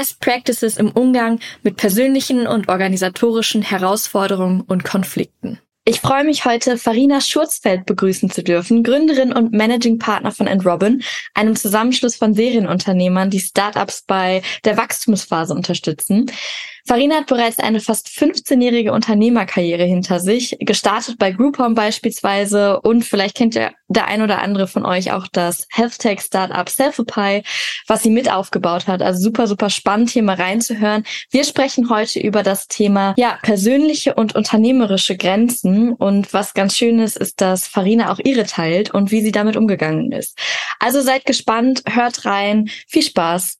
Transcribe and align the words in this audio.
Best 0.00 0.18
Practices 0.20 0.78
im 0.78 0.92
Umgang 0.92 1.40
mit 1.62 1.76
persönlichen 1.76 2.46
und 2.46 2.70
organisatorischen 2.70 3.60
Herausforderungen 3.60 4.62
und 4.62 4.82
Konflikten. 4.82 5.58
Ich 5.84 6.00
freue 6.00 6.24
mich 6.24 6.46
heute, 6.46 6.78
Farina 6.78 7.20
Schurzfeld 7.20 7.84
begrüßen 7.84 8.30
zu 8.30 8.42
dürfen, 8.42 8.82
Gründerin 8.82 9.30
und 9.30 9.52
Managing 9.52 9.98
Partner 9.98 10.32
von 10.32 10.48
Robin, 10.48 11.02
einem 11.34 11.54
Zusammenschluss 11.54 12.16
von 12.16 12.32
Serienunternehmern, 12.32 13.28
die 13.28 13.40
Startups 13.40 14.04
bei 14.06 14.40
der 14.64 14.78
Wachstumsphase 14.78 15.52
unterstützen. 15.52 16.32
Farina 16.90 17.18
hat 17.18 17.26
bereits 17.28 17.60
eine 17.60 17.78
fast 17.78 18.08
15-jährige 18.08 18.92
Unternehmerkarriere 18.92 19.84
hinter 19.84 20.18
sich, 20.18 20.56
gestartet 20.58 21.18
bei 21.18 21.30
Groupon 21.30 21.76
beispielsweise 21.76 22.80
und 22.80 23.04
vielleicht 23.04 23.36
kennt 23.36 23.54
ja 23.54 23.70
der 23.86 24.08
ein 24.08 24.22
oder 24.22 24.42
andere 24.42 24.66
von 24.66 24.84
euch 24.84 25.12
auch 25.12 25.28
das 25.28 25.68
Health-Tech-Startup 25.70 26.68
Selfie, 26.68 27.44
was 27.86 28.02
sie 28.02 28.10
mit 28.10 28.28
aufgebaut 28.28 28.88
hat. 28.88 29.02
Also 29.02 29.22
super, 29.22 29.46
super 29.46 29.70
spannend, 29.70 30.10
hier 30.10 30.24
mal 30.24 30.34
reinzuhören. 30.34 31.04
Wir 31.30 31.44
sprechen 31.44 31.90
heute 31.90 32.18
über 32.18 32.42
das 32.42 32.66
Thema, 32.66 33.14
ja, 33.16 33.38
persönliche 33.40 34.14
und 34.14 34.34
unternehmerische 34.34 35.16
Grenzen 35.16 35.92
und 35.92 36.32
was 36.32 36.54
ganz 36.54 36.76
schön 36.76 36.98
ist, 36.98 37.16
ist, 37.16 37.40
dass 37.40 37.68
Farina 37.68 38.12
auch 38.12 38.18
ihre 38.18 38.46
teilt 38.46 38.92
und 38.92 39.12
wie 39.12 39.22
sie 39.22 39.30
damit 39.30 39.56
umgegangen 39.56 40.10
ist. 40.10 40.36
Also 40.80 41.02
seid 41.02 41.24
gespannt, 41.24 41.84
hört 41.86 42.24
rein, 42.24 42.68
viel 42.88 43.04
Spaß. 43.04 43.59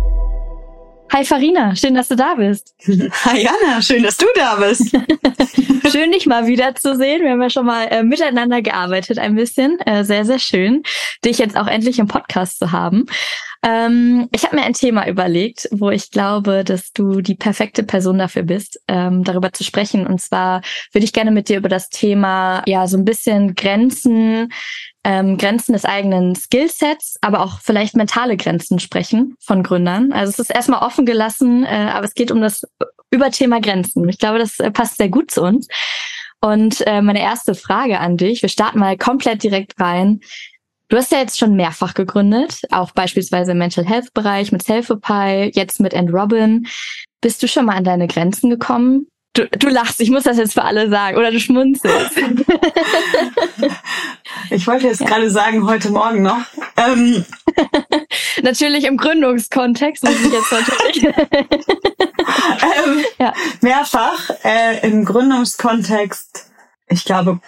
Hi 1.13 1.25
Farina, 1.25 1.75
schön, 1.75 1.93
dass 1.93 2.07
du 2.07 2.15
da 2.15 2.35
bist. 2.35 2.73
Hi 3.25 3.43
Jana, 3.43 3.81
schön, 3.81 4.01
dass 4.01 4.15
du 4.15 4.25
da 4.33 4.55
bist. 4.55 4.91
schön, 5.91 6.09
dich 6.13 6.25
mal 6.25 6.47
wiederzusehen. 6.47 7.21
Wir 7.21 7.31
haben 7.31 7.41
ja 7.41 7.49
schon 7.49 7.65
mal 7.65 7.83
äh, 7.87 8.01
miteinander 8.01 8.61
gearbeitet 8.61 9.19
ein 9.19 9.35
bisschen. 9.35 9.77
Äh, 9.81 10.05
sehr, 10.05 10.23
sehr 10.23 10.39
schön, 10.39 10.83
dich 11.25 11.37
jetzt 11.37 11.57
auch 11.57 11.67
endlich 11.67 11.99
im 11.99 12.07
Podcast 12.07 12.59
zu 12.59 12.71
haben. 12.71 13.07
Ähm, 13.63 14.27
ich 14.31 14.43
habe 14.43 14.55
mir 14.55 14.63
ein 14.63 14.73
Thema 14.73 15.07
überlegt, 15.07 15.67
wo 15.71 15.91
ich 15.91 16.09
glaube, 16.09 16.63
dass 16.63 16.93
du 16.93 17.21
die 17.21 17.35
perfekte 17.35 17.83
Person 17.83 18.17
dafür 18.17 18.43
bist, 18.43 18.79
ähm, 18.87 19.23
darüber 19.23 19.53
zu 19.53 19.63
sprechen. 19.63 20.07
Und 20.07 20.19
zwar 20.19 20.61
würde 20.91 21.05
ich 21.05 21.13
gerne 21.13 21.31
mit 21.31 21.49
dir 21.49 21.57
über 21.57 21.69
das 21.69 21.89
Thema, 21.89 22.63
ja, 22.65 22.87
so 22.87 22.97
ein 22.97 23.05
bisschen 23.05 23.53
Grenzen 23.53 24.49
ähm, 25.03 25.37
Grenzen 25.37 25.73
des 25.73 25.85
eigenen 25.85 26.35
Skillsets, 26.35 27.17
aber 27.21 27.41
auch 27.41 27.59
vielleicht 27.59 27.95
mentale 27.95 28.37
Grenzen 28.37 28.79
sprechen 28.79 29.35
von 29.39 29.63
Gründern. 29.63 30.11
Also 30.11 30.31
es 30.31 30.39
ist 30.39 30.53
erstmal 30.53 30.85
offen 30.85 31.05
gelassen, 31.05 31.65
äh, 31.65 31.89
aber 31.91 32.05
es 32.05 32.13
geht 32.13 32.31
um 32.31 32.41
das 32.41 32.63
Überthema 33.09 33.59
Grenzen. 33.59 34.07
Ich 34.09 34.19
glaube, 34.19 34.39
das 34.39 34.59
äh, 34.59 34.69
passt 34.71 34.97
sehr 34.97 35.09
gut 35.09 35.31
zu 35.31 35.41
uns. 35.41 35.67
Und 36.39 36.81
äh, 36.87 37.01
meine 37.01 37.21
erste 37.21 37.53
Frage 37.55 37.99
an 37.99 38.17
dich, 38.17 38.41
wir 38.41 38.49
starten 38.49 38.79
mal 38.79 38.97
komplett 38.97 39.43
direkt 39.43 39.79
rein. 39.79 40.21
Du 40.91 40.97
hast 40.97 41.11
ja 41.13 41.19
jetzt 41.19 41.39
schon 41.39 41.55
mehrfach 41.55 41.93
gegründet, 41.93 42.63
auch 42.69 42.91
beispielsweise 42.91 43.53
im 43.53 43.59
Mental 43.59 43.85
Health 43.85 44.13
Bereich 44.13 44.51
mit 44.51 44.61
Selfie, 44.61 44.97
jetzt 45.53 45.79
mit 45.79 45.93
End 45.93 46.13
Robin. 46.13 46.67
Bist 47.21 47.41
du 47.41 47.47
schon 47.47 47.67
mal 47.67 47.77
an 47.77 47.85
deine 47.85 48.07
Grenzen 48.07 48.49
gekommen? 48.49 49.07
Du, 49.33 49.47
du 49.47 49.69
lachst, 49.69 50.01
ich 50.01 50.09
muss 50.09 50.23
das 50.23 50.35
jetzt 50.35 50.51
für 50.51 50.63
alle 50.63 50.89
sagen. 50.89 51.15
Oder 51.15 51.31
du 51.31 51.39
schmunzelst. 51.39 52.17
ich 54.49 54.67
wollte 54.67 54.87
jetzt 54.87 54.99
ja. 54.99 55.07
gerade 55.07 55.29
sagen, 55.29 55.65
heute 55.65 55.91
Morgen 55.91 56.23
noch. 56.23 56.41
Ähm. 56.75 57.23
natürlich 58.43 58.83
im 58.83 58.97
Gründungskontext 58.97 60.03
muss 60.03 60.25
ich 60.25 60.33
jetzt 60.33 60.51
natürlich. 60.51 61.05
ähm, 62.65 63.05
ja. 63.17 63.31
Mehrfach 63.61 64.29
äh, 64.43 64.85
im 64.85 65.05
Gründungskontext. 65.05 66.51
Ich 66.87 67.05
glaube, 67.05 67.39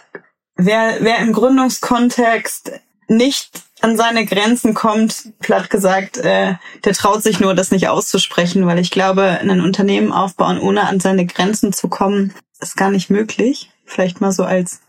wer, 0.55 0.99
wer 1.01 1.17
im 1.17 1.33
Gründungskontext 1.33 2.71
nicht 3.07 3.63
an 3.81 3.97
seine 3.97 4.25
Grenzen 4.25 4.73
kommt, 4.73 5.33
platt 5.39 5.69
gesagt, 5.69 6.17
äh, 6.17 6.55
der 6.85 6.93
traut 6.93 7.21
sich 7.21 7.39
nur, 7.39 7.53
das 7.53 7.71
nicht 7.71 7.89
auszusprechen, 7.89 8.65
weil 8.65 8.79
ich 8.79 8.91
glaube, 8.91 9.23
ein 9.23 9.61
Unternehmen 9.61 10.13
aufbauen, 10.13 10.59
ohne 10.59 10.87
an 10.87 10.99
seine 10.99 11.25
Grenzen 11.25 11.73
zu 11.73 11.89
kommen, 11.89 12.33
ist 12.61 12.77
gar 12.77 12.89
nicht 12.89 13.09
möglich. 13.09 13.71
Vielleicht 13.85 14.21
mal 14.21 14.31
so 14.31 14.43
als, 14.43 14.81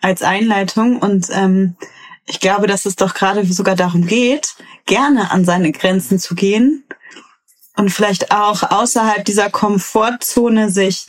als 0.00 0.22
Einleitung. 0.22 0.98
Und 0.98 1.28
ähm, 1.30 1.76
ich 2.26 2.40
glaube, 2.40 2.66
dass 2.66 2.86
es 2.86 2.96
doch 2.96 3.14
gerade 3.14 3.44
sogar 3.46 3.76
darum 3.76 4.06
geht, 4.06 4.54
gerne 4.86 5.30
an 5.30 5.44
seine 5.44 5.70
Grenzen 5.70 6.18
zu 6.18 6.34
gehen 6.34 6.84
und 7.76 7.90
vielleicht 7.90 8.32
auch 8.32 8.62
außerhalb 8.62 9.24
dieser 9.24 9.48
Komfortzone 9.48 10.70
sich 10.70 11.06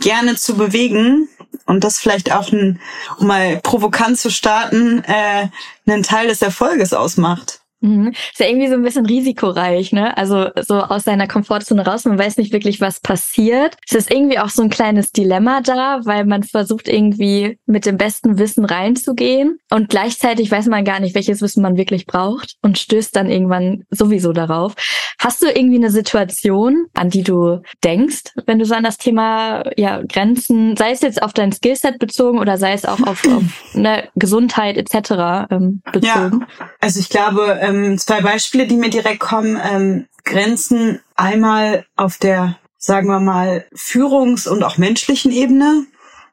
gerne 0.00 0.36
zu 0.36 0.56
bewegen 0.56 1.28
und 1.66 1.84
das 1.84 1.98
vielleicht 1.98 2.32
auch, 2.32 2.52
ein, 2.52 2.80
um 3.18 3.26
mal 3.26 3.58
provokant 3.62 4.18
zu 4.18 4.30
starten, 4.30 5.02
äh, 5.04 5.48
einen 5.86 6.02
Teil 6.02 6.28
des 6.28 6.42
Erfolges 6.42 6.92
ausmacht. 6.92 7.63
Mhm. 7.84 8.08
Ist 8.08 8.40
ja 8.40 8.46
irgendwie 8.46 8.68
so 8.68 8.74
ein 8.74 8.82
bisschen 8.82 9.04
risikoreich, 9.04 9.92
ne? 9.92 10.16
Also 10.16 10.48
so 10.62 10.76
aus 10.76 11.04
seiner 11.04 11.28
Komfortzone 11.28 11.84
raus, 11.84 12.06
man 12.06 12.18
weiß 12.18 12.38
nicht 12.38 12.52
wirklich, 12.52 12.80
was 12.80 13.00
passiert. 13.00 13.76
Es 13.86 13.94
ist 13.94 14.10
irgendwie 14.10 14.38
auch 14.38 14.48
so 14.48 14.62
ein 14.62 14.70
kleines 14.70 15.12
Dilemma 15.12 15.60
da, 15.60 16.00
weil 16.04 16.24
man 16.24 16.44
versucht 16.44 16.88
irgendwie 16.88 17.58
mit 17.66 17.84
dem 17.84 17.98
besten 17.98 18.38
Wissen 18.38 18.64
reinzugehen 18.64 19.58
und 19.70 19.90
gleichzeitig 19.90 20.50
weiß 20.50 20.66
man 20.66 20.86
gar 20.86 20.98
nicht, 20.98 21.14
welches 21.14 21.42
Wissen 21.42 21.62
man 21.62 21.76
wirklich 21.76 22.06
braucht 22.06 22.54
und 22.62 22.78
stößt 22.78 23.14
dann 23.14 23.28
irgendwann 23.28 23.84
sowieso 23.90 24.32
darauf. 24.32 24.74
Hast 25.18 25.42
du 25.42 25.46
irgendwie 25.46 25.76
eine 25.76 25.90
Situation, 25.90 26.86
an 26.94 27.10
die 27.10 27.22
du 27.22 27.60
denkst, 27.82 28.32
wenn 28.46 28.58
du 28.58 28.64
so 28.64 28.74
an 28.74 28.84
das 28.84 28.96
Thema 28.96 29.62
ja 29.76 30.00
Grenzen, 30.02 30.74
sei 30.76 30.92
es 30.92 31.02
jetzt 31.02 31.22
auf 31.22 31.34
dein 31.34 31.52
Skillset 31.52 31.98
bezogen 31.98 32.38
oder 32.38 32.56
sei 32.56 32.72
es 32.72 32.86
auch 32.86 33.00
auf, 33.00 33.26
auf 33.26 33.42
ne, 33.74 34.08
Gesundheit 34.14 34.78
etc. 34.78 35.50
Ähm, 35.50 35.82
bezogen? 35.92 36.46
Ja, 36.58 36.68
also 36.80 36.98
ich 36.98 37.10
glaube 37.10 37.58
ähm, 37.60 37.73
zwei 37.98 38.20
Beispiele, 38.20 38.66
die 38.66 38.76
mir 38.76 38.90
direkt 38.90 39.20
kommen. 39.20 39.58
Ähm, 39.62 40.06
Grenzen 40.24 41.00
einmal 41.14 41.86
auf 41.96 42.18
der, 42.18 42.58
sagen 42.78 43.08
wir 43.08 43.20
mal, 43.20 43.66
Führungs- 43.74 44.48
und 44.48 44.62
auch 44.62 44.78
menschlichen 44.78 45.32
Ebene. 45.32 45.86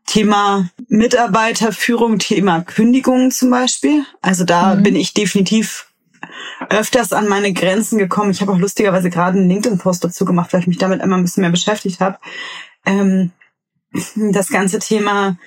Thema 0.07 0.69
Mitarbeiterführung, 0.87 2.17
Thema 2.17 2.61
Kündigungen 2.61 3.31
zum 3.31 3.51
Beispiel. 3.51 4.03
Also 4.21 4.43
da 4.43 4.75
mhm. 4.75 4.83
bin 4.83 4.95
ich 4.95 5.13
definitiv 5.13 5.91
öfters 6.69 7.13
an 7.13 7.27
meine 7.27 7.53
Grenzen 7.53 7.97
gekommen. 7.97 8.31
Ich 8.31 8.41
habe 8.41 8.51
auch 8.51 8.57
lustigerweise 8.57 9.09
gerade 9.09 9.37
einen 9.37 9.49
LinkedIn-Post 9.49 10.03
dazu 10.03 10.25
gemacht, 10.25 10.53
weil 10.53 10.61
ich 10.61 10.67
mich 10.67 10.77
damit 10.77 11.01
immer 11.01 11.17
ein 11.17 11.23
bisschen 11.23 11.41
mehr 11.41 11.51
beschäftigt 11.51 11.99
habe. 11.99 12.17
Ähm, 12.85 13.31
das 14.15 14.49
ganze 14.49 14.79
Thema 14.79 15.37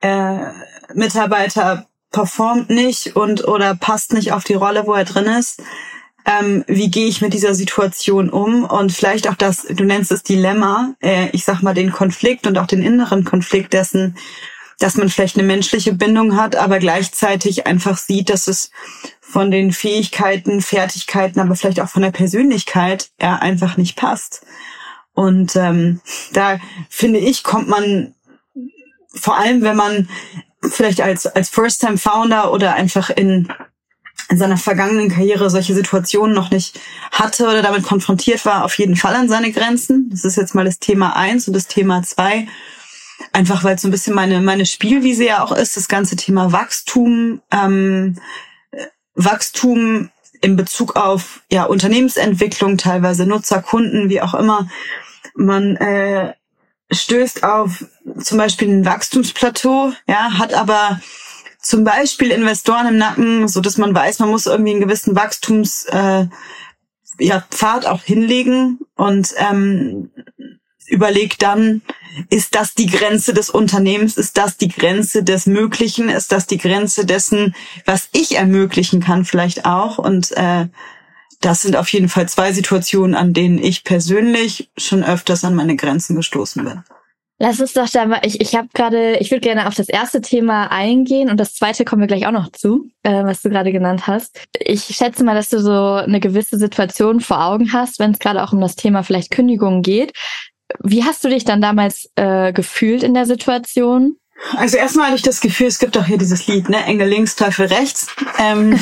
äh, 0.00 0.50
Mitarbeiter 0.94 1.86
performt 2.12 2.70
nicht 2.70 3.16
und 3.16 3.48
oder 3.48 3.74
passt 3.74 4.12
nicht 4.12 4.32
auf 4.32 4.44
die 4.44 4.54
Rolle, 4.54 4.86
wo 4.86 4.94
er 4.94 5.04
drin 5.04 5.26
ist. 5.26 5.62
Ähm, 6.24 6.64
wie 6.68 6.90
gehe 6.90 7.08
ich 7.08 7.20
mit 7.20 7.34
dieser 7.34 7.54
Situation 7.54 8.30
um 8.30 8.64
und 8.64 8.92
vielleicht 8.92 9.28
auch 9.28 9.34
das, 9.34 9.62
du 9.64 9.82
nennst 9.82 10.12
es 10.12 10.22
Dilemma, 10.22 10.94
äh, 11.02 11.28
ich 11.32 11.44
sag 11.44 11.62
mal 11.62 11.74
den 11.74 11.90
Konflikt 11.90 12.46
und 12.46 12.58
auch 12.58 12.68
den 12.68 12.82
inneren 12.82 13.24
Konflikt 13.24 13.72
dessen, 13.72 14.16
dass 14.78 14.96
man 14.96 15.08
vielleicht 15.08 15.36
eine 15.36 15.46
menschliche 15.46 15.92
Bindung 15.92 16.36
hat, 16.36 16.54
aber 16.54 16.78
gleichzeitig 16.78 17.66
einfach 17.66 17.98
sieht, 17.98 18.30
dass 18.30 18.46
es 18.46 18.70
von 19.20 19.50
den 19.50 19.72
Fähigkeiten, 19.72 20.60
Fertigkeiten, 20.60 21.40
aber 21.40 21.56
vielleicht 21.56 21.80
auch 21.80 21.88
von 21.88 22.02
der 22.02 22.10
Persönlichkeit 22.12 23.10
er 23.18 23.42
einfach 23.42 23.76
nicht 23.76 23.96
passt. 23.96 24.44
Und 25.14 25.56
ähm, 25.56 26.00
da 26.32 26.58
finde 26.88 27.18
ich, 27.18 27.42
kommt 27.42 27.68
man 27.68 28.14
vor 29.14 29.36
allem, 29.36 29.62
wenn 29.62 29.76
man 29.76 30.08
vielleicht 30.62 31.00
als, 31.00 31.26
als 31.26 31.48
First-Time-Founder 31.50 32.52
oder 32.52 32.74
einfach 32.74 33.10
in, 33.10 33.48
in 34.28 34.38
seiner 34.38 34.56
vergangenen 34.56 35.10
Karriere 35.10 35.50
solche 35.50 35.74
Situationen 35.74 36.34
noch 36.34 36.50
nicht 36.50 36.78
hatte 37.10 37.44
oder 37.44 37.62
damit 37.62 37.82
konfrontiert 37.82 38.44
war, 38.44 38.64
auf 38.64 38.78
jeden 38.78 38.96
Fall 38.96 39.14
an 39.14 39.28
seine 39.28 39.52
Grenzen. 39.52 40.08
Das 40.10 40.24
ist 40.24 40.36
jetzt 40.36 40.54
mal 40.54 40.64
das 40.64 40.78
Thema 40.78 41.16
eins 41.16 41.48
und 41.48 41.54
das 41.54 41.66
Thema 41.66 42.02
zwei. 42.02 42.46
Einfach 43.32 43.62
weil 43.62 43.76
es 43.76 43.82
so 43.82 43.88
ein 43.88 43.92
bisschen 43.92 44.14
meine, 44.14 44.40
meine 44.40 44.66
Spielwiese 44.66 45.24
ja 45.24 45.44
auch 45.44 45.52
ist, 45.52 45.76
das 45.76 45.88
ganze 45.88 46.16
Thema 46.16 46.52
Wachstum, 46.52 47.40
ähm, 47.52 48.18
Wachstum 49.14 50.10
in 50.40 50.56
Bezug 50.56 50.96
auf 50.96 51.40
ja 51.50 51.64
Unternehmensentwicklung, 51.64 52.76
teilweise 52.78 53.26
Nutzer, 53.26 53.62
Kunden, 53.62 54.08
wie 54.08 54.20
auch 54.20 54.34
immer. 54.34 54.68
Man 55.34 55.76
äh, 55.76 56.34
stößt 56.92 57.44
auf 57.44 57.84
zum 58.18 58.38
Beispiel 58.38 58.68
ein 58.68 58.84
Wachstumsplateau, 58.84 59.92
ja, 60.06 60.38
hat 60.38 60.54
aber 60.54 61.00
zum 61.60 61.84
Beispiel 61.84 62.30
Investoren 62.30 62.88
im 62.88 62.98
Nacken, 62.98 63.48
so 63.48 63.60
dass 63.60 63.78
man 63.78 63.94
weiß, 63.94 64.18
man 64.18 64.30
muss 64.30 64.46
irgendwie 64.46 64.72
einen 64.72 64.80
gewissen 64.80 65.14
Wachstums 65.14 65.84
äh, 65.84 66.26
ja, 67.18 67.44
Pfad 67.50 67.86
auch 67.86 68.02
hinlegen 68.02 68.80
und 68.96 69.32
ähm, 69.36 70.10
überlegt 70.88 71.42
dann, 71.42 71.82
ist 72.28 72.54
das 72.54 72.74
die 72.74 72.86
Grenze 72.86 73.32
des 73.32 73.48
Unternehmens? 73.48 74.16
Ist 74.16 74.36
das 74.36 74.56
die 74.56 74.68
Grenze 74.68 75.22
des 75.22 75.46
Möglichen? 75.46 76.08
Ist 76.08 76.32
das 76.32 76.46
die 76.46 76.58
Grenze 76.58 77.06
dessen, 77.06 77.54
was 77.86 78.08
ich 78.12 78.36
ermöglichen 78.36 79.00
kann 79.00 79.24
vielleicht 79.24 79.64
auch? 79.64 79.98
Und 79.98 80.32
äh, 80.32 80.66
das 81.44 81.62
sind 81.62 81.76
auf 81.76 81.88
jeden 81.90 82.08
Fall 82.08 82.28
zwei 82.28 82.52
Situationen, 82.52 83.14
an 83.14 83.32
denen 83.32 83.58
ich 83.58 83.84
persönlich 83.84 84.70
schon 84.76 85.04
öfters 85.04 85.44
an 85.44 85.54
meine 85.54 85.76
Grenzen 85.76 86.16
gestoßen 86.16 86.64
bin. 86.64 86.82
Lass 87.38 87.60
uns 87.60 87.72
doch 87.72 87.88
da 87.88 88.06
mal, 88.06 88.20
ich, 88.22 88.40
ich 88.40 88.54
habe 88.54 88.68
gerade, 88.72 89.16
ich 89.16 89.32
würde 89.32 89.40
gerne 89.40 89.66
auf 89.66 89.74
das 89.74 89.88
erste 89.88 90.20
Thema 90.20 90.70
eingehen 90.70 91.28
und 91.28 91.40
das 91.40 91.54
zweite 91.54 91.84
kommen 91.84 92.02
wir 92.02 92.06
gleich 92.06 92.24
auch 92.26 92.32
noch 92.32 92.52
zu, 92.52 92.88
äh, 93.02 93.24
was 93.24 93.42
du 93.42 93.50
gerade 93.50 93.72
genannt 93.72 94.06
hast. 94.06 94.46
Ich 94.60 94.84
schätze 94.84 95.24
mal, 95.24 95.34
dass 95.34 95.48
du 95.48 95.60
so 95.60 95.72
eine 95.72 96.20
gewisse 96.20 96.56
Situation 96.56 97.18
vor 97.18 97.44
Augen 97.44 97.72
hast, 97.72 97.98
wenn 97.98 98.12
es 98.12 98.20
gerade 98.20 98.44
auch 98.44 98.52
um 98.52 98.60
das 98.60 98.76
Thema 98.76 99.02
vielleicht 99.02 99.32
Kündigungen 99.32 99.82
geht. 99.82 100.12
Wie 100.84 101.02
hast 101.02 101.24
du 101.24 101.28
dich 101.28 101.44
dann 101.44 101.60
damals 101.60 102.10
äh, 102.14 102.52
gefühlt 102.52 103.02
in 103.02 103.12
der 103.12 103.26
Situation? 103.26 104.18
Also 104.56 104.76
erstmal 104.76 105.06
hatte 105.06 105.16
ich 105.16 105.22
das 105.22 105.40
Gefühl, 105.40 105.68
es 105.68 105.78
gibt 105.78 105.96
auch 105.96 106.04
hier 106.04 106.18
dieses 106.18 106.46
Lied, 106.46 106.68
ne? 106.68 106.84
Engel 106.84 107.08
links, 107.08 107.36
Teufel 107.36 107.66
rechts. 107.66 108.08
Ähm, 108.38 108.78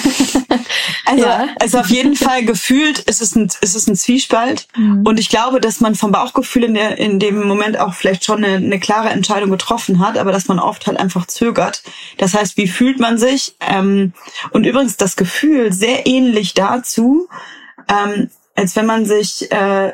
also, 1.05 1.25
ja. 1.25 1.49
also 1.61 1.79
auf 1.79 1.91
jeden 1.91 2.17
Fall 2.17 2.45
gefühlt 2.45 2.99
ist 3.01 3.21
es 3.21 3.37
ein, 3.37 3.49
ist 3.61 3.75
es 3.75 3.87
ein 3.87 3.95
Zwiespalt. 3.95 4.67
Mhm. 4.77 5.07
Und 5.07 5.21
ich 5.21 5.29
glaube, 5.29 5.61
dass 5.61 5.81
man 5.81 5.95
vom 5.95 6.13
Bauchgefühl 6.13 6.65
in, 6.65 6.75
der, 6.75 6.99
in 6.99 7.19
dem 7.19 7.47
Moment 7.47 7.79
auch 7.79 7.95
vielleicht 7.95 8.25
schon 8.25 8.43
eine, 8.45 8.57
eine 8.57 8.81
klare 8.81 9.11
Entscheidung 9.11 9.51
getroffen 9.51 10.01
hat, 10.05 10.17
aber 10.19 10.33
dass 10.33 10.49
man 10.49 10.59
oft 10.59 10.87
halt 10.87 10.99
einfach 10.99 11.27
zögert. 11.27 11.83
Das 12.17 12.35
heißt, 12.35 12.57
wie 12.57 12.69
fühlt 12.69 12.99
man 12.99 13.19
sich? 13.19 13.55
Ähm, 13.61 14.13
und 14.51 14.65
übrigens 14.65 14.97
das 14.97 15.17
Gefühl 15.17 15.73
sehr 15.73 16.07
ähnlich 16.07 16.55
dazu, 16.55 17.29
ähm, 17.89 18.31
als 18.57 18.77
wenn 18.77 18.87
man 18.87 19.05
sich 19.05 19.51
äh, 19.53 19.93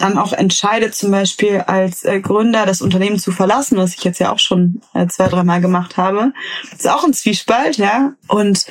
dann 0.00 0.18
auch 0.18 0.32
entscheidet, 0.32 0.94
zum 0.94 1.10
Beispiel 1.10 1.58
als 1.66 2.04
äh, 2.04 2.20
Gründer 2.20 2.66
das 2.66 2.82
Unternehmen 2.82 3.18
zu 3.18 3.32
verlassen, 3.32 3.78
was 3.78 3.94
ich 3.94 4.04
jetzt 4.04 4.18
ja 4.18 4.32
auch 4.32 4.38
schon 4.38 4.80
äh, 4.94 5.06
zwei, 5.06 5.28
dreimal 5.28 5.60
gemacht 5.60 5.96
habe, 5.96 6.32
ist 6.72 6.88
auch 6.88 7.04
ein 7.04 7.14
Zwiespalt, 7.14 7.76
ja. 7.76 8.14
Und 8.28 8.66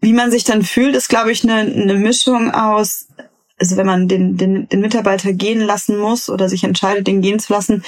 wie 0.00 0.12
man 0.12 0.30
sich 0.30 0.44
dann 0.44 0.62
fühlt, 0.62 0.96
ist, 0.96 1.08
glaube 1.08 1.32
ich, 1.32 1.44
eine, 1.44 1.60
eine 1.60 1.94
Mischung 1.94 2.50
aus, 2.52 3.08
also 3.58 3.76
wenn 3.76 3.86
man 3.86 4.08
den, 4.08 4.36
den, 4.36 4.68
den 4.68 4.80
Mitarbeiter 4.80 5.32
gehen 5.32 5.60
lassen 5.60 5.98
muss 5.98 6.28
oder 6.28 6.48
sich 6.48 6.64
entscheidet, 6.64 7.06
den 7.06 7.22
gehen 7.22 7.38
zu 7.38 7.52
lassen, 7.52 7.84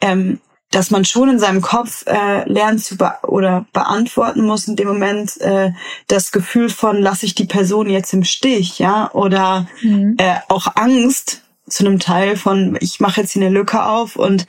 ähm, 0.00 0.40
dass 0.72 0.90
man 0.90 1.04
schon 1.04 1.28
in 1.28 1.38
seinem 1.38 1.60
Kopf 1.60 2.04
äh, 2.06 2.50
lernt 2.50 2.82
zu 2.82 2.96
be 2.96 3.12
oder 3.22 3.66
beantworten 3.72 4.44
muss 4.44 4.66
in 4.66 4.76
dem 4.76 4.88
Moment 4.88 5.38
äh, 5.40 5.72
das 6.08 6.32
Gefühl 6.32 6.70
von 6.70 7.00
lasse 7.00 7.26
ich 7.26 7.34
die 7.34 7.44
Person 7.44 7.88
jetzt 7.88 8.12
im 8.14 8.24
Stich, 8.24 8.78
ja, 8.78 9.10
oder 9.12 9.68
mhm. 9.82 10.16
äh, 10.18 10.36
auch 10.48 10.74
Angst, 10.74 11.41
zu 11.68 11.86
einem 11.86 11.98
Teil 11.98 12.36
von, 12.36 12.76
ich 12.80 13.00
mache 13.00 13.20
jetzt 13.20 13.32
hier 13.32 13.42
eine 13.42 13.54
Lücke 13.54 13.84
auf 13.84 14.16
und 14.16 14.46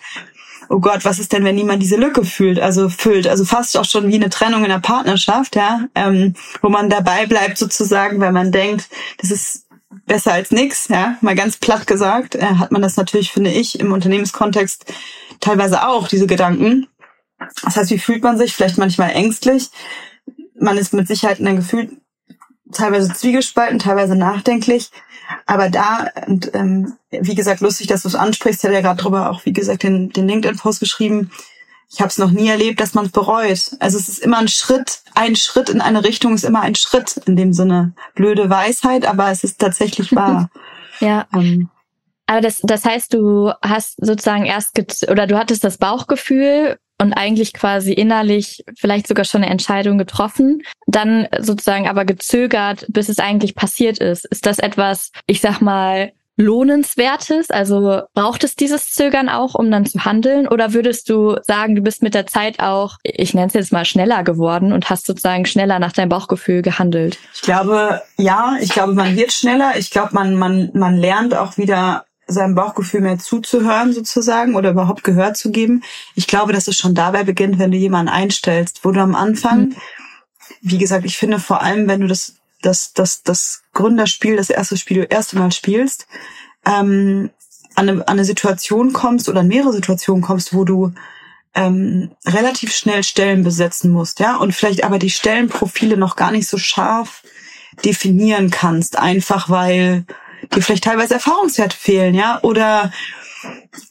oh 0.70 0.80
Gott, 0.80 1.06
was 1.06 1.20
ist 1.20 1.34
denn, 1.34 1.44
wenn 1.44 1.56
niemand 1.56 1.84
diese 1.84 1.98
Lücke 1.98 2.26
fühlt, 2.26 2.60
also 2.60 2.90
füllt, 2.90 3.28
also 3.28 3.46
fast 3.46 3.78
auch 3.78 3.86
schon 3.86 4.08
wie 4.08 4.16
eine 4.16 4.30
Trennung 4.30 4.64
in 4.64 4.70
der 4.70 4.80
Partnerschaft, 4.80 5.56
ja, 5.56 5.88
ähm, 5.96 6.34
wo 6.62 6.70
man 6.70 6.90
dabei 6.90 7.26
bleibt 7.26 7.58
sozusagen, 7.58 8.20
weil 8.20 8.32
man 8.32 8.52
denkt, 8.52 8.90
das 9.20 9.32
ist 9.32 9.68
besser 10.06 10.34
als 10.34 10.52
nix, 10.52 10.88
ja, 10.88 11.18
mal 11.22 11.36
ganz 11.36 11.58
platt 11.58 11.88
gesagt, 11.88 12.36
äh, 12.36 12.56
hat 12.56 12.72
man 12.72 12.82
das 12.82 12.98
natürlich, 12.98 13.32
finde 13.32 13.52
ich, 13.52 13.80
im 13.80 13.92
Unternehmenskontext 13.92 14.86
teilweise 15.40 15.88
auch, 15.88 16.08
diese 16.08 16.28
Gedanken. 16.28 16.88
Das 17.64 17.76
heißt, 17.76 17.92
wie 17.92 18.00
fühlt 18.00 18.24
man 18.24 18.38
sich? 18.38 18.54
Vielleicht 18.54 18.78
manchmal 18.78 19.12
ängstlich. 19.12 19.70
Man 20.60 20.78
ist 20.78 20.94
mit 20.94 21.08
Sicherheit 21.08 21.40
in 21.40 21.48
einem 21.48 21.58
Gefühl 21.58 21.98
teilweise 22.72 23.14
zwiegespalten, 23.14 23.80
teilweise 23.80 24.16
nachdenklich. 24.16 24.92
Aber 25.46 25.70
da, 25.70 26.10
und, 26.28 26.54
ähm, 26.54 26.94
wie 27.12 27.36
gesagt, 27.36 27.62
lustig, 27.62 27.88
dass 27.88 28.04
du 28.04 28.08
es 28.08 28.16
ansprichst, 28.16 28.60
ich 28.60 28.64
hatte 28.66 28.76
ja 28.76 28.82
gerade 28.82 29.02
drüber 29.02 29.30
auch, 29.30 29.46
wie 29.46 29.54
gesagt, 29.54 29.84
den, 29.84 30.10
den 30.10 30.28
LinkedIn-Post 30.28 30.80
geschrieben. 30.80 31.32
Ich 31.92 32.00
habe 32.00 32.10
es 32.10 32.18
noch 32.18 32.32
nie 32.32 32.50
erlebt, 32.50 32.80
dass 32.80 32.94
man 32.94 33.06
es 33.06 33.12
bereut. 33.12 33.76
Also 33.80 33.98
es 33.98 34.10
ist 34.10 34.20
immer 34.20 34.40
ein 34.40 34.48
Schritt, 34.48 35.02
ein 35.14 35.36
Schritt 35.36 35.70
in 35.70 35.82
eine 35.82 36.04
Richtung 36.04 36.34
ist 36.34 36.44
immer 36.44 36.62
ein 36.62 36.76
Schritt, 36.76 37.18
in 37.26 37.36
dem 37.36 37.54
Sinne 37.54 37.94
blöde 38.16 38.50
Weisheit, 38.50 39.06
aber 39.06 39.30
es 39.30 39.44
ist 39.44 39.60
tatsächlich 39.60 40.12
wahr. 40.16 40.50
ja. 41.00 41.28
Ähm, 41.34 41.70
aber 42.26 42.42
das, 42.42 42.62
das 42.64 42.86
heißt, 42.86 43.14
du 43.14 43.52
hast 43.62 43.98
sozusagen 43.98 44.46
erst 44.46 44.80
oder 45.10 45.28
du 45.28 45.38
hattest 45.38 45.64
das 45.64 45.78
Bauchgefühl 45.78 46.80
und 47.04 47.14
eigentlich 47.14 47.54
quasi 47.54 47.94
innerlich 47.94 48.64
vielleicht 48.78 49.08
sogar 49.08 49.26
schon 49.26 49.44
eine 49.44 49.52
Entscheidung 49.52 49.98
getroffen, 49.98 50.64
dann 50.88 51.28
sozusagen 51.40 51.88
aber 51.88 52.06
gezögert, 52.06 52.86
bis 52.90 53.10
es 53.10 53.20
eigentlich 53.20 53.56
passiert 53.56 54.00
ist. 54.00 54.26
Ist 54.26 54.46
das 54.46 54.60
etwas, 54.60 55.12
ich 55.28 55.42
sag 55.42 55.60
mal, 55.60 56.14
lohnenswertes? 56.38 57.50
Also 57.52 58.02
braucht 58.14 58.44
es 58.44 58.56
dieses 58.56 58.92
Zögern 58.92 59.30
auch, 59.30 59.54
um 59.54 59.70
dann 59.70 59.86
zu 59.86 60.06
handeln? 60.06 60.48
Oder 60.48 60.74
würdest 60.74 61.10
du 61.10 61.36
sagen, 61.44 61.76
du 61.76 61.82
bist 61.82 62.02
mit 62.02 62.14
der 62.14 62.26
Zeit 62.26 62.60
auch, 62.60 62.98
ich 63.04 63.34
nenne 63.34 63.48
es 63.48 63.54
jetzt 63.54 63.74
mal, 63.74 63.86
schneller 63.86 64.24
geworden 64.24 64.72
und 64.72 64.90
hast 64.90 65.06
sozusagen 65.06 65.46
schneller 65.46 65.80
nach 65.80 65.92
deinem 65.92 66.10
Bauchgefühl 66.10 66.62
gehandelt? 66.62 67.20
Ich 67.36 67.42
glaube, 67.42 68.02
ja, 68.18 68.56
ich 68.62 68.70
glaube, 68.70 68.94
man 68.94 69.16
wird 69.16 69.34
schneller. 69.34 69.74
Ich 69.78 69.92
glaube, 69.92 70.14
man, 70.14 70.36
man, 70.36 70.72
man 70.74 70.96
lernt 70.96 71.36
auch 71.36 71.58
wieder 71.58 72.06
seinem 72.28 72.56
Bauchgefühl 72.56 73.02
mehr 73.02 73.20
zuzuhören 73.20 73.94
sozusagen 73.94 74.56
oder 74.56 74.72
überhaupt 74.72 75.04
Gehör 75.04 75.34
zu 75.34 75.52
geben. 75.52 75.84
Ich 76.16 76.28
glaube, 76.28 76.54
dass 76.54 76.68
es 76.68 76.78
schon 76.78 76.96
dabei 76.96 77.24
beginnt, 77.24 77.60
wenn 77.60 77.72
du 77.72 77.78
jemanden 77.78 78.12
einstellst, 78.12 78.84
wo 78.84 78.92
du 78.92 79.02
am 79.02 79.16
Anfang, 79.16 79.70
mhm. 79.70 79.76
wie 80.62 80.78
gesagt, 80.78 81.06
ich 81.06 81.18
finde 81.18 81.40
vor 81.40 81.62
allem, 81.62 81.88
wenn 81.88 82.02
du 82.02 82.08
das, 82.08 82.36
das, 82.62 82.94
das, 82.94 83.24
das 83.24 83.64
Gründerspiel, 83.74 84.38
das 84.38 84.50
erste 84.50 84.78
Spiel, 84.78 85.02
das 85.02 85.12
erste 85.12 85.38
Mal 85.38 85.52
spielst, 85.52 86.08
ähm, 86.66 87.30
an, 87.76 87.90
eine, 87.90 88.02
an 88.02 88.08
eine 88.08 88.26
Situation 88.26 88.94
kommst 88.94 89.28
oder 89.30 89.42
an 89.42 89.48
mehrere 89.48 89.74
Situationen 89.74 90.22
kommst, 90.22 90.54
wo 90.54 90.64
du 90.64 90.94
ähm, 91.56 92.12
relativ 92.26 92.74
schnell 92.74 93.04
Stellen 93.04 93.44
besetzen 93.44 93.92
musst, 93.92 94.20
ja, 94.20 94.38
und 94.38 94.54
vielleicht 94.54 94.84
aber 94.84 94.98
die 94.98 95.10
Stellenprofile 95.10 95.98
noch 95.98 96.16
gar 96.16 96.32
nicht 96.32 96.48
so 96.48 96.58
scharf 96.58 97.24
definieren 97.86 98.50
kannst, 98.50 98.98
einfach 98.98 99.50
weil 99.50 100.06
dir 100.54 100.62
vielleicht 100.62 100.84
teilweise 100.84 101.16
Erfahrungswerte 101.16 101.76
fehlen, 101.76 102.16
ja, 102.16 102.40
oder 102.42 102.92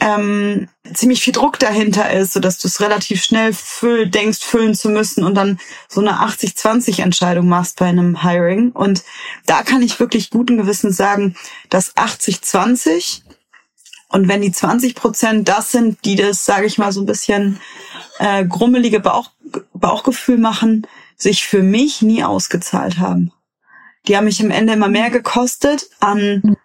ähm, 0.01 0.69
ziemlich 0.95 1.23
viel 1.23 1.33
Druck 1.33 1.59
dahinter 1.59 2.11
ist, 2.13 2.33
so 2.33 2.41
dass 2.41 2.59
du 2.59 2.69
es 2.69 2.81
relativ 2.81 3.23
schnell 3.23 3.53
füll, 3.53 4.09
denkst, 4.09 4.41
füllen 4.41 4.75
zu 4.75 4.89
müssen 4.89 5.25
und 5.25 5.35
dann 5.35 5.59
so 5.89 6.01
eine 6.01 6.21
80-20-Entscheidung 6.21 7.47
machst 7.47 7.79
bei 7.79 7.87
einem 7.87 8.23
Hiring. 8.23 8.71
Und 8.73 9.03
da 9.47 9.63
kann 9.63 9.83
ich 9.83 10.01
wirklich 10.01 10.31
guten 10.31 10.57
Gewissens 10.57 10.97
sagen, 10.97 11.37
dass 11.69 11.97
80-20 11.97 13.23
und 14.13 14.29
wenn 14.29 14.43
die 14.43 14.53
20 14.53 14.95
Prozent 14.95 15.49
das 15.49 15.73
sind, 15.73 16.05
die 16.05 16.17
das, 16.17 16.45
sage 16.45 16.67
ich 16.67 16.77
mal, 16.77 16.93
so 16.93 17.01
ein 17.01 17.07
bisschen 17.07 17.59
äh, 18.19 18.45
grummelige 18.45 19.01
Bauch, 19.01 19.31
Bauchgefühl 19.73 20.37
machen, 20.37 20.87
sich 21.17 21.45
für 21.45 21.63
mich 21.63 22.03
nie 22.03 22.23
ausgezahlt 22.23 22.99
haben. 22.99 23.33
Die 24.09 24.17
haben 24.17 24.25
mich 24.25 24.43
am 24.43 24.51
Ende 24.51 24.73
immer 24.73 24.89
mehr 24.89 25.11
gekostet 25.11 25.89
an, 26.01 26.57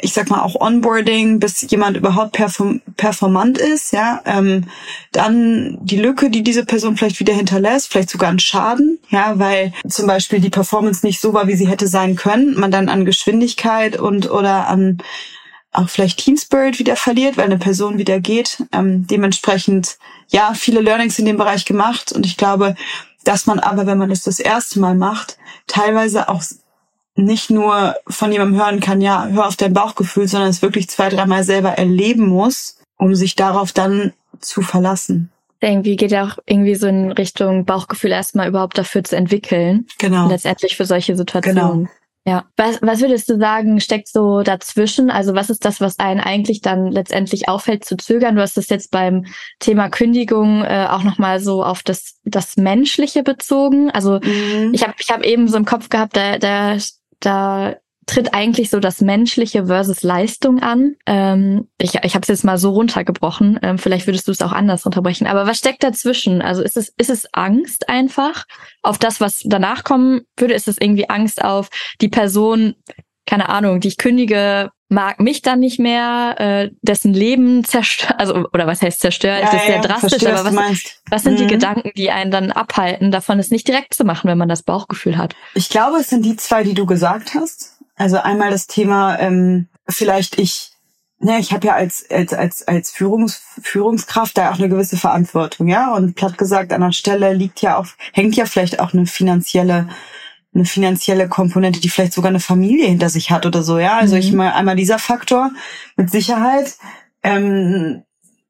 ich 0.00 0.12
sag 0.12 0.30
mal, 0.30 0.40
auch 0.40 0.54
Onboarding, 0.60 1.40
bis 1.40 1.70
jemand 1.70 1.96
überhaupt 1.96 2.32
perform 2.32 2.80
performant 2.96 3.58
ist, 3.58 3.92
ja. 3.92 4.22
Ähm, 4.24 4.64
dann 5.12 5.78
die 5.82 5.98
Lücke, 5.98 6.30
die 6.30 6.42
diese 6.42 6.64
Person 6.64 6.96
vielleicht 6.96 7.20
wieder 7.20 7.34
hinterlässt, 7.34 7.90
vielleicht 7.90 8.10
sogar 8.10 8.30
einen 8.30 8.38
Schaden, 8.38 8.98
ja, 9.10 9.38
weil 9.38 9.72
zum 9.88 10.06
Beispiel 10.06 10.40
die 10.40 10.50
Performance 10.50 11.04
nicht 11.04 11.20
so 11.20 11.34
war, 11.34 11.46
wie 11.46 11.56
sie 11.56 11.68
hätte 11.68 11.86
sein 11.86 12.16
können, 12.16 12.58
man 12.58 12.70
dann 12.70 12.88
an 12.88 13.04
Geschwindigkeit 13.04 13.98
und 13.98 14.30
oder 14.30 14.68
an 14.68 14.98
auch 15.72 15.88
vielleicht 15.88 16.18
Team 16.18 16.36
Spirit 16.36 16.78
wieder 16.78 16.96
verliert, 16.96 17.36
weil 17.36 17.44
eine 17.44 17.58
Person 17.58 17.98
wieder 17.98 18.20
geht. 18.20 18.64
Ähm, 18.72 19.06
dementsprechend, 19.06 19.98
ja, 20.28 20.54
viele 20.54 20.80
Learnings 20.80 21.18
in 21.18 21.26
dem 21.26 21.36
Bereich 21.36 21.64
gemacht 21.64 22.12
und 22.12 22.24
ich 22.24 22.36
glaube, 22.36 22.74
dass 23.24 23.46
man 23.46 23.58
aber, 23.58 23.86
wenn 23.86 23.98
man 23.98 24.10
es 24.10 24.22
das, 24.22 24.38
das 24.38 24.46
erste 24.46 24.80
Mal 24.80 24.94
macht, 24.94 25.36
teilweise 25.66 26.28
auch 26.28 26.42
nicht 27.18 27.50
nur 27.50 27.96
von 28.06 28.32
jemandem 28.32 28.60
hören 28.60 28.80
kann, 28.80 29.00
ja, 29.00 29.26
hör 29.26 29.48
auf 29.48 29.56
dein 29.56 29.72
Bauchgefühl, 29.72 30.28
sondern 30.28 30.50
es 30.50 30.62
wirklich 30.62 30.88
zwei, 30.88 31.08
dreimal 31.08 31.42
selber 31.42 31.70
erleben 31.70 32.28
muss, 32.28 32.78
um 32.96 33.14
sich 33.14 33.34
darauf 33.34 33.72
dann 33.72 34.12
zu 34.40 34.62
verlassen. 34.62 35.30
Irgendwie 35.60 35.96
geht 35.96 36.12
ja 36.12 36.24
auch 36.24 36.38
irgendwie 36.46 36.76
so 36.76 36.86
in 36.86 37.10
Richtung 37.10 37.64
Bauchgefühl 37.64 38.12
erstmal 38.12 38.48
überhaupt 38.48 38.78
dafür 38.78 39.02
zu 39.02 39.16
entwickeln. 39.16 39.86
Genau. 39.98 40.28
Letztendlich 40.28 40.76
für 40.76 40.84
solche 40.84 41.16
Situationen. 41.16 41.54
Genau. 41.56 41.88
Ja. 42.24 42.44
Was, 42.56 42.80
was 42.82 43.00
würdest 43.00 43.28
du 43.30 43.38
sagen, 43.38 43.80
steckt 43.80 44.06
so 44.06 44.42
dazwischen? 44.42 45.10
Also 45.10 45.34
was 45.34 45.48
ist 45.48 45.64
das, 45.64 45.80
was 45.80 45.98
einen 45.98 46.20
eigentlich 46.20 46.60
dann 46.60 46.92
letztendlich 46.92 47.48
auffällt 47.48 47.84
zu 47.84 47.96
zögern? 47.96 48.36
Du 48.36 48.42
hast 48.42 48.56
das 48.56 48.68
jetzt 48.68 48.90
beim 48.90 49.24
Thema 49.60 49.88
Kündigung 49.88 50.62
äh, 50.62 50.86
auch 50.90 51.02
nochmal 51.04 51.40
so 51.40 51.64
auf 51.64 51.82
das, 51.82 52.16
das 52.24 52.56
Menschliche 52.56 53.22
bezogen. 53.22 53.90
Also 53.90 54.20
mhm. 54.22 54.72
ich 54.74 54.82
habe 54.82 54.94
ich 55.00 55.10
hab 55.10 55.24
eben 55.24 55.48
so 55.48 55.56
im 55.56 55.64
Kopf 55.64 55.88
gehabt, 55.88 56.16
da, 56.16 56.38
da 56.38 56.76
da 57.20 57.76
tritt 58.08 58.32
eigentlich 58.32 58.70
so 58.70 58.80
das 58.80 59.00
Menschliche 59.00 59.66
versus 59.66 60.02
Leistung 60.02 60.60
an. 60.60 60.96
Ähm, 61.06 61.68
ich 61.78 61.94
ich 61.94 62.14
habe 62.14 62.22
es 62.22 62.28
jetzt 62.28 62.44
mal 62.44 62.58
so 62.58 62.70
runtergebrochen. 62.70 63.58
Ähm, 63.62 63.78
vielleicht 63.78 64.06
würdest 64.06 64.26
du 64.26 64.32
es 64.32 64.42
auch 64.42 64.52
anders 64.52 64.84
runterbrechen. 64.86 65.26
Aber 65.26 65.46
was 65.46 65.58
steckt 65.58 65.82
dazwischen? 65.82 66.40
Also 66.40 66.62
ist 66.62 66.76
es 66.76 66.92
ist 66.96 67.10
es 67.10 67.28
Angst 67.32 67.88
einfach 67.88 68.46
auf 68.82 68.98
das, 68.98 69.20
was 69.20 69.42
danach 69.44 69.84
kommen 69.84 70.22
würde? 70.36 70.54
Ist 70.54 70.68
es 70.68 70.78
irgendwie 70.80 71.08
Angst 71.10 71.44
auf 71.44 71.68
die 72.00 72.08
Person? 72.08 72.74
Keine 73.26 73.50
Ahnung, 73.50 73.80
die 73.80 73.88
ich 73.88 73.98
kündige, 73.98 74.70
mag 74.88 75.20
mich 75.20 75.42
dann 75.42 75.60
nicht 75.60 75.78
mehr, 75.78 76.34
äh, 76.38 76.70
dessen 76.82 77.12
Leben 77.12 77.64
zerstört, 77.64 78.14
also 78.18 78.46
oder 78.52 78.66
was 78.66 78.80
heißt 78.80 79.00
zerstört, 79.00 79.42
ja, 79.42 79.50
ist 79.50 79.66
sehr 79.66 79.76
ja, 79.76 79.82
drastisch, 79.82 80.10
verstehe, 80.10 80.38
aber 80.38 80.54
was, 80.54 80.78
was 81.10 81.22
sind 81.22 81.34
mhm. 81.34 81.38
die 81.38 81.46
Gedanken, 81.46 81.92
die 81.96 82.10
einen 82.10 82.30
dann 82.30 82.52
abhalten, 82.52 83.10
davon 83.10 83.38
es 83.38 83.50
nicht 83.50 83.68
direkt 83.68 83.94
zu 83.94 84.04
machen, 84.04 84.28
wenn 84.28 84.38
man 84.38 84.48
das 84.48 84.62
Bauchgefühl 84.62 85.18
hat? 85.18 85.36
Ich 85.54 85.68
glaube, 85.68 85.98
es 85.98 86.08
sind 86.08 86.24
die 86.24 86.36
zwei, 86.36 86.62
die 86.62 86.74
du 86.74 86.86
gesagt 86.86 87.34
hast. 87.34 87.76
Also 87.96 88.18
einmal 88.18 88.50
das 88.50 88.66
Thema, 88.66 89.18
ähm, 89.18 89.68
vielleicht 89.88 90.38
ich, 90.38 90.70
ne, 91.18 91.38
ich 91.38 91.52
habe 91.52 91.66
ja 91.66 91.74
als 91.74 92.08
als 92.10 92.32
als 92.32 92.66
als 92.66 92.90
Führungs, 92.90 93.42
Führungskraft 93.60 94.38
da 94.38 94.50
auch 94.50 94.58
eine 94.58 94.68
gewisse 94.68 94.96
Verantwortung, 94.96 95.68
ja. 95.68 95.92
Und 95.92 96.14
platt 96.14 96.38
gesagt, 96.38 96.72
an 96.72 96.80
der 96.80 96.92
Stelle 96.92 97.34
liegt 97.34 97.60
ja 97.60 97.76
auch, 97.76 97.86
hängt 98.12 98.36
ja 98.36 98.46
vielleicht 98.46 98.80
auch 98.80 98.94
eine 98.94 99.06
finanzielle 99.06 99.88
eine 100.54 100.64
finanzielle 100.64 101.28
Komponente, 101.28 101.80
die 101.80 101.88
vielleicht 101.88 102.14
sogar 102.14 102.30
eine 102.30 102.40
Familie 102.40 102.86
hinter 102.86 103.10
sich 103.10 103.30
hat 103.30 103.46
oder 103.46 103.62
so, 103.62 103.78
ja. 103.78 103.96
Also 103.98 104.14
mhm. 104.14 104.20
ich 104.20 104.32
mal 104.32 104.52
einmal 104.52 104.76
dieser 104.76 104.98
Faktor 104.98 105.50
mit 105.96 106.10
Sicherheit. 106.10 106.76
Ähm, 107.22 108.02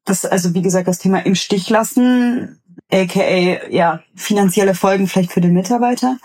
das, 0.05 0.25
also 0.25 0.55
wie 0.55 0.63
gesagt, 0.63 0.89
das 0.89 0.99
Thema 0.99 1.25
im 1.27 1.35
Stich 1.35 1.69
lassen, 1.69 2.61
aka 2.91 3.69
ja, 3.71 4.03
finanzielle 4.15 4.75
Folgen 4.75 5.07
vielleicht 5.07 5.33
für 5.33 5.41
den 5.41 5.53
Mitarbeiter. 5.53 6.19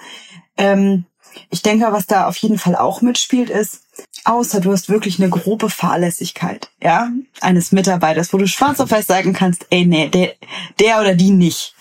Ähm, 0.58 1.06
ich 1.50 1.64
denke, 1.64 1.92
was 1.92 2.06
da 2.06 2.28
auf 2.28 2.38
jeden 2.38 2.60
Fall 2.60 2.76
auch 2.76 3.02
mitspielt, 3.02 3.50
ist, 3.50 3.82
außer 4.24 4.62
du 4.62 4.72
hast 4.72 4.90
wirklich 4.90 5.20
eine 5.20 5.30
grobe 5.30 5.70
Fahrlässigkeit, 5.70 6.70
ja, 6.82 7.10
eines 7.42 7.72
Mitarbeiters, 7.72 8.32
wo 8.34 8.38
du 8.38 8.48
schwarz 8.48 8.80
auf 8.80 8.92
weiß 8.92 9.08
sagen 9.08 9.34
kannst, 9.34 9.66
ey, 9.72 9.86
nee, 9.86 10.10
der, 10.10 10.34
der 10.80 11.02
oder 11.02 11.16
die 11.16 11.32
nicht 11.32 11.76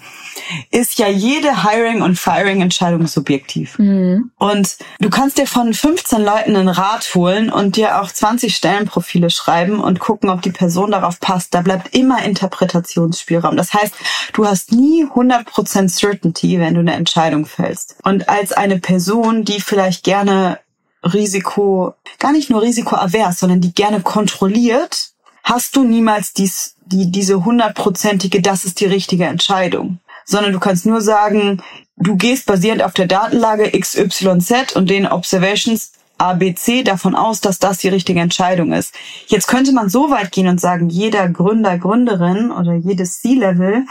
ist 0.71 0.99
ja 0.99 1.09
jede 1.09 1.65
Hiring- 1.65 2.03
und 2.03 2.19
Firing-Entscheidung 2.19 3.07
subjektiv. 3.07 3.79
Mhm. 3.79 4.31
Und 4.39 4.77
du 5.01 5.11
kannst 5.11 5.39
dir 5.39 5.47
von 5.47 5.75
15 5.75 6.23
Leuten 6.23 6.57
einen 6.57 6.69
Rat 6.69 7.15
holen 7.15 7.51
und 7.51 7.77
dir 7.77 8.01
auch 8.01 8.11
20 8.11 8.55
Stellenprofile 8.55 9.31
schreiben 9.31 9.81
und 9.81 10.01
gucken, 10.01 10.31
ob 10.31 10.43
die 10.43 10.53
Person 10.53 10.91
darauf 10.91 11.21
passt. 11.21 11.55
Da 11.55 11.63
bleibt 11.63 11.95
immer 11.95 12.23
Interpretationsspielraum. 12.23 13.57
Das 13.57 13.73
heißt, 13.73 13.95
du 14.33 14.47
hast 14.47 14.73
nie 14.73 15.05
100% 15.05 15.89
Certainty, 15.89 16.59
wenn 16.59 16.75
du 16.75 16.81
eine 16.81 16.95
Entscheidung 16.95 17.47
fällst. 17.47 17.97
Und 18.03 18.29
als 18.29 18.53
eine 18.53 18.79
Person, 18.79 19.45
die 19.45 19.61
vielleicht 19.61 20.05
gerne 20.05 20.59
Risiko, 21.05 21.95
gar 22.19 22.33
nicht 22.33 22.51
nur 22.51 22.63
risikoavers, 22.63 23.41
sondern 23.41 23.61
die 23.61 23.75
gerne 23.75 24.01
kontrolliert, 24.01 25.11
hast 25.43 25.77
du 25.77 25.85
niemals 25.85 26.33
dies, 26.33 26.77
die, 26.87 27.11
diese 27.11 27.45
hundertprozentige, 27.45 28.41
das 28.41 28.65
ist 28.65 28.81
die 28.81 28.87
richtige 28.87 29.25
Entscheidung 29.25 29.99
sondern 30.25 30.53
du 30.53 30.61
kannst 30.61 30.87
nur 30.87 31.01
sagen, 31.01 31.63
du 31.97 32.17
gehst 32.17 32.47
basierend 32.47 32.83
auf 32.83 32.93
der 32.93 33.07
Datenlage 33.07 33.71
XYZ 33.79 34.75
und 34.75 34.91
den 34.91 35.07
Observations 35.07 35.93
ABC 36.19 36.83
davon 36.85 37.15
aus, 37.15 37.41
dass 37.41 37.59
das 37.59 37.79
die 37.79 37.89
richtige 37.89 38.21
Entscheidung 38.21 38.73
ist. 38.73 38.95
Jetzt 39.27 39.49
könnte 39.49 39.73
man 39.73 39.89
so 39.89 40.11
weit 40.11 40.31
gehen 40.31 40.47
und 40.47 40.61
sagen, 40.61 40.89
jeder 40.89 41.29
Gründer, 41.29 41.79
Gründerin 41.79 42.51
oder 42.53 42.75
jedes 42.75 43.21
C-Level 43.21 43.87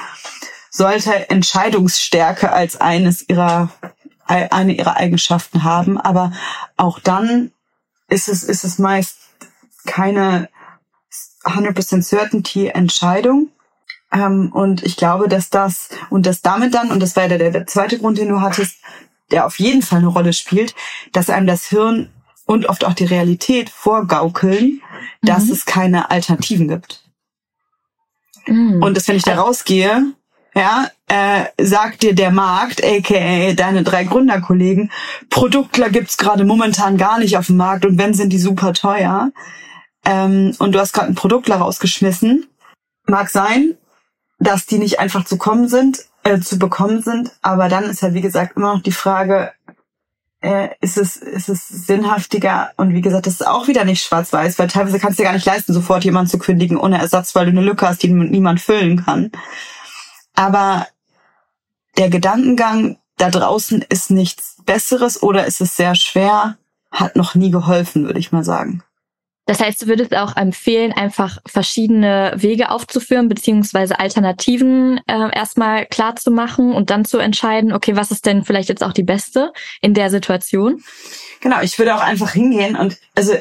sollte 0.70 1.30
Entscheidungsstärke 1.30 2.52
als 2.52 2.80
eines 2.80 3.28
ihrer, 3.28 3.70
eine 4.26 4.74
ihrer 4.74 4.96
Eigenschaften 4.96 5.64
haben. 5.64 5.98
Aber 5.98 6.32
auch 6.78 7.00
dann 7.00 7.52
ist 8.08 8.30
es, 8.30 8.44
ist 8.44 8.64
es 8.64 8.80
meist 8.80 9.18
keine 9.86 10.48
100% 11.44 12.04
Certainty 12.04 12.68
Entscheidung, 12.68 13.50
ähm, 14.12 14.52
und 14.52 14.84
ich 14.84 14.98
glaube, 14.98 15.28
dass 15.28 15.50
das 15.50 15.90
und 16.10 16.26
das 16.26 16.42
damit 16.42 16.74
dann, 16.74 16.92
und 16.92 17.00
das 17.00 17.16
war 17.16 17.28
ja 17.28 17.38
der, 17.38 17.52
der 17.52 17.68
zweite 17.68 17.98
Grund, 17.98 18.18
den 18.18 18.30
du 18.30 18.42
hattest, 18.42 18.78
der 19.32 19.46
auf 19.46 19.60
jeden 19.60 19.82
Fall 19.82 20.00
eine 20.00 20.08
Rolle 20.08 20.34
spielt, 20.34 20.76
dass 21.14 21.30
einem 21.30 21.48
das 21.48 21.66
Hirn 21.68 22.10
und 22.46 22.66
oft 22.66 22.84
auch 22.84 22.94
die 22.94 23.06
Realität 23.06 23.70
vorgaukeln, 23.70 24.82
dass 25.22 25.46
mhm. 25.46 25.54
es 25.54 25.66
keine 25.66 26.12
Alternativen 26.12 26.68
gibt. 26.68 27.04
Mhm. 28.46 28.84
Und 28.84 28.98
dass 28.98 29.08
wenn 29.08 29.16
ich 29.16 29.24
da 29.24 29.36
rausgehe, 29.36 30.14
ja, 30.54 30.90
äh, 31.08 31.46
sagt 31.64 32.04
dir 32.04 32.14
der 32.14 32.32
Markt, 32.32 32.84
aka 32.84 33.54
deine 33.54 33.84
drei 33.84 34.04
Gründerkollegen, 34.04 34.92
Produktler 35.30 35.90
gibt's 35.90 36.18
gerade 36.18 36.44
momentan 36.44 36.98
gar 36.98 37.20
nicht 37.20 37.38
auf 37.38 37.48
dem 37.48 37.58
Markt 37.58 37.86
und 37.86 37.98
wenn 37.98 38.14
sind 38.14 38.34
die 38.34 38.40
super 38.40 38.74
teuer. 38.74 39.32
Ähm, 40.04 40.54
und 40.60 40.74
du 40.74 40.80
hast 40.80 40.92
gerade 40.94 41.08
einen 41.08 41.16
Produktler 41.16 41.58
rausgeschmissen. 41.58 42.48
Mag 43.06 43.30
sein, 43.30 43.78
dass 44.42 44.66
die 44.66 44.80
nicht 44.80 45.00
einfach 45.00 45.24
zu 45.24 45.38
kommen 45.38 45.68
sind, 45.68 46.06
äh, 46.24 46.40
zu 46.40 46.58
bekommen 46.58 47.02
sind. 47.02 47.32
Aber 47.42 47.70
dann 47.70 47.86
ist 47.86 48.02
ja, 48.02 48.14
wie 48.14 48.22
gesagt, 48.22 48.58
immer 48.58 48.76
noch 48.76 48.82
die 48.82 48.92
Frage, 48.92 49.52
äh, 50.42 50.70
ist 50.82 50.98
es, 50.98 51.18
ist 51.18 51.48
es 51.48 51.68
sinnhaftiger? 51.68 52.72
Und 52.76 52.94
wie 52.94 53.02
gesagt, 53.02 53.28
das 53.28 53.36
ist 53.36 53.48
auch 53.48 53.68
wieder 53.68 53.86
nicht 53.86 54.04
schwarz-weiß, 54.04 54.58
weil 54.58 54.68
teilweise 54.68 55.00
kannst 55.00 55.20
du 55.20 55.24
dir 55.24 55.28
gar 55.28 55.36
nicht 55.36 55.46
leisten, 55.46 55.74
sofort 55.74 56.04
jemanden 56.04 56.32
zu 56.32 56.40
kündigen 56.40 56.78
ohne 56.78 57.00
Ersatz, 57.00 57.36
weil 57.36 57.46
du 57.46 57.52
eine 57.52 57.62
Lücke 57.62 57.88
hast, 57.88 58.02
die 58.02 58.10
niemand 58.10 58.60
füllen 58.60 59.06
kann. 59.06 59.32
Aber 60.34 60.88
der 61.98 62.10
Gedankengang 62.10 62.98
da 63.18 63.30
draußen 63.30 63.84
ist 63.90 64.10
nichts 64.10 64.58
Besseres 64.66 65.22
oder 65.22 65.46
ist 65.46 65.62
es 65.62 65.76
sehr 65.76 65.94
schwer, 65.94 66.58
hat 66.92 67.16
noch 67.16 67.36
nie 67.36 67.52
geholfen, 67.52 68.06
würde 68.06 68.20
ich 68.20 68.32
mal 68.32 68.44
sagen. 68.44 68.84
Das 69.46 69.60
heißt, 69.60 69.82
du 69.82 69.88
würdest 69.88 70.16
auch 70.16 70.38
empfehlen, 70.38 70.94
einfach 70.94 71.40
verschiedene 71.46 72.34
Wege 72.36 72.70
aufzuführen, 72.70 73.28
beziehungsweise 73.28 74.00
Alternativen 74.00 75.02
äh, 75.08 75.36
erstmal 75.36 75.88
klar 75.88 76.16
zu 76.16 76.32
machen 76.32 76.74
und 76.74 76.90
dann 76.90 77.06
zu 77.06 77.18
entscheiden, 77.18 77.74
okay, 77.74 77.96
was 77.96 78.12
ist 78.12 78.26
denn 78.26 78.46
vielleicht 78.46 78.70
jetzt 78.70 78.84
auch 78.84 78.94
die 78.94 79.04
beste 79.04 79.52
in 79.82 79.94
der 79.94 80.10
Situation? 80.10 80.84
Genau, 81.42 81.60
ich 81.62 81.78
würde 81.80 81.96
auch 81.96 82.02
einfach 82.02 82.32
hingehen 82.32 82.76
und 82.76 82.98
also 83.16 83.34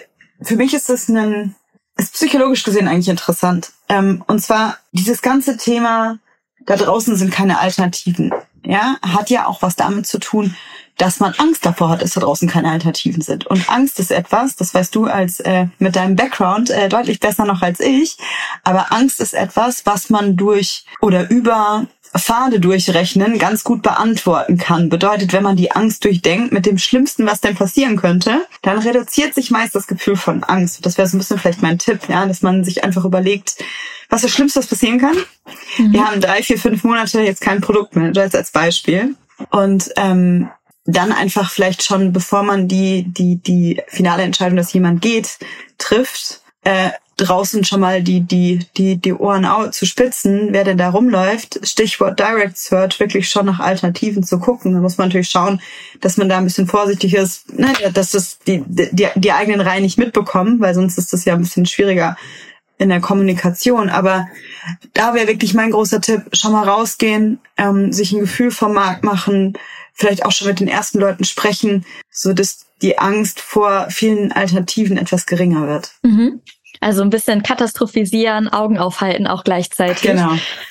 für 0.42 0.57
mich 0.57 0.73
ist 0.73 0.88
das 0.88 1.09
ein, 1.09 1.54
ist 1.97 2.14
psychologisch 2.14 2.62
gesehen 2.62 2.88
eigentlich 2.88 3.09
interessant. 3.09 3.73
Ähm, 3.88 4.25
und 4.26 4.40
zwar 4.40 4.78
dieses 4.92 5.21
ganze 5.21 5.59
Thema, 5.59 6.19
da 6.64 6.76
draußen 6.76 7.14
sind 7.16 7.30
keine 7.30 7.59
Alternativen, 7.59 8.33
ja, 8.64 8.97
hat 9.02 9.28
ja 9.28 9.47
auch 9.47 9.61
was 9.62 9.76
damit 9.76 10.07
zu 10.07 10.19
tun, 10.19 10.57
dass 11.00 11.19
man 11.19 11.33
Angst 11.38 11.64
davor 11.64 11.88
hat, 11.88 12.02
dass 12.02 12.12
da 12.12 12.21
draußen 12.21 12.49
keine 12.49 12.71
Alternativen 12.71 13.23
sind. 13.23 13.47
Und 13.47 13.71
Angst 13.71 13.99
ist 13.99 14.11
etwas, 14.11 14.57
das 14.57 14.75
weißt 14.75 14.95
du 14.95 15.07
als 15.07 15.40
äh, 15.40 15.66
mit 15.78 15.97
deinem 15.97 16.14
Background 16.14 16.69
äh, 16.69 16.90
deutlich 16.90 17.21
besser 17.21 17.47
noch 17.47 17.62
als 17.62 17.80
ich, 17.80 18.19
aber 18.64 18.92
Angst 18.92 19.21
ist 19.21 19.33
etwas, 19.33 19.87
was 19.87 20.11
man 20.11 20.37
durch 20.37 20.85
oder 21.00 21.30
über 21.30 21.87
Pfade 22.19 22.61
durchrechnen 22.61 23.38
ganz 23.38 23.64
gut 23.64 23.83
beantworten 23.83 24.59
kann. 24.59 24.88
Bedeutet, 24.88 25.33
wenn 25.33 25.45
man 25.45 25.57
die 25.57 25.71
Angst 25.71 26.04
durchdenkt 26.04 26.52
mit 26.52 26.66
dem 26.66 26.76
Schlimmsten, 26.76 27.25
was 27.25 27.40
denn 27.40 27.54
passieren 27.54 27.97
könnte, 27.97 28.42
dann 28.62 28.78
reduziert 28.78 29.35
sich 29.35 29.50
meist 29.50 29.75
das 29.75 29.87
Gefühl 29.87 30.16
von 30.16 30.42
Angst. 30.42 30.85
Das 30.85 30.99
wäre 30.99 31.09
so 31.09 31.16
ein 31.16 31.21
bisschen 31.21 31.38
vielleicht 31.38 31.62
mein 31.62 31.78
Tipp, 31.78 32.00
ja, 32.09 32.26
dass 32.26 32.42
man 32.42 32.64
sich 32.64 32.85
einfach 32.85 33.04
überlegt, 33.04 33.57
was 34.11 34.23
das 34.23 34.33
Schlimmste, 34.33 34.59
was 34.59 34.66
passieren 34.66 34.99
kann. 34.99 35.16
Mhm. 35.78 35.92
Wir 35.92 36.07
haben 36.07 36.21
drei, 36.21 36.42
vier, 36.42 36.59
fünf 36.59 36.85
Monate 36.85 37.21
jetzt 37.23 37.40
kein 37.40 37.61
Produktmanager 37.61 38.37
als 38.37 38.50
Beispiel. 38.50 39.14
Und 39.50 39.90
ähm, 39.97 40.50
dann 40.84 41.12
einfach 41.12 41.50
vielleicht 41.50 41.82
schon, 41.82 42.12
bevor 42.12 42.42
man 42.42 42.68
die, 42.68 43.04
die, 43.06 43.37
die 43.37 43.80
finale 43.88 44.22
Entscheidung, 44.22 44.56
dass 44.56 44.72
jemand 44.72 45.02
geht, 45.02 45.38
trifft, 45.78 46.40
äh, 46.62 46.90
draußen 47.20 47.64
schon 47.64 47.80
mal 47.80 48.02
die, 48.02 48.20
die, 48.20 48.66
die, 48.76 48.96
die 48.96 49.12
Ohren 49.12 49.46
zu 49.72 49.84
spitzen, 49.84 50.49
wer 50.52 50.64
denn 50.64 50.78
da 50.78 50.90
rumläuft. 50.90 51.60
Stichwort 51.66 52.18
Direct 52.18 52.56
Search, 52.56 52.99
wirklich 52.99 53.28
schon 53.28 53.46
nach 53.46 53.60
Alternativen 53.60 54.22
zu 54.22 54.38
gucken. 54.38 54.72
Da 54.72 54.80
muss 54.80 54.96
man 54.96 55.08
natürlich 55.08 55.28
schauen, 55.28 55.60
dass 56.00 56.16
man 56.16 56.28
da 56.28 56.38
ein 56.38 56.44
bisschen 56.44 56.66
vorsichtig 56.66 57.14
ist, 57.14 57.52
ne, 57.58 57.72
dass 57.92 58.12
das 58.12 58.38
die, 58.38 58.64
die, 58.66 59.08
die 59.14 59.32
eigenen 59.32 59.60
Reihen 59.60 59.82
nicht 59.82 59.99
mitbekommen, 59.99 60.60
weil 60.60 60.75
sonst 60.75 60.96
ist 60.96 61.12
das 61.12 61.25
ja 61.25 61.34
ein 61.34 61.42
bisschen 61.42 61.66
schwieriger 61.66 62.16
in 62.78 62.88
der 62.88 63.00
Kommunikation. 63.00 63.90
Aber 63.90 64.26
da 64.94 65.12
wäre 65.12 65.28
wirklich 65.28 65.52
mein 65.52 65.72
großer 65.72 66.00
Tipp, 66.00 66.22
schon 66.32 66.52
mal 66.52 66.66
rausgehen, 66.66 67.38
ähm, 67.58 67.92
sich 67.92 68.12
ein 68.12 68.20
Gefühl 68.20 68.50
vom 68.50 68.72
Markt 68.72 69.04
machen, 69.04 69.58
vielleicht 70.00 70.25
auch 70.25 70.33
schon 70.33 70.49
mit 70.49 70.61
den 70.61 70.69
ersten 70.69 70.99
Leuten 70.99 71.25
sprechen, 71.25 71.85
so 72.11 72.33
dass 72.33 72.66
die 72.80 72.99
Angst 72.99 73.40
vor 73.40 73.88
vielen 73.90 74.33
Alternativen 74.33 74.97
etwas 74.97 75.26
geringer 75.26 75.69
wird. 75.69 75.92
Mhm. 76.02 76.40
Also 76.80 77.02
ein 77.02 77.10
bisschen 77.10 77.42
katastrophisieren, 77.42 78.49
Augen 78.49 78.78
aufhalten 78.78 79.26
auch 79.26 79.44
gleichzeitig. 79.44 80.00
Genau. 80.00 80.30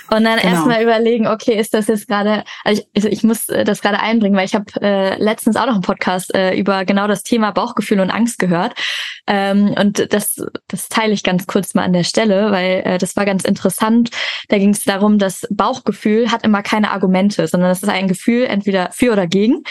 Und 0.10 0.24
dann 0.24 0.39
genau. 0.39 0.56
erstmal 0.56 0.82
überlegen, 0.82 1.28
okay, 1.28 1.54
ist 1.54 1.75
das 1.75 1.88
jetzt 1.88 2.08
gerade, 2.08 2.44
also 2.63 2.82
ich, 2.82 2.88
also 2.96 3.10
ich 3.10 3.24
muss 3.24 3.48
äh, 3.50 3.63
das 3.63 3.82
gerade 3.82 4.00
einbringen, 4.00 4.36
weil 4.36 4.46
ich 4.46 4.56
habe 4.56 4.66
äh, 4.82 5.22
letztens 5.22 5.56
auch 5.56 5.68
noch 5.68 5.74
einen 5.74 5.84
Podcast 5.84 6.34
äh, 6.34 6.56
über 6.56 6.84
genau 6.86 7.08
das 7.08 7.22
Thema 7.22 7.51
Bauchgefühl 7.51 8.00
und 8.00 8.10
Angst 8.10 8.39
gehört. 8.39 8.74
Ähm, 9.28 9.75
und 9.80 10.12
das, 10.12 10.42
das 10.68 10.89
teile 10.89 11.13
ich 11.13 11.22
ganz 11.22 11.46
kurz 11.46 11.75
mal 11.75 11.84
an 11.84 11.94
der 11.94 12.04
Stelle, 12.04 12.51
weil 12.51 12.82
äh, 12.86 12.98
das 12.98 13.16
war 13.16 13.25
ganz 13.25 13.46
interessant. 13.46 14.10
Da 14.48 14.58
ging 14.58 14.72
es 14.72 14.84
darum, 14.86 15.20
dass 15.20 15.46
Bauchgefühl 15.51 16.32
hat 16.32 16.44
immer 16.44 16.63
keine 16.63 16.89
Argumente, 16.89 17.48
sondern 17.48 17.70
es 17.70 17.84
ist 17.84 17.89
ein 17.89 18.08
Gefühl 18.08 18.46
entweder 18.46 18.89
für 18.92 19.12
oder 19.12 19.28
gegen. 19.28 19.63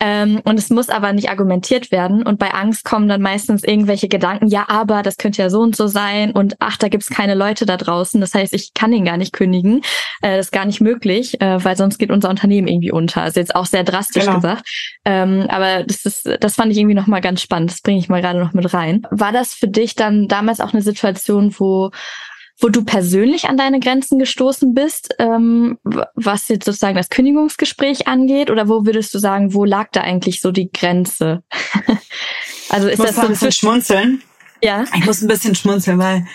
Ähm, 0.00 0.40
und 0.44 0.58
es 0.58 0.70
muss 0.70 0.88
aber 0.88 1.12
nicht 1.12 1.30
argumentiert 1.30 1.90
werden. 1.92 2.24
Und 2.26 2.38
bei 2.38 2.52
Angst 2.52 2.84
kommen 2.84 3.08
dann 3.08 3.22
meistens 3.22 3.62
irgendwelche 3.62 4.08
Gedanken, 4.08 4.48
ja, 4.48 4.66
aber 4.68 5.02
das 5.02 5.16
könnte 5.16 5.40
ja 5.40 5.50
so 5.50 5.60
und 5.60 5.76
so 5.76 5.86
sein 5.86 6.32
und 6.32 6.56
ach, 6.58 6.76
da 6.76 6.88
gibt's 6.88 7.08
keine 7.08 7.34
Leute 7.34 7.64
da 7.64 7.76
draußen. 7.76 8.20
Das 8.20 8.34
heißt, 8.34 8.52
ich 8.54 8.74
kann 8.74 8.92
ihn 8.92 9.04
gar 9.04 9.16
nicht 9.16 9.32
kündigen. 9.32 9.82
Äh, 10.20 10.36
das 10.36 10.46
ist 10.46 10.52
gar 10.52 10.64
nicht 10.64 10.80
möglich, 10.80 11.40
äh, 11.40 11.64
weil 11.64 11.76
sonst 11.76 11.98
geht 11.98 12.10
unser 12.10 12.28
Unternehmen 12.28 12.66
irgendwie 12.66 12.92
unter. 12.92 13.22
Also 13.22 13.40
jetzt 13.40 13.54
auch 13.54 13.66
sehr 13.66 13.84
drastisch 13.84 14.24
genau. 14.24 14.36
gesagt. 14.36 14.68
Ähm, 15.04 15.46
aber 15.48 15.84
das 15.84 16.04
ist, 16.04 16.28
das 16.40 16.56
fand 16.56 16.72
ich 16.72 16.78
irgendwie 16.78 16.96
nochmal 16.96 17.20
ganz 17.20 17.40
spannend. 17.40 17.70
Das 17.70 17.80
bringe 17.80 17.98
ich 17.98 18.08
mal 18.08 18.20
gerade 18.20 18.40
noch 18.40 18.52
mit 18.52 18.74
rein. 18.74 19.06
War 19.10 19.32
das 19.32 19.54
für 19.54 19.68
dich 19.68 19.94
dann 19.94 20.28
damals 20.28 20.60
auch 20.60 20.72
eine 20.72 20.82
Situation, 20.82 21.54
wo 21.58 21.90
wo 22.58 22.68
du 22.68 22.84
persönlich 22.84 23.48
an 23.48 23.56
deine 23.56 23.80
Grenzen 23.80 24.18
gestoßen 24.18 24.74
bist, 24.74 25.14
ähm, 25.18 25.78
was 26.14 26.48
jetzt 26.48 26.64
sozusagen 26.64 26.96
das 26.96 27.08
Kündigungsgespräch 27.08 28.06
angeht? 28.06 28.50
Oder 28.50 28.68
wo 28.68 28.86
würdest 28.86 29.12
du 29.14 29.18
sagen, 29.18 29.54
wo 29.54 29.64
lag 29.64 29.90
da 29.92 30.02
eigentlich 30.02 30.40
so 30.40 30.52
die 30.52 30.70
Grenze? 30.70 31.42
also 32.68 32.88
ist 32.88 32.94
ich 32.94 32.98
muss 32.98 33.08
das 33.08 33.16
so 33.16 33.22
ein 33.22 33.28
bisschen 33.28 33.52
schmunzeln. 33.52 34.22
Ja. 34.62 34.84
Ich 34.96 35.04
muss 35.04 35.20
ein 35.20 35.28
bisschen 35.28 35.54
schmunzeln, 35.54 35.98
weil 35.98 36.26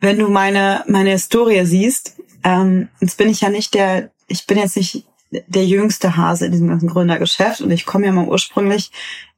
wenn 0.00 0.18
du 0.18 0.28
meine 0.28 0.84
meine 0.86 1.10
Historie 1.10 1.64
siehst, 1.64 2.16
ähm, 2.44 2.88
jetzt 3.00 3.16
bin 3.16 3.30
ich 3.30 3.40
ja 3.40 3.48
nicht 3.48 3.74
der, 3.74 4.10
ich 4.28 4.46
bin 4.46 4.58
jetzt 4.58 4.76
nicht 4.76 5.06
der 5.30 5.66
jüngste 5.66 6.16
Hase 6.16 6.46
in 6.46 6.52
diesem 6.52 6.68
ganzen 6.68 6.88
Gründergeschäft 6.88 7.60
und 7.62 7.70
ich 7.70 7.86
komme 7.86 8.06
ja 8.06 8.12
mal 8.12 8.28
ursprünglich 8.28 8.92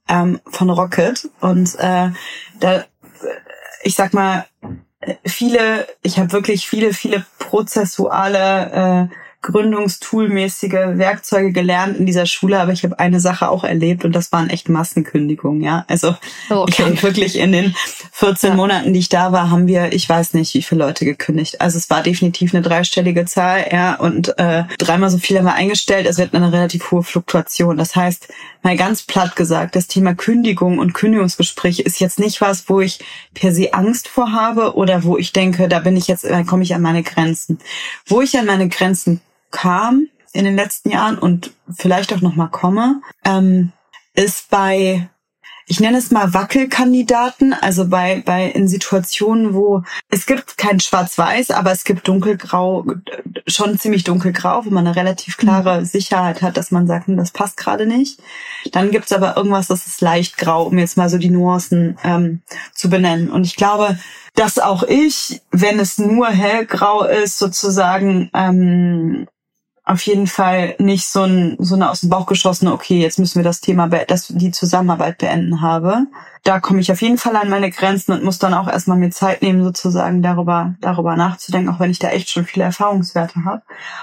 ähm, 0.08 0.40
von 0.46 0.70
Rocket 0.70 1.30
und 1.40 1.74
äh, 1.78 2.10
da, 2.60 2.84
ich 3.82 3.94
sag 3.94 4.12
mal, 4.12 4.46
viele, 5.24 5.86
ich 6.02 6.18
habe 6.18 6.32
wirklich 6.32 6.66
viele, 6.66 6.92
viele 6.92 7.24
prozessuale 7.38 9.08
äh, 9.10 9.14
gründungstoolmäßige 9.46 10.98
Werkzeuge 10.98 11.52
gelernt 11.52 11.96
in 11.98 12.06
dieser 12.06 12.26
Schule, 12.26 12.58
aber 12.58 12.72
ich 12.72 12.82
habe 12.82 12.98
eine 12.98 13.20
Sache 13.20 13.48
auch 13.48 13.62
erlebt 13.62 14.04
und 14.04 14.12
das 14.12 14.32
waren 14.32 14.50
echt 14.50 14.68
Massenkündigungen, 14.68 15.62
ja. 15.62 15.84
Also 15.86 16.16
oh, 16.50 16.54
okay. 16.54 16.72
ich 16.72 16.80
habe 16.80 17.02
wirklich 17.02 17.38
in 17.38 17.52
den 17.52 17.74
14 18.12 18.50
ja. 18.50 18.56
Monaten, 18.56 18.92
die 18.92 18.98
ich 18.98 19.08
da 19.08 19.30
war, 19.30 19.50
haben 19.50 19.68
wir, 19.68 19.92
ich 19.92 20.08
weiß 20.08 20.34
nicht, 20.34 20.52
wie 20.54 20.62
viele 20.62 20.84
Leute 20.84 21.04
gekündigt. 21.04 21.60
Also 21.60 21.78
es 21.78 21.88
war 21.88 22.02
definitiv 22.02 22.54
eine 22.54 22.62
dreistellige 22.62 23.24
Zahl, 23.24 23.66
ja, 23.70 23.94
und 23.94 24.36
äh, 24.38 24.64
dreimal 24.78 25.10
so 25.10 25.18
viele 25.18 25.38
haben 25.38 25.46
wir 25.46 25.54
eingestellt. 25.54 26.06
Es 26.06 26.18
wird 26.18 26.34
eine 26.34 26.52
relativ 26.52 26.90
hohe 26.90 27.04
Fluktuation. 27.04 27.76
Das 27.76 27.94
heißt, 27.94 28.28
mal 28.62 28.76
ganz 28.76 29.04
platt 29.04 29.36
gesagt, 29.36 29.76
das 29.76 29.86
Thema 29.86 30.14
Kündigung 30.14 30.78
und 30.80 30.92
Kündigungsgespräche 30.92 31.82
ist 31.82 32.00
jetzt 32.00 32.18
nicht 32.18 32.40
was, 32.40 32.68
wo 32.68 32.80
ich 32.80 32.98
per 33.32 33.54
se 33.54 33.72
Angst 33.74 34.08
vor 34.08 34.32
habe 34.32 34.74
oder 34.74 35.04
wo 35.04 35.16
ich 35.16 35.32
denke, 35.32 35.68
da 35.68 35.78
bin 35.78 35.96
ich 35.96 36.08
jetzt, 36.08 36.24
da 36.24 36.42
komme 36.42 36.64
ich 36.64 36.74
an 36.74 36.82
meine 36.82 37.04
Grenzen. 37.04 37.60
Wo 38.06 38.20
ich 38.22 38.36
an 38.36 38.46
meine 38.46 38.68
Grenzen 38.68 39.20
kam 39.50 40.08
in 40.32 40.44
den 40.44 40.56
letzten 40.56 40.90
Jahren 40.90 41.18
und 41.18 41.52
vielleicht 41.74 42.12
auch 42.12 42.20
noch 42.20 42.36
mal 42.36 42.48
komme, 42.48 43.00
ähm, 43.24 43.72
ist 44.14 44.50
bei 44.50 45.08
ich 45.68 45.80
nenne 45.80 45.98
es 45.98 46.12
mal 46.12 46.32
Wackelkandidaten, 46.32 47.52
also 47.52 47.88
bei, 47.88 48.22
bei 48.24 48.46
in 48.46 48.68
Situationen, 48.68 49.52
wo 49.52 49.82
es 50.08 50.26
gibt 50.26 50.56
kein 50.56 50.78
Schwarz-Weiß, 50.78 51.50
aber 51.50 51.72
es 51.72 51.82
gibt 51.82 52.06
dunkelgrau, 52.06 52.86
schon 53.48 53.76
ziemlich 53.76 54.04
dunkelgrau, 54.04 54.64
wo 54.64 54.70
man 54.70 54.86
eine 54.86 54.94
relativ 54.94 55.36
klare 55.36 55.80
mhm. 55.80 55.84
Sicherheit 55.84 56.40
hat, 56.40 56.56
dass 56.56 56.70
man 56.70 56.86
sagt, 56.86 57.08
hm, 57.08 57.16
das 57.16 57.32
passt 57.32 57.56
gerade 57.56 57.84
nicht. 57.84 58.20
Dann 58.70 58.92
gibt's 58.92 59.12
aber 59.12 59.36
irgendwas, 59.36 59.66
das 59.66 59.88
ist 59.88 60.00
leicht 60.00 60.38
grau, 60.38 60.62
um 60.62 60.78
jetzt 60.78 60.96
mal 60.96 61.08
so 61.08 61.18
die 61.18 61.30
Nuancen 61.30 61.98
ähm, 62.04 62.42
zu 62.72 62.88
benennen. 62.88 63.28
Und 63.28 63.44
ich 63.44 63.56
glaube, 63.56 63.98
dass 64.36 64.60
auch 64.60 64.84
ich, 64.84 65.40
wenn 65.50 65.80
es 65.80 65.98
nur 65.98 66.28
hellgrau 66.28 67.04
ist, 67.04 67.38
sozusagen 67.38 68.30
ähm, 68.34 69.26
auf 69.86 70.02
jeden 70.02 70.26
Fall 70.26 70.74
nicht 70.80 71.06
so, 71.06 71.22
ein, 71.22 71.56
so 71.60 71.76
eine 71.76 71.90
aus 71.90 72.00
dem 72.00 72.10
Bauch 72.10 72.26
geschossene, 72.26 72.72
okay, 72.72 73.00
jetzt 73.00 73.20
müssen 73.20 73.36
wir 73.36 73.44
das 73.44 73.60
Thema, 73.60 73.86
das, 73.86 74.26
die 74.26 74.50
Zusammenarbeit 74.50 75.18
beenden 75.18 75.60
habe. 75.60 76.08
Da 76.42 76.58
komme 76.58 76.80
ich 76.80 76.90
auf 76.90 77.00
jeden 77.00 77.18
Fall 77.18 77.36
an 77.36 77.48
meine 77.48 77.70
Grenzen 77.70 78.10
und 78.10 78.24
muss 78.24 78.40
dann 78.40 78.52
auch 78.52 78.66
erstmal 78.66 78.98
mir 78.98 79.10
Zeit 79.10 79.42
nehmen, 79.42 79.62
sozusagen 79.62 80.22
darüber, 80.22 80.74
darüber 80.80 81.14
nachzudenken, 81.14 81.72
auch 81.72 81.78
wenn 81.78 81.92
ich 81.92 82.00
da 82.00 82.08
echt 82.08 82.30
schon 82.30 82.46
viele 82.46 82.64
Erfahrungswerte 82.64 83.44
habe. 83.44 83.62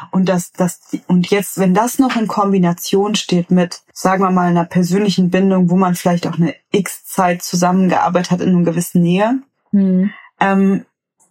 Und 0.09 0.29
das, 0.29 0.53
das, 0.53 0.79
und 1.07 1.29
jetzt, 1.29 1.59
wenn 1.59 1.73
das 1.73 1.99
noch 1.99 2.15
in 2.15 2.27
Kombination 2.27 3.15
steht 3.15 3.51
mit, 3.51 3.81
sagen 3.91 4.23
wir 4.23 4.31
mal, 4.31 4.47
einer 4.47 4.65
persönlichen 4.65 5.31
Bindung, 5.31 5.69
wo 5.69 5.75
man 5.75 5.95
vielleicht 5.95 6.27
auch 6.27 6.37
eine 6.37 6.55
X-Zeit 6.71 7.43
zusammengearbeitet 7.43 8.31
hat 8.31 8.39
in 8.39 8.55
einer 8.55 8.63
gewissen 8.63 9.01
Nähe, 9.01 9.41
mhm. 9.71 10.11
ähm, 10.39 10.85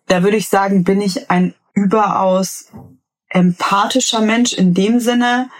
da 0.08 0.22
würde 0.22 0.36
ich 0.36 0.50
sagen, 0.50 0.84
bin 0.84 1.00
ich 1.00 1.30
ein 1.30 1.54
überaus 1.72 2.70
empathischer 3.32 4.20
Mensch 4.20 4.52
in 4.52 4.74
dem 4.74 5.00
Sinne, 5.00 5.50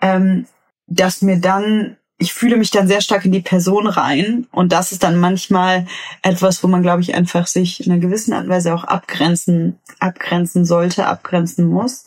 ähm, 0.00 0.46
dass 0.86 1.22
mir 1.22 1.38
dann, 1.38 1.96
ich 2.18 2.32
fühle 2.32 2.56
mich 2.56 2.70
dann 2.70 2.88
sehr 2.88 3.00
stark 3.00 3.24
in 3.24 3.32
die 3.32 3.40
Person 3.40 3.86
rein 3.86 4.46
und 4.50 4.72
das 4.72 4.92
ist 4.92 5.02
dann 5.02 5.18
manchmal 5.18 5.86
etwas, 6.22 6.62
wo 6.62 6.68
man, 6.68 6.82
glaube 6.82 7.02
ich, 7.02 7.14
einfach 7.14 7.46
sich 7.46 7.84
in 7.84 7.92
einer 7.92 8.00
gewissen 8.00 8.32
Art 8.32 8.44
und 8.44 8.50
Weise 8.50 8.74
auch 8.74 8.84
abgrenzen, 8.84 9.78
abgrenzen 10.00 10.64
sollte, 10.64 11.06
abgrenzen 11.06 11.66
muss, 11.66 12.04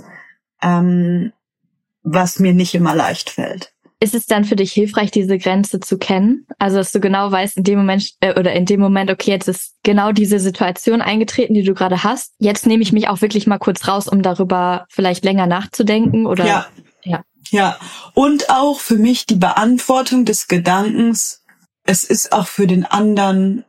ähm, 0.61 1.31
was 2.03 2.39
mir 2.39 2.53
nicht 2.53 2.75
immer 2.75 2.93
leicht 2.93 3.29
fällt. 3.29 3.74
Ist 4.05 4.13
es 4.13 4.27
dann 4.27 4.45
für 4.45 4.55
dich 4.55 4.71
hilfreich, 4.71 5.09
diese 5.09 5.39
Grenze 5.39 5.79
zu 5.79 5.97
kennen? 5.97 6.45
Also, 6.59 6.77
dass 6.77 6.91
du 6.91 6.99
genau 6.99 7.31
weißt, 7.31 7.57
in 7.57 7.63
dem 7.63 7.79
Moment 7.79 8.11
äh, 8.19 8.39
oder 8.39 8.53
in 8.53 8.67
dem 8.67 8.79
Moment, 8.79 9.09
okay, 9.09 9.31
jetzt 9.31 9.47
ist 9.47 9.73
genau 9.81 10.11
diese 10.11 10.39
Situation 10.39 11.01
eingetreten, 11.01 11.55
die 11.55 11.63
du 11.63 11.73
gerade 11.73 12.03
hast. 12.03 12.33
Jetzt 12.37 12.67
nehme 12.67 12.83
ich 12.83 12.91
mich 12.91 13.07
auch 13.07 13.21
wirklich 13.21 13.47
mal 13.47 13.57
kurz 13.57 13.87
raus, 13.87 14.07
um 14.07 14.21
darüber 14.21 14.85
vielleicht 14.89 15.25
länger 15.25 15.47
nachzudenken 15.47 16.27
oder. 16.27 16.45
Ja. 16.45 16.67
Ja. 17.03 17.23
Ja. 17.49 17.79
Und 18.13 18.51
auch 18.51 18.79
für 18.79 18.97
mich 18.97 19.25
die 19.25 19.37
Beantwortung 19.37 20.23
des 20.23 20.47
Gedankens, 20.47 21.41
es 21.83 22.03
ist 22.03 22.31
auch 22.31 22.45
für 22.45 22.67
den 22.67 22.85
anderen 22.85 23.65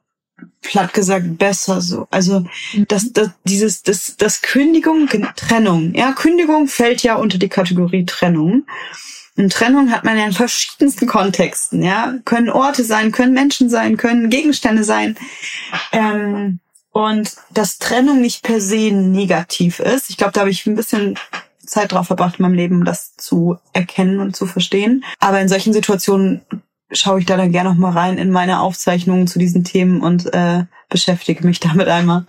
platt 0.60 0.92
gesagt 0.92 1.38
besser 1.38 1.80
so. 1.80 2.08
Also 2.10 2.40
mhm. 2.74 2.86
das, 2.88 3.10
das 3.14 3.30
dieses 3.44 3.84
das 3.84 4.16
das 4.18 4.42
Kündigung 4.42 5.08
Trennung. 5.34 5.94
Ja, 5.94 6.12
Kündigung 6.12 6.68
fällt 6.68 7.02
ja 7.02 7.14
unter 7.14 7.38
die 7.38 7.48
Kategorie 7.48 8.04
Trennung. 8.04 8.66
Und 9.36 9.52
Trennung 9.52 9.90
hat 9.90 10.04
man 10.04 10.16
ja 10.16 10.24
in 10.24 10.32
verschiedensten 10.32 11.06
Kontexten, 11.06 11.82
ja. 11.82 12.14
Können 12.24 12.48
Orte 12.48 12.84
sein, 12.84 13.12
können 13.12 13.34
Menschen 13.34 13.68
sein, 13.68 13.96
können 13.96 14.30
Gegenstände 14.30 14.82
sein. 14.82 15.16
Ähm, 15.92 16.60
und 16.90 17.36
dass 17.52 17.78
Trennung 17.78 18.22
nicht 18.22 18.42
per 18.42 18.60
se 18.60 18.90
negativ 18.90 19.80
ist. 19.80 20.08
Ich 20.08 20.16
glaube, 20.16 20.32
da 20.32 20.40
habe 20.40 20.50
ich 20.50 20.66
ein 20.66 20.76
bisschen 20.76 21.18
Zeit 21.66 21.92
drauf 21.92 22.06
verbracht 22.06 22.38
in 22.38 22.42
meinem 22.42 22.54
Leben, 22.54 22.76
um 22.76 22.84
das 22.84 23.14
zu 23.16 23.58
erkennen 23.74 24.20
und 24.20 24.34
zu 24.34 24.46
verstehen. 24.46 25.04
Aber 25.18 25.40
in 25.40 25.48
solchen 25.48 25.74
Situationen 25.74 26.40
schaue 26.90 27.20
ich 27.20 27.26
da 27.26 27.36
dann 27.36 27.52
gerne 27.52 27.70
noch 27.70 27.76
mal 27.76 27.92
rein 27.92 28.16
in 28.16 28.30
meine 28.30 28.60
Aufzeichnungen 28.60 29.26
zu 29.26 29.38
diesen 29.38 29.64
Themen 29.64 30.00
und 30.00 30.32
äh, 30.32 30.64
beschäftige 30.88 31.46
mich 31.46 31.60
damit 31.60 31.88
einmal. 31.88 32.24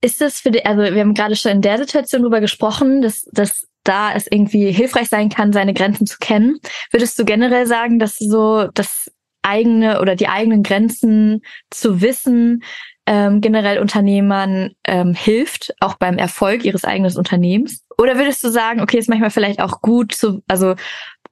Ist 0.00 0.20
das 0.20 0.40
für 0.40 0.52
die, 0.52 0.64
also 0.64 0.82
wir 0.82 1.00
haben 1.00 1.14
gerade 1.14 1.34
schon 1.34 1.52
in 1.52 1.62
der 1.62 1.76
Situation 1.78 2.22
drüber 2.22 2.40
gesprochen, 2.40 3.02
dass, 3.02 3.24
dass 3.32 3.66
da 3.88 4.12
es 4.12 4.26
irgendwie 4.30 4.70
hilfreich 4.70 5.08
sein 5.08 5.30
kann, 5.30 5.52
seine 5.52 5.74
Grenzen 5.74 6.06
zu 6.06 6.18
kennen. 6.18 6.58
Würdest 6.90 7.18
du 7.18 7.24
generell 7.24 7.66
sagen, 7.66 7.98
dass 7.98 8.16
so 8.16 8.68
das 8.74 9.10
eigene 9.42 10.00
oder 10.00 10.14
die 10.14 10.28
eigenen 10.28 10.62
Grenzen 10.62 11.42
zu 11.70 12.00
wissen, 12.02 12.62
ähm, 13.06 13.40
generell 13.40 13.78
Unternehmern 13.78 14.72
ähm, 14.84 15.14
hilft, 15.14 15.74
auch 15.80 15.94
beim 15.94 16.18
Erfolg 16.18 16.64
ihres 16.64 16.84
eigenen 16.84 17.16
Unternehmens? 17.16 17.82
Oder 17.96 18.16
würdest 18.16 18.44
du 18.44 18.50
sagen, 18.50 18.82
okay, 18.82 18.98
ist 18.98 19.08
manchmal 19.08 19.30
vielleicht 19.30 19.60
auch 19.60 19.80
gut 19.80 20.14
zu, 20.14 20.42
also 20.46 20.74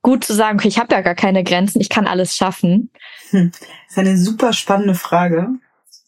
gut 0.00 0.24
zu 0.24 0.34
sagen, 0.34 0.58
okay, 0.58 0.68
ich 0.68 0.78
habe 0.78 0.94
ja 0.94 1.02
gar 1.02 1.14
keine 1.14 1.44
Grenzen, 1.44 1.80
ich 1.80 1.90
kann 1.90 2.06
alles 2.06 2.36
schaffen? 2.36 2.90
Hm. 3.30 3.50
Das 3.50 3.60
ist 3.90 3.98
eine 3.98 4.16
super 4.16 4.54
spannende 4.54 4.94
Frage. 4.94 5.48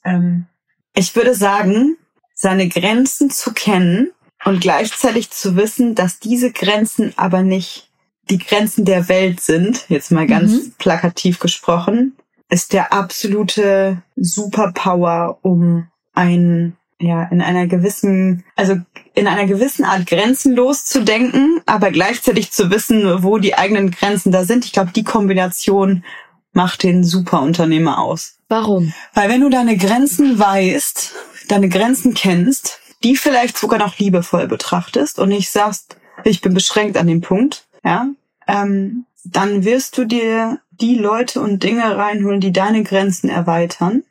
Ähm, 0.04 0.46
ich 0.94 1.14
würde 1.14 1.34
sagen, 1.34 1.96
seine 2.32 2.68
Grenzen 2.68 3.30
zu 3.30 3.52
kennen 3.52 4.12
und 4.48 4.60
gleichzeitig 4.60 5.30
zu 5.30 5.56
wissen, 5.56 5.94
dass 5.94 6.18
diese 6.18 6.52
Grenzen 6.52 7.12
aber 7.16 7.42
nicht 7.42 7.90
die 8.30 8.38
Grenzen 8.38 8.84
der 8.84 9.08
Welt 9.08 9.40
sind, 9.40 9.86
jetzt 9.88 10.10
mal 10.10 10.26
ganz 10.26 10.52
mhm. 10.52 10.72
plakativ 10.78 11.38
gesprochen, 11.38 12.16
ist 12.50 12.72
der 12.72 12.92
absolute 12.92 14.02
Superpower, 14.16 15.38
um 15.42 15.88
ein 16.14 16.76
ja, 17.00 17.24
in 17.24 17.40
einer 17.40 17.66
gewissen, 17.68 18.44
also 18.56 18.76
in 19.14 19.28
einer 19.28 19.46
gewissen 19.46 19.84
Art 19.84 20.06
grenzenlos 20.06 20.84
zu 20.84 21.04
denken, 21.04 21.60
aber 21.64 21.92
gleichzeitig 21.92 22.50
zu 22.50 22.70
wissen, 22.70 23.22
wo 23.22 23.38
die 23.38 23.54
eigenen 23.54 23.92
Grenzen 23.92 24.32
da 24.32 24.44
sind. 24.44 24.64
Ich 24.64 24.72
glaube, 24.72 24.90
die 24.90 25.04
Kombination 25.04 26.04
macht 26.52 26.82
den 26.82 27.04
Superunternehmer 27.04 27.98
aus. 27.98 28.38
Warum? 28.48 28.92
Weil 29.14 29.28
wenn 29.28 29.42
du 29.42 29.48
deine 29.48 29.76
Grenzen 29.76 30.38
weißt, 30.38 31.14
deine 31.48 31.68
Grenzen 31.68 32.14
kennst, 32.14 32.80
die 33.04 33.16
vielleicht 33.16 33.56
sogar 33.56 33.78
noch 33.78 33.98
liebevoll 33.98 34.48
betrachtest 34.48 35.18
und 35.18 35.28
nicht 35.28 35.50
sagst, 35.50 35.96
ich 36.24 36.40
bin 36.40 36.54
beschränkt 36.54 36.96
an 36.96 37.06
dem 37.06 37.20
Punkt, 37.20 37.66
ja, 37.84 38.08
ähm, 38.46 39.06
dann 39.24 39.64
wirst 39.64 39.98
du 39.98 40.04
dir 40.04 40.60
die 40.70 40.94
Leute 40.94 41.40
und 41.40 41.62
Dinge 41.62 41.96
reinholen, 41.96 42.40
die 42.40 42.52
deine 42.52 42.82
Grenzen 42.82 43.28
erweitern. 43.28 44.04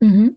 Mhm. 0.00 0.36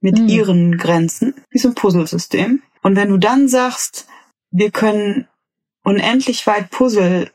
Mit 0.00 0.18
mhm. 0.18 0.28
ihren 0.28 0.78
Grenzen. 0.78 1.34
Wie 1.50 1.58
so 1.58 1.68
ein 1.68 1.74
Puzzlesystem. 1.74 2.62
Und 2.82 2.96
wenn 2.96 3.10
du 3.10 3.18
dann 3.18 3.48
sagst, 3.48 4.06
wir 4.50 4.70
können 4.70 5.28
unendlich 5.84 6.46
weit 6.46 6.70
Puzzle, 6.70 7.30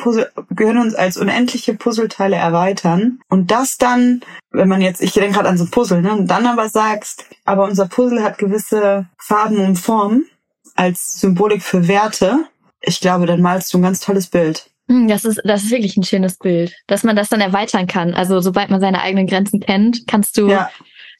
Puzzle, 0.00 0.30
gehören 0.50 0.78
uns 0.78 0.94
als 0.94 1.16
unendliche 1.16 1.74
Puzzleteile 1.74 2.36
erweitern. 2.36 3.20
Und 3.28 3.50
das 3.50 3.76
dann, 3.76 4.22
wenn 4.50 4.68
man 4.68 4.80
jetzt, 4.80 5.02
ich 5.02 5.12
denke 5.12 5.34
gerade 5.34 5.48
an 5.48 5.58
so 5.58 5.64
ein 5.64 5.70
Puzzle, 5.70 6.02
ne, 6.02 6.12
und 6.12 6.26
dann 6.26 6.46
aber 6.46 6.68
sagst, 6.68 7.26
aber 7.44 7.64
unser 7.64 7.86
Puzzle 7.86 8.22
hat 8.22 8.38
gewisse 8.38 9.06
Farben 9.18 9.58
und 9.58 9.76
Formen 9.76 10.26
als 10.74 11.20
Symbolik 11.20 11.62
für 11.62 11.88
Werte. 11.88 12.46
Ich 12.80 13.00
glaube, 13.00 13.26
dann 13.26 13.42
malst 13.42 13.72
du 13.72 13.78
ein 13.78 13.82
ganz 13.82 14.00
tolles 14.00 14.28
Bild. 14.28 14.70
Hm, 14.90 15.06
das 15.06 15.24
ist, 15.24 15.40
das 15.44 15.62
ist 15.62 15.70
wirklich 15.70 15.96
ein 15.96 16.02
schönes 16.02 16.36
Bild, 16.36 16.74
dass 16.88 17.04
man 17.04 17.14
das 17.14 17.28
dann 17.28 17.40
erweitern 17.40 17.86
kann. 17.86 18.12
Also 18.12 18.40
sobald 18.40 18.70
man 18.70 18.80
seine 18.80 19.02
eigenen 19.02 19.28
Grenzen 19.28 19.60
kennt, 19.60 20.08
kannst 20.08 20.36
du 20.36 20.48
ja. 20.48 20.68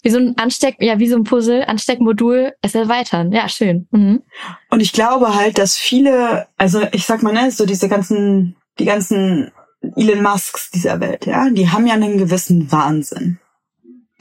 wie 0.02 0.10
so 0.10 0.18
ein 0.18 0.36
Ansteck, 0.38 0.76
ja, 0.80 0.98
wie 0.98 1.08
so 1.08 1.16
ein 1.16 1.22
Puzzle, 1.22 1.62
Ansteckmodul 1.64 2.52
es 2.62 2.74
erweitern. 2.74 3.30
Ja, 3.30 3.48
schön. 3.48 3.86
Mhm. 3.92 4.22
Und 4.70 4.80
ich 4.80 4.92
glaube 4.92 5.36
halt, 5.36 5.58
dass 5.58 5.76
viele, 5.76 6.48
also 6.56 6.82
ich 6.90 7.06
sag 7.06 7.22
mal, 7.22 7.32
ne, 7.32 7.52
so 7.52 7.64
diese 7.64 7.88
ganzen, 7.88 8.56
die 8.80 8.86
ganzen 8.86 9.52
Elon 9.96 10.22
Musks 10.22 10.70
dieser 10.70 11.00
Welt, 11.00 11.26
ja, 11.26 11.48
die 11.50 11.70
haben 11.70 11.86
ja 11.86 11.94
einen 11.94 12.18
gewissen 12.18 12.70
Wahnsinn. 12.72 13.38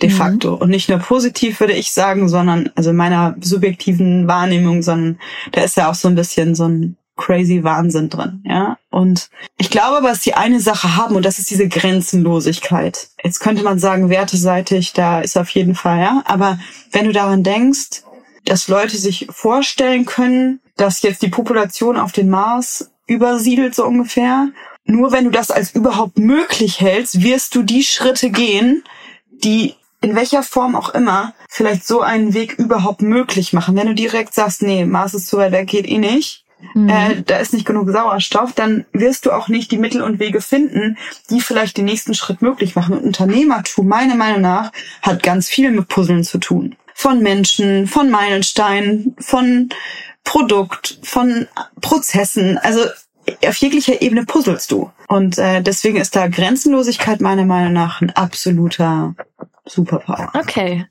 De 0.02 0.10
mhm. 0.10 0.14
facto. 0.14 0.54
Und 0.54 0.70
nicht 0.70 0.88
nur 0.88 1.00
positiv, 1.00 1.60
würde 1.60 1.74
ich 1.74 1.92
sagen, 1.92 2.30
sondern, 2.30 2.70
also 2.76 2.92
in 2.92 2.96
meiner 2.96 3.36
subjektiven 3.42 4.28
Wahrnehmung, 4.28 4.82
sondern 4.82 5.20
da 5.52 5.62
ist 5.62 5.76
ja 5.76 5.90
auch 5.90 5.96
so 5.96 6.08
ein 6.08 6.16
bisschen 6.16 6.56
so 6.56 6.66
ein 6.66 6.96
crazy 7.18 7.66
Wahnsinn 7.66 8.10
drin, 8.10 8.42
ja. 8.46 8.78
Und 8.90 9.30
ich 9.58 9.70
glaube 9.70 9.98
aber, 9.98 10.08
dass 10.08 10.22
die 10.22 10.36
eine 10.36 10.62
Sache 10.62 10.96
haben 10.96 11.18
und 11.18 11.26
das 11.26 11.38
ist 11.38 11.52
diese 11.52 11.68
Grenzenlosigkeit. 11.68 13.10
Jetzt 13.22 13.42
könnte 13.42 13.62
man 13.64 13.78
sagen, 13.78 14.10
werteseitig, 14.10 14.94
da 14.94 15.20
ist 15.20 15.38
auf 15.38 15.50
jeden 15.50 15.76
Fall, 15.76 16.00
ja. 16.00 16.24
Aber 16.26 16.60
wenn 16.92 17.06
du 17.06 17.12
daran 17.12 17.44
denkst, 17.44 18.04
dass 18.46 18.70
Leute 18.70 18.98
sich 18.98 19.28
vorstellen 19.30 20.06
können, 20.06 20.62
dass 20.78 21.02
jetzt 21.02 21.22
die 21.22 21.28
Population 21.28 21.98
auf 21.98 22.14
den 22.14 22.30
Mars 22.30 22.90
übersiedelt, 23.10 23.76
so 23.76 23.86
ungefähr. 23.86 24.50
Nur 24.86 25.12
wenn 25.12 25.26
du 25.26 25.32
das 25.32 25.52
als 25.52 25.76
überhaupt 25.76 26.18
möglich 26.18 26.80
hältst, 26.80 27.22
wirst 27.22 27.56
du 27.56 27.64
die 27.64 27.84
Schritte 27.84 28.30
gehen, 28.30 28.84
die 29.32 29.76
in 30.02 30.16
welcher 30.16 30.44
Form 30.44 30.76
auch 30.76 30.90
immer 30.90 31.34
vielleicht 31.50 31.86
so 31.86 32.02
einen 32.02 32.34
Weg 32.34 32.54
überhaupt 32.54 33.02
möglich 33.02 33.54
machen. 33.54 33.76
Wenn 33.76 33.88
du 33.88 33.96
direkt 33.96 34.34
sagst, 34.34 34.62
nee, 34.62 34.86
Mars 34.86 35.14
ist 35.14 35.28
zu 35.28 35.38
weit 35.38 35.52
weg, 35.52 35.68
geht 35.68 35.88
eh 35.88 35.98
nicht, 35.98 36.46
mhm. 36.74 36.90
äh, 36.90 37.22
da 37.26 37.38
ist 37.38 37.54
nicht 37.54 37.66
genug 37.66 37.90
Sauerstoff, 37.90 38.54
dann 38.54 38.86
wirst 38.94 39.26
du 39.26 39.32
auch 39.32 39.50
nicht 39.50 39.72
die 39.72 39.78
Mittel 39.78 40.02
und 40.02 40.20
Wege 40.20 40.42
finden, 40.42 40.98
die 41.30 41.42
vielleicht 41.42 41.78
den 41.78 41.86
nächsten 41.86 42.14
Schritt 42.14 42.42
möglich 42.42 42.76
machen. 42.76 42.98
Und 42.98 43.04
Unternehmertum, 43.04 43.88
meiner 43.88 44.16
Meinung 44.16 44.42
nach, 44.42 44.72
hat 45.02 45.22
ganz 45.22 45.50
viel 45.50 45.72
mit 45.72 45.88
Puzzeln 45.90 46.24
zu 46.24 46.38
tun. 46.38 46.76
Von 46.94 47.22
Menschen, 47.22 47.88
von 47.88 48.10
Meilensteinen, 48.10 49.16
von 49.20 49.70
Produkt, 50.30 51.00
von 51.02 51.48
Prozessen. 51.82 52.60
Also 52.60 52.82
auf 53.48 53.56
jeglicher 53.58 54.00
Ebene 54.00 54.26
puzzelst 54.26 54.72
du. 54.72 54.92
Und 55.08 55.40
äh, 55.40 55.62
deswegen 55.62 55.98
ist 55.98 56.16
da 56.16 56.28
Grenzenlosigkeit 56.28 57.20
meiner 57.20 57.46
Meinung 57.46 57.74
nach 57.74 58.00
ein 58.02 58.12
absoluter 58.12 59.16
Superpower. 59.66 60.32
Okay. 60.36 60.86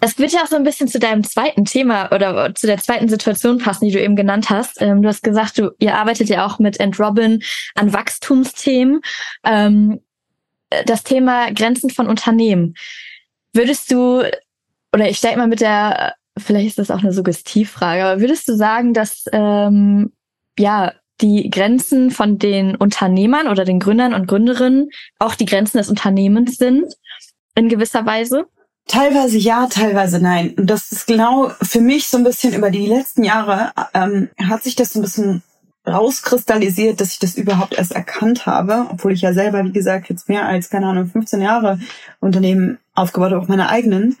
Das 0.00 0.18
wird 0.18 0.32
ja 0.32 0.42
auch 0.42 0.48
so 0.48 0.56
ein 0.56 0.64
bisschen 0.64 0.88
zu 0.88 0.98
deinem 0.98 1.24
zweiten 1.24 1.64
Thema 1.64 2.12
oder 2.12 2.54
zu 2.54 2.66
der 2.66 2.76
zweiten 2.76 3.08
Situation 3.08 3.56
passen, 3.56 3.86
die 3.86 3.92
du 3.92 4.02
eben 4.02 4.16
genannt 4.16 4.50
hast. 4.50 4.82
Ähm, 4.82 5.00
du 5.00 5.08
hast 5.08 5.22
gesagt, 5.22 5.56
du, 5.56 5.70
ihr 5.78 5.96
arbeitet 5.96 6.28
ja 6.28 6.44
auch 6.44 6.58
mit 6.58 6.78
End 6.78 7.00
Robin 7.00 7.42
an 7.74 7.94
Wachstumsthemen. 7.94 9.00
Ähm, 9.44 10.00
das 10.84 11.04
Thema 11.04 11.50
Grenzen 11.52 11.88
von 11.88 12.06
Unternehmen. 12.06 12.74
Würdest 13.54 13.90
du, 13.90 14.24
oder 14.92 15.08
ich 15.08 15.16
steige 15.16 15.38
mal 15.38 15.48
mit 15.48 15.62
der, 15.62 16.16
vielleicht 16.38 16.68
ist 16.68 16.78
das 16.78 16.90
auch 16.90 17.02
eine 17.02 17.12
Suggestivfrage, 17.12 18.04
aber 18.04 18.20
würdest 18.20 18.48
du 18.48 18.54
sagen, 18.56 18.94
dass 18.94 19.24
ähm, 19.32 20.12
ja 20.58 20.92
die 21.20 21.48
Grenzen 21.48 22.10
von 22.10 22.38
den 22.38 22.74
Unternehmern 22.74 23.48
oder 23.48 23.64
den 23.64 23.78
Gründern 23.78 24.14
und 24.14 24.26
Gründerinnen 24.26 24.88
auch 25.18 25.36
die 25.36 25.46
Grenzen 25.46 25.78
des 25.78 25.88
Unternehmens 25.88 26.56
sind? 26.56 26.94
in 27.54 27.68
gewisser 27.68 28.04
Weise? 28.06 28.46
Teilweise 28.86 29.38
ja, 29.38 29.66
teilweise 29.66 30.20
nein. 30.20 30.54
Und 30.56 30.68
das 30.68 30.92
ist 30.92 31.06
genau 31.06 31.50
für 31.62 31.80
mich 31.80 32.08
so 32.08 32.18
ein 32.18 32.24
bisschen 32.24 32.52
über 32.52 32.70
die 32.70 32.86
letzten 32.86 33.24
Jahre 33.24 33.72
ähm, 33.94 34.28
hat 34.38 34.62
sich 34.62 34.76
das 34.76 34.92
so 34.92 35.00
ein 35.00 35.02
bisschen 35.02 35.42
rauskristallisiert, 35.86 37.00
dass 37.00 37.12
ich 37.12 37.18
das 37.18 37.36
überhaupt 37.36 37.74
erst 37.74 37.92
erkannt 37.92 38.46
habe, 38.46 38.86
obwohl 38.90 39.12
ich 39.12 39.22
ja 39.22 39.32
selber, 39.32 39.64
wie 39.64 39.72
gesagt, 39.72 40.08
jetzt 40.08 40.28
mehr 40.28 40.46
als, 40.46 40.70
keine 40.70 40.86
Ahnung, 40.86 41.06
15 41.06 41.42
Jahre 41.42 41.78
Unternehmen 42.20 42.78
aufgebaut 42.94 43.32
habe, 43.32 43.42
auch 43.42 43.48
meine 43.48 43.68
eigenen. 43.68 44.16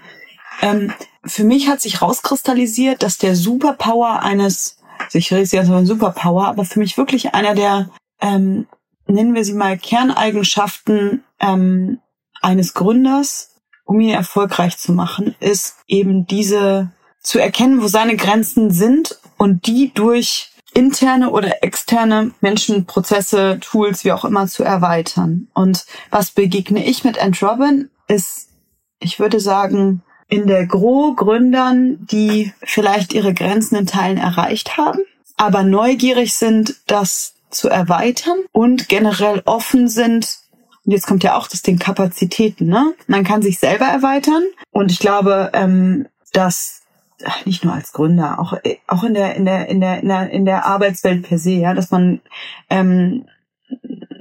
Ähm, 0.62 0.92
für 1.24 1.44
mich 1.44 1.68
hat 1.68 1.80
sich 1.80 2.02
rauskristallisiert, 2.02 3.02
dass 3.02 3.18
der 3.18 3.36
Superpower 3.36 4.22
eines, 4.22 4.78
ich 5.12 5.32
rede 5.32 5.42
jetzt 5.42 5.68
von 5.68 5.86
Superpower, 5.86 6.46
aber 6.46 6.64
für 6.64 6.78
mich 6.78 6.96
wirklich 6.98 7.34
einer 7.34 7.54
der, 7.54 7.90
ähm, 8.20 8.66
nennen 9.06 9.34
wir 9.34 9.44
sie 9.44 9.54
mal, 9.54 9.78
Kerneigenschaften 9.78 11.24
ähm, 11.40 12.00
eines 12.40 12.74
Gründers, 12.74 13.56
um 13.84 14.00
ihn 14.00 14.10
erfolgreich 14.10 14.78
zu 14.78 14.92
machen, 14.92 15.34
ist 15.40 15.76
eben 15.86 16.26
diese 16.26 16.92
zu 17.20 17.38
erkennen, 17.38 17.82
wo 17.82 17.88
seine 17.88 18.16
Grenzen 18.16 18.70
sind 18.70 19.18
und 19.38 19.66
die 19.66 19.92
durch 19.94 20.50
interne 20.74 21.30
oder 21.30 21.62
externe 21.62 22.32
Menschen, 22.40 22.84
Prozesse, 22.84 23.58
Tools, 23.60 24.04
wie 24.04 24.12
auch 24.12 24.24
immer 24.24 24.46
zu 24.46 24.62
erweitern. 24.62 25.48
Und 25.54 25.86
was 26.10 26.32
begegne 26.32 26.84
ich 26.84 27.04
mit 27.04 27.18
Ant 27.18 27.42
Robin 27.42 27.90
ist, 28.08 28.50
ich 28.98 29.18
würde 29.18 29.40
sagen, 29.40 30.02
in 30.34 30.46
der 30.46 30.66
Gro 30.66 31.14
Gründern, 31.14 32.06
die 32.10 32.52
vielleicht 32.62 33.12
ihre 33.12 33.34
Grenzen 33.34 33.76
in 33.76 33.86
Teilen 33.86 34.18
erreicht 34.18 34.76
haben, 34.76 35.00
aber 35.36 35.62
neugierig 35.62 36.34
sind, 36.34 36.76
das 36.86 37.34
zu 37.50 37.68
erweitern 37.68 38.38
und 38.52 38.88
generell 38.88 39.42
offen 39.44 39.88
sind, 39.88 40.38
und 40.84 40.92
jetzt 40.92 41.06
kommt 41.06 41.24
ja 41.24 41.36
auch 41.36 41.48
das 41.48 41.62
Ding 41.62 41.78
Kapazitäten, 41.78 42.66
ne? 42.66 42.92
Man 43.06 43.24
kann 43.24 43.40
sich 43.40 43.58
selber 43.58 43.86
erweitern. 43.86 44.42
Und 44.70 44.92
ich 44.92 44.98
glaube, 44.98 45.50
ähm, 45.54 46.06
dass 46.34 46.82
nicht 47.46 47.64
nur 47.64 47.72
als 47.72 47.92
Gründer, 47.92 48.38
auch 48.38 48.58
auch 48.86 49.02
in 49.04 49.14
der 49.14 49.34
in 49.36 49.46
der 49.46 49.68
in 49.68 49.80
der 49.80 50.30
in 50.30 50.44
der, 50.44 50.66
Arbeitswelt 50.66 51.26
per 51.26 51.38
se, 51.38 51.52
ja, 51.52 51.72
dass 51.72 51.90
man 51.90 52.20
ähm, 52.68 53.24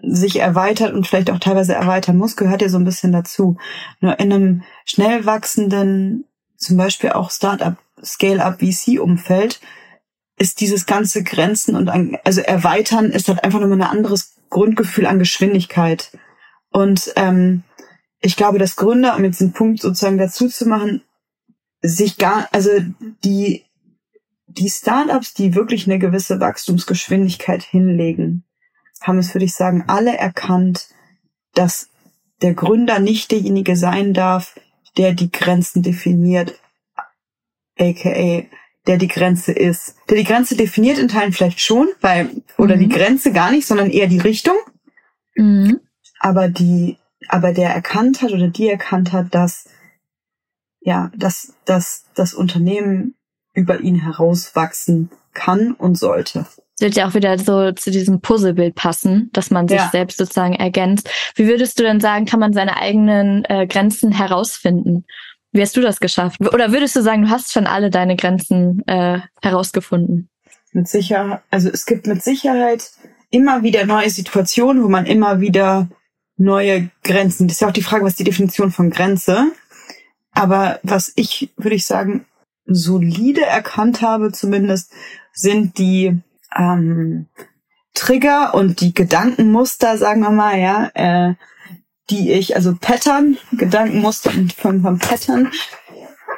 sich 0.05 0.39
erweitert 0.39 0.93
und 0.93 1.07
vielleicht 1.07 1.31
auch 1.31 1.39
teilweise 1.39 1.73
erweitern 1.73 2.17
muss, 2.17 2.35
gehört 2.35 2.61
ja 2.61 2.69
so 2.69 2.77
ein 2.77 2.85
bisschen 2.85 3.11
dazu. 3.11 3.57
Nur 4.01 4.19
in 4.19 4.33
einem 4.33 4.63
schnell 4.85 5.25
wachsenden, 5.25 6.25
zum 6.57 6.77
Beispiel 6.77 7.11
auch 7.11 7.31
Startup, 7.31 7.77
Scale-up, 8.03 8.59
VC-Umfeld, 8.59 9.61
ist 10.37 10.59
dieses 10.59 10.85
ganze 10.85 11.23
Grenzen 11.23 11.75
und 11.75 11.89
an, 11.89 12.17
also 12.23 12.41
erweitern 12.41 13.11
ist 13.11 13.29
halt 13.29 13.43
einfach 13.43 13.59
nochmal 13.59 13.81
ein 13.81 13.97
anderes 13.97 14.35
Grundgefühl 14.49 15.05
an 15.05 15.19
Geschwindigkeit. 15.19 16.11
Und 16.69 17.13
ähm, 17.15 17.63
ich 18.19 18.35
glaube, 18.35 18.59
dass 18.59 18.75
Gründer, 18.75 19.15
um 19.15 19.23
jetzt 19.23 19.41
einen 19.41 19.53
Punkt 19.53 19.81
sozusagen 19.81 20.17
dazu 20.17 20.47
zu 20.47 20.67
machen, 20.67 21.01
sich 21.81 22.17
gar, 22.17 22.47
also 22.51 22.69
die, 23.23 23.63
die 24.47 24.69
Startups, 24.69 25.33
die 25.33 25.55
wirklich 25.55 25.87
eine 25.87 25.99
gewisse 25.99 26.39
Wachstumsgeschwindigkeit 26.39 27.63
hinlegen, 27.63 28.45
haben 29.03 29.19
es, 29.19 29.33
würde 29.33 29.45
ich 29.45 29.53
sagen, 29.53 29.83
alle 29.87 30.17
erkannt, 30.17 30.87
dass 31.53 31.89
der 32.41 32.53
Gründer 32.53 32.99
nicht 32.99 33.31
derjenige 33.31 33.75
sein 33.75 34.13
darf, 34.13 34.59
der 34.97 35.13
die 35.13 35.31
Grenzen 35.31 35.83
definiert, 35.83 36.59
aka 37.79 38.43
der 38.85 38.97
die 38.97 39.07
Grenze 39.07 39.53
ist. 39.53 39.95
Der 40.09 40.17
die 40.17 40.25
Grenze 40.25 40.57
definiert 40.57 40.97
in 40.97 41.07
Teilen 41.07 41.31
vielleicht 41.31 41.61
schon, 41.61 41.87
weil, 42.01 42.29
oder 42.57 42.75
mhm. 42.75 42.81
die 42.81 42.89
Grenze 42.89 43.31
gar 43.31 43.51
nicht, 43.51 43.65
sondern 43.65 43.89
eher 43.89 44.07
die 44.07 44.19
Richtung. 44.19 44.55
Mhm. 45.35 45.79
Aber 46.19 46.49
die, 46.49 46.97
aber 47.29 47.53
der 47.53 47.69
erkannt 47.69 48.21
hat 48.21 48.31
oder 48.31 48.49
die 48.49 48.67
erkannt 48.67 49.13
hat, 49.13 49.33
dass, 49.33 49.69
ja, 50.81 51.11
dass, 51.15 51.53
dass 51.65 52.05
das 52.13 52.33
Unternehmen 52.33 53.15
über 53.53 53.79
ihn 53.79 53.95
herauswachsen 53.95 55.11
kann 55.33 55.71
und 55.71 55.97
sollte. 55.97 56.45
Wird 56.79 56.95
ja 56.95 57.07
auch 57.07 57.13
wieder 57.13 57.37
so 57.37 57.71
zu 57.71 57.91
diesem 57.91 58.19
Puzzlebild 58.19 58.75
passen, 58.75 59.29
dass 59.33 59.51
man 59.51 59.67
sich 59.67 59.77
ja. 59.77 59.89
selbst 59.91 60.17
sozusagen 60.17 60.55
ergänzt. 60.55 61.09
Wie 61.35 61.47
würdest 61.47 61.79
du 61.79 61.83
denn 61.83 61.99
sagen, 61.99 62.25
kann 62.25 62.39
man 62.39 62.53
seine 62.53 62.77
eigenen 62.77 63.45
äh, 63.45 63.67
Grenzen 63.67 64.11
herausfinden? 64.11 65.05
Wie 65.51 65.61
hast 65.61 65.77
du 65.77 65.81
das 65.81 65.99
geschafft? 65.99 66.41
Oder 66.41 66.71
würdest 66.71 66.95
du 66.95 67.01
sagen, 67.01 67.23
du 67.23 67.29
hast 67.29 67.53
schon 67.53 67.67
alle 67.67 67.91
deine 67.91 68.15
Grenzen 68.15 68.81
äh, 68.87 69.19
herausgefunden? 69.41 70.29
Mit 70.71 70.87
Sicherheit, 70.87 71.41
also 71.51 71.69
es 71.69 71.85
gibt 71.85 72.07
mit 72.07 72.23
Sicherheit 72.23 72.89
immer 73.29 73.61
wieder 73.61 73.85
neue 73.85 74.09
Situationen, 74.09 74.83
wo 74.83 74.89
man 74.89 75.05
immer 75.05 75.41
wieder 75.41 75.89
neue 76.37 76.89
Grenzen. 77.03 77.47
Das 77.47 77.57
ist 77.57 77.61
ja 77.61 77.67
auch 77.67 77.73
die 77.73 77.83
Frage, 77.83 78.03
was 78.03 78.13
ist 78.13 78.19
die 78.19 78.23
Definition 78.23 78.71
von 78.71 78.89
Grenze? 78.89 79.51
Aber 80.31 80.79
was 80.81 81.13
ich, 81.15 81.51
würde 81.57 81.75
ich 81.75 81.85
sagen, 81.85 82.25
solide 82.65 83.45
erkannt 83.45 84.01
habe 84.01 84.31
zumindest, 84.31 84.91
sind 85.33 85.77
die 85.77 86.19
ähm, 86.57 87.27
Trigger 87.93 88.53
und 88.55 88.81
die 88.81 88.93
Gedankenmuster, 88.93 89.97
sagen 89.97 90.21
wir 90.21 90.31
mal, 90.31 90.59
ja, 90.59 90.89
äh, 90.93 91.35
die 92.09 92.31
ich, 92.31 92.55
also 92.55 92.75
Pattern, 92.79 93.37
Gedankenmuster 93.53 94.31
von, 94.57 94.81
von 94.81 94.99
Pattern, 94.99 95.51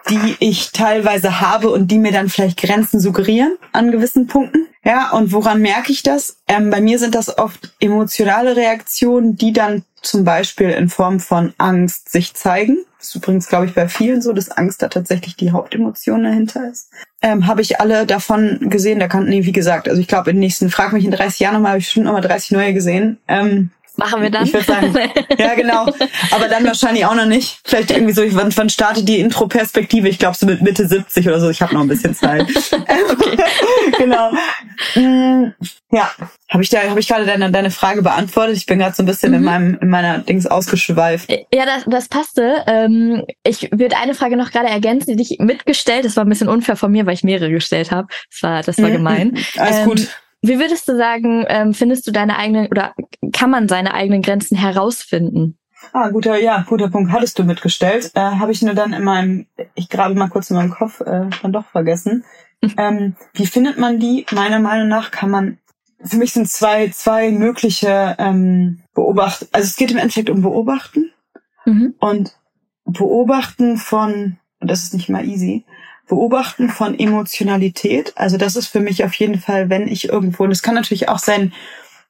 die 0.10 0.36
ich 0.40 0.72
teilweise 0.72 1.42
habe 1.42 1.70
und 1.70 1.90
die 1.90 2.00
mir 2.00 2.12
dann 2.12 2.30
vielleicht 2.30 2.62
Grenzen 2.62 3.00
suggerieren 3.00 3.58
an 3.72 3.92
gewissen 3.92 4.28
Punkten. 4.28 4.68
Ja, 4.84 5.12
und 5.12 5.32
woran 5.32 5.62
merke 5.62 5.92
ich 5.92 6.04
das? 6.04 6.38
Ähm, 6.48 6.70
bei 6.70 6.80
mir 6.80 7.00
sind 7.00 7.16
das 7.16 7.38
oft 7.38 7.74
emotionale 7.80 8.56
Reaktionen, 8.56 9.36
die 9.36 9.52
dann 9.52 9.84
zum 10.04 10.24
Beispiel 10.24 10.70
in 10.70 10.90
Form 10.90 11.20
von 11.20 11.54
Angst 11.58 12.12
sich 12.12 12.36
zeigen. 12.36 12.78
Das 13.00 13.08
ist 13.08 13.16
übrigens, 13.16 13.48
glaube 13.48 13.66
ich, 13.66 13.74
bei 13.74 13.88
vielen 13.88 14.22
so, 14.22 14.34
dass 14.34 14.52
Angst 14.52 14.84
da 14.84 14.88
tatsächlich 14.88 15.36
die 15.36 15.52
Hauptemotion 15.52 16.24
dahinter 16.24 16.70
ist. 16.70 16.92
Ähm, 17.24 17.48
habe 17.48 17.62
ich 17.62 17.80
alle 17.80 18.06
davon 18.06 18.70
gesehen, 18.70 19.00
da 19.00 19.08
kann, 19.08 19.26
nee, 19.26 19.46
wie 19.46 19.52
gesagt, 19.52 19.90
also 19.90 20.00
ich 20.00 20.08
glaube, 20.08 20.30
in 20.30 20.36
den 20.36 20.42
nächsten, 20.42 20.70
frag 20.70 20.94
mich 20.94 21.06
in 21.06 21.12
30 21.12 21.40
Jahren 21.40 21.56
nochmal, 21.56 21.72
habe 21.72 21.80
ich 21.80 21.86
bestimmt 21.86 22.06
nochmal 22.06 22.22
30 22.22 22.52
neue 22.52 22.74
gesehen. 22.74 23.18
Ähm, 23.28 23.72
Machen 23.98 24.22
wir 24.22 24.30
dann? 24.30 24.46
Ich 24.46 24.54
würde 24.54 24.66
sagen, 24.66 24.94
ja 25.38 25.56
genau. 25.56 25.88
Aber 26.32 26.48
dann 26.50 26.66
wahrscheinlich 26.66 27.06
auch 27.06 27.16
noch 27.16 27.26
nicht. 27.26 27.60
Vielleicht 27.64 27.92
irgendwie 27.92 28.14
so, 28.14 28.24
wann, 28.36 28.56
wann 28.56 28.70
startet 28.70 29.08
die 29.08 29.20
Intro-Perspektive? 29.20 30.10
Ich 30.10 30.20
glaube 30.20 30.36
so 30.36 30.46
mit 30.46 30.62
Mitte 30.62 30.88
70 30.88 31.28
oder 31.28 31.40
so. 31.40 31.50
Ich 31.50 31.62
habe 31.62 31.74
noch 31.74 31.82
ein 31.82 31.88
bisschen 31.88 32.16
Zeit. 32.16 32.44
okay. 32.72 33.38
genau. 33.98 34.32
Mm, 34.96 35.54
ja, 35.92 36.12
habe 36.50 36.64
ich 36.64 36.70
da, 36.70 36.84
habe 36.84 37.00
ich 37.00 37.08
gerade 37.08 37.26
deine, 37.26 37.52
deine 37.52 37.72
Frage 37.72 38.02
beantwortet? 38.02 38.58
Ich 38.58 38.66
bin 38.66 38.80
gerade 38.80 38.96
so 38.96 39.04
ein 39.04 39.06
bisschen 39.06 39.30
mhm. 39.30 39.38
in 39.38 39.44
meinem 39.44 39.78
in 39.82 39.90
meiner 39.90 40.20
Dings 40.20 40.46
ausgeschweift. 40.46 41.32
Ja, 41.54 41.66
das, 41.66 41.84
das 41.86 42.10
passte. 42.10 42.64
Ähm, 42.68 43.24
ich 43.44 43.70
würde 43.72 43.98
eine 43.98 44.14
Frage 44.14 44.36
noch 44.38 44.52
gerade 44.52 44.68
ergänzen, 44.68 45.16
die 45.16 45.24
ich 45.24 45.40
mitgestellt. 45.40 46.06
Das 46.06 46.18
war 46.18 46.26
ein 46.26 46.30
bisschen 46.30 46.50
unfair 46.50 46.76
von 46.76 46.92
mir, 46.92 47.06
weil 47.06 47.14
ich 47.14 47.24
mehrere 47.24 47.50
gestellt 47.50 47.92
habe. 47.92 48.08
Das 48.32 48.44
war, 48.44 48.62
das 48.62 48.78
war 48.78 48.90
mhm. 48.90 48.94
gemein. 48.94 49.38
Alles 49.58 49.78
ähm, 49.78 49.86
gut. 49.86 50.08
Wie 50.42 50.60
würdest 50.60 50.88
du 50.88 50.96
sagen, 50.96 51.46
ähm, 51.48 51.74
findest 51.74 52.06
du 52.08 52.12
deine 52.12 52.38
eigenen 52.38 52.68
oder 52.68 52.94
kann 53.34 53.50
man 53.50 53.68
seine 53.68 53.94
eigenen 53.94 54.22
Grenzen 54.22 54.58
herausfinden? 54.58 55.58
Ah, 55.94 56.10
guter, 56.10 56.38
ja, 56.38 56.66
guter 56.68 56.90
Punkt. 56.90 57.12
Hattest 57.12 57.38
du 57.40 57.44
mitgestellt. 57.44 58.12
Äh, 58.16 58.20
Habe 58.20 58.52
ich 58.52 58.62
nur 58.62 58.74
dann 58.74 58.94
in 58.94 59.04
meinem, 59.04 59.48
ich 59.76 59.90
grabe 59.90 60.16
mal 60.16 60.30
kurz 60.30 60.50
in 60.50 60.56
meinem 60.56 60.72
Kopf, 60.72 61.02
äh, 61.02 61.30
dann 61.42 61.54
doch 61.54 61.66
vergessen. 61.66 62.24
ähm, 62.78 63.16
wie 63.34 63.46
findet 63.46 63.78
man 63.78 64.00
die? 64.00 64.26
Meiner 64.32 64.60
Meinung 64.60 64.88
nach 64.88 65.12
kann 65.12 65.30
man, 65.30 65.58
für 66.04 66.18
mich 66.18 66.34
sind 66.34 66.50
zwei, 66.50 66.90
zwei 66.90 67.32
mögliche 67.32 68.16
ähm, 68.20 68.82
Beobachten, 68.94 69.48
also 69.52 69.66
es 69.66 69.76
geht 69.76 69.92
im 69.92 69.98
Endeffekt 69.98 70.30
um 70.30 70.42
Beobachten 70.42 71.12
mhm. 71.66 71.96
und 72.00 72.38
Beobachten 72.86 73.78
von, 73.78 74.38
und 74.60 74.72
das 74.72 74.84
ist 74.84 74.94
nicht 74.94 75.10
mal 75.10 75.26
easy, 75.26 75.66
Beobachten 76.08 76.70
von 76.70 76.98
Emotionalität. 76.98 78.14
Also 78.16 78.38
das 78.38 78.56
ist 78.56 78.68
für 78.68 78.80
mich 78.80 79.04
auf 79.04 79.14
jeden 79.16 79.40
Fall, 79.40 79.70
wenn 79.70 79.88
ich 79.88 80.10
irgendwo, 80.10 80.44
und 80.44 80.52
es 80.52 80.62
kann 80.62 80.76
natürlich 80.76 81.10
auch 81.10 81.20
sein, 81.20 81.54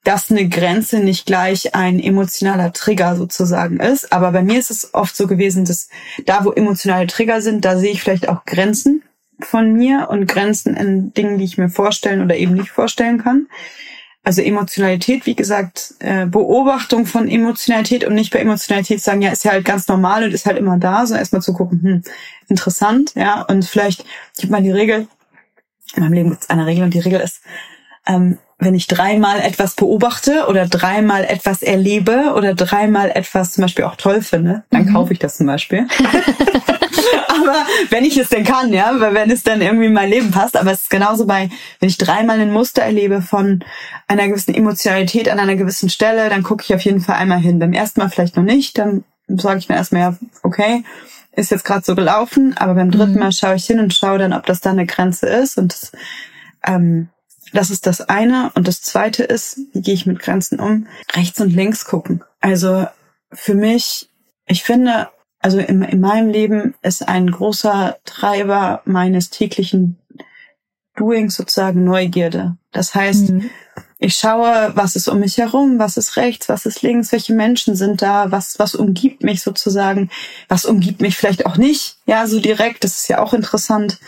dass 0.04 0.30
eine 0.30 0.48
Grenze 0.48 1.00
nicht 1.00 1.26
gleich 1.26 1.74
ein 1.74 2.00
emotionaler 2.00 2.72
Trigger 2.74 3.16
sozusagen 3.16 3.80
ist. 3.80 4.14
Aber 4.14 4.32
bei 4.32 4.44
mir 4.44 4.60
ist 4.60 4.70
es 4.70 4.94
oft 4.94 5.16
so 5.16 5.28
gewesen, 5.28 5.66
dass 5.66 5.90
da, 6.26 6.46
wo 6.46 6.52
emotionale 6.52 7.08
Trigger 7.08 7.42
sind, 7.42 7.66
da 7.66 7.78
sehe 7.78 7.92
ich 7.92 8.02
vielleicht 8.02 8.30
auch 8.30 8.46
Grenzen 8.46 9.04
von 9.40 9.74
mir 9.74 10.08
und 10.10 10.28
Grenzen 10.28 10.78
in 10.78 11.12
Dingen, 11.14 11.38
die 11.38 11.46
ich 11.46 11.58
mir 11.58 11.70
vorstellen 11.70 12.22
oder 12.22 12.38
eben 12.38 12.54
nicht 12.54 12.70
vorstellen 12.70 13.22
kann. 13.24 13.48
Also 14.24 14.42
Emotionalität, 14.42 15.26
wie 15.26 15.36
gesagt, 15.36 15.85
äh, 16.06 16.28
Beobachtung 16.28 17.06
von 17.06 17.28
Emotionalität 17.28 18.04
und 18.04 18.14
nicht 18.14 18.32
bei 18.32 18.40
Emotionalität 18.40 19.02
sagen, 19.02 19.22
ja, 19.22 19.32
ist 19.32 19.44
ja 19.44 19.52
halt 19.52 19.66
ganz 19.66 19.88
normal 19.88 20.24
und 20.24 20.34
ist 20.34 20.46
halt 20.46 20.58
immer 20.58 20.78
da, 20.78 21.06
sondern 21.06 21.22
erstmal 21.22 21.42
zu 21.42 21.54
gucken, 21.54 21.82
hm, 21.82 22.04
interessant, 22.48 23.14
ja, 23.16 23.42
und 23.42 23.66
vielleicht, 23.66 24.06
ich 24.38 24.44
habe 24.44 24.52
mal 24.52 24.62
die 24.62 24.72
Regel, 24.72 25.08
in 25.96 26.04
meinem 26.04 26.14
Leben 26.14 26.30
gibt 26.30 26.44
es 26.44 26.50
eine 26.50 26.66
Regel 26.66 26.84
und 26.84 26.94
die 26.94 27.00
Regel 27.00 27.22
ist, 27.22 27.42
ähm, 28.06 28.38
wenn 28.58 28.74
ich 28.74 28.88
dreimal 28.88 29.40
etwas 29.42 29.76
beobachte 29.76 30.46
oder 30.48 30.66
dreimal 30.68 31.26
etwas 31.26 31.62
erlebe 31.62 32.34
oder 32.36 32.54
dreimal 32.54 33.12
etwas 33.12 33.54
zum 33.54 33.64
Beispiel 33.64 33.84
auch 33.86 33.98
toll 33.98 34.22
finde, 34.22 34.64
dann 34.70 34.86
mhm. 34.86 34.94
kaufe 34.94 35.14
ich 35.14 35.20
das 35.20 35.38
zum 35.38 35.48
Beispiel. 35.48 35.88
aber 37.28 37.66
wenn 37.90 38.06
ich 38.06 38.18
es 38.18 38.30
denn 38.30 38.46
kann, 38.46 38.72
ja, 38.72 38.94
weil 39.00 39.14
wenn 39.14 39.30
es 39.30 39.44
dann 39.44 39.62
irgendwie 39.62 39.88
in 39.88 39.94
mein 39.94 40.10
Leben 40.10 40.32
passt, 40.32 40.56
aber 40.56 40.72
es 40.72 40.84
ist 40.84 40.90
genauso 40.90 41.26
bei, 41.26 41.50
wenn 41.80 41.90
ich 41.90 41.98
dreimal 41.98 42.40
ein 42.40 42.54
Muster 42.54 42.82
erlebe 42.82 43.22
von 43.22 43.64
einer 44.08 44.28
gewissen 44.28 44.56
Emotionalität 44.56 45.30
an 45.30 45.40
einer 45.40 45.56
gewissen 45.56 45.90
Stelle, 45.90 46.30
dann 46.30 46.44
gucke 46.44 46.64
ich 46.64 46.74
auf 46.74 46.82
jeden 46.82 47.02
Fall 47.02 47.16
einmal 47.16 47.40
hin. 47.40 47.60
Beim 47.60 47.74
ersten 47.74 48.00
Mal 48.00 48.10
vielleicht 48.10 48.38
noch 48.38 48.44
nicht, 48.44 48.78
dann 48.78 49.04
sage 49.28 49.60
ich 49.60 49.68
mir 49.68 49.76
erstmal, 49.76 50.02
ja, 50.02 50.18
okay, 50.44 50.84
ist 51.34 51.52
jetzt 51.52 51.66
gerade 51.66 51.84
so 51.84 51.94
gelaufen, 51.96 52.56
aber 52.58 52.76
beim 52.76 52.92
dritten 52.92 53.16
mhm. 53.16 53.20
Mal 53.20 53.32
schaue 53.34 53.56
ich 53.56 53.66
hin 53.66 53.82
und 53.82 53.94
schaue 53.94 54.18
dann, 54.18 54.32
ob 54.32 54.46
das 54.46 54.62
da 54.62 54.70
eine 54.70 54.86
Grenze 54.86 55.28
ist 55.28 55.58
und 55.58 55.74
das, 55.74 55.92
ähm, 56.66 57.10
das 57.56 57.72
ist 57.72 57.88
das 57.88 58.02
eine. 58.02 58.52
Und 58.56 58.68
das 58.68 58.82
zweite 58.82 59.24
ist, 59.24 59.60
wie 59.74 59.82
gehe 59.82 59.94
ich 59.94 60.06
mit 60.06 60.20
Grenzen 60.20 60.60
um? 60.60 60.88
Rechts 61.14 61.40
und 61.42 61.50
links 61.50 61.86
gucken. 61.86 62.24
Also 62.42 62.88
für 63.32 63.56
mich, 63.56 64.10
ich 64.46 64.64
finde, 64.64 65.10
also 65.40 65.60
in, 65.60 65.82
in 65.82 66.00
meinem 66.00 66.30
Leben 66.30 66.76
ist 66.82 67.08
ein 67.08 67.30
großer 67.30 67.98
Treiber 68.06 68.82
meines 68.86 69.30
täglichen 69.30 69.98
Doings 70.96 71.36
sozusagen 71.36 71.84
Neugierde. 71.84 72.58
Das 72.72 72.96
heißt, 72.96 73.30
mhm. 73.30 73.50
ich 74.00 74.16
schaue, 74.16 74.72
was 74.76 74.96
ist 74.96 75.08
um 75.08 75.20
mich 75.20 75.38
herum, 75.38 75.78
was 75.78 75.98
ist 75.98 76.16
rechts, 76.16 76.50
was 76.50 76.66
ist 76.66 76.82
links, 76.82 77.12
welche 77.12 77.34
Menschen 77.34 77.76
sind 77.76 78.02
da, 78.02 78.32
was, 78.32 78.60
was 78.60 78.76
umgibt 78.76 79.24
mich 79.24 79.42
sozusagen, 79.42 80.10
was 80.48 80.66
umgibt 80.66 81.02
mich 81.02 81.18
vielleicht 81.18 81.46
auch 81.46 81.58
nicht, 81.58 81.98
ja, 82.06 82.28
so 82.28 82.40
direkt, 82.40 82.84
das 82.84 82.98
ist 82.98 83.08
ja 83.08 83.20
auch 83.20 83.34
interessant. 83.34 84.00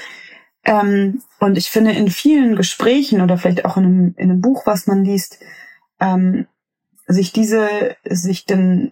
Ähm, 0.64 1.22
und 1.40 1.58
ich 1.58 1.70
finde, 1.70 1.92
in 1.92 2.10
vielen 2.10 2.56
Gesprächen 2.56 3.22
oder 3.22 3.38
vielleicht 3.38 3.66
auch 3.66 3.78
in 3.78 3.86
einem, 3.86 4.16
in 4.18 4.32
einem 4.32 4.42
Buch, 4.42 4.66
was 4.66 4.88
man 4.88 5.04
liest, 5.04 5.40
ähm, 6.00 6.48
sich 7.08 7.32
diese, 7.32 7.96
sich 8.04 8.46
denn 8.46 8.92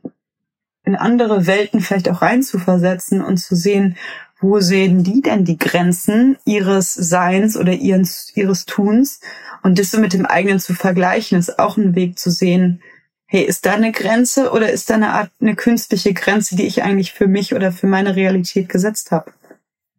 in 0.84 0.96
andere 0.96 1.48
Welten 1.48 1.82
vielleicht 1.82 2.10
auch 2.10 2.22
reinzuversetzen 2.22 3.22
und 3.22 3.38
zu 3.38 3.56
sehen, 3.56 3.98
wo 4.40 4.60
sehen 4.60 5.04
die 5.04 5.22
denn 5.22 5.44
die 5.44 5.58
Grenzen 5.58 6.38
ihres 6.46 6.94
Seins 6.94 7.58
oder 7.58 7.74
ihres, 7.74 8.32
ihres 8.36 8.66
Tuns 8.66 9.20
und 9.64 9.80
das 9.80 9.92
so 9.92 10.00
mit 10.00 10.14
dem 10.14 10.26
eigenen 10.26 10.60
zu 10.60 10.74
vergleichen, 10.74 11.40
ist 11.40 11.58
auch 11.58 11.78
ein 11.78 11.96
Weg 11.96 12.20
zu 12.20 12.30
sehen, 12.30 12.82
hey, 13.26 13.44
ist 13.44 13.66
da 13.66 13.74
eine 13.74 13.92
Grenze 13.92 14.52
oder 14.52 14.72
ist 14.72 14.90
da 14.90 14.96
eine 14.96 15.14
Art, 15.14 15.32
eine 15.42 15.56
künstliche 15.56 16.14
Grenze, 16.14 16.56
die 16.56 16.68
ich 16.68 16.84
eigentlich 16.84 17.14
für 17.14 17.28
mich 17.28 17.56
oder 17.56 17.72
für 17.72 17.88
meine 17.88 18.16
Realität 18.16 18.70
gesetzt 18.70 19.12
habe? 19.12 19.34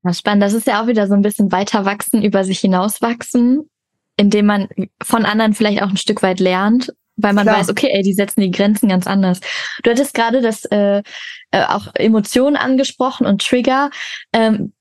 Was 0.06 0.18
spannend. 0.18 0.42
Das 0.42 0.52
ist 0.52 0.66
ja 0.66 0.82
auch 0.82 0.86
wieder 0.86 1.06
so 1.06 1.14
ein 1.14 1.22
bisschen 1.22 1.52
weiter 1.52 1.84
wachsen, 1.84 2.22
über 2.22 2.44
sich 2.44 2.60
hinauswachsen, 2.60 3.68
indem 4.16 4.46
man 4.46 4.68
von 5.02 5.24
anderen 5.24 5.54
vielleicht 5.54 5.82
auch 5.82 5.90
ein 5.90 5.96
Stück 5.96 6.22
weit 6.22 6.40
lernt 6.40 6.92
weil 7.16 7.32
man 7.32 7.44
Klar. 7.44 7.58
weiß, 7.58 7.70
okay, 7.70 7.88
ey, 7.92 8.02
die 8.02 8.12
setzen 8.12 8.42
die 8.42 8.50
Grenzen 8.50 8.88
ganz 8.88 9.06
anders. 9.06 9.40
Du 9.82 9.90
hattest 9.90 10.14
gerade 10.14 10.42
das 10.42 10.64
äh, 10.66 11.02
äh, 11.50 11.64
auch 11.64 11.88
Emotionen 11.94 12.56
angesprochen 12.56 13.26
und 13.26 13.42
Trigger. 13.42 13.90
Ähm, 14.32 14.72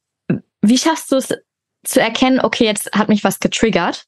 wie 0.61 0.77
schaffst 0.77 1.11
du 1.11 1.15
es 1.15 1.33
zu 1.83 2.01
erkennen, 2.01 2.39
okay, 2.41 2.65
jetzt 2.65 2.91
hat 2.93 3.09
mich 3.09 3.23
was 3.23 3.39
getriggert 3.39 4.05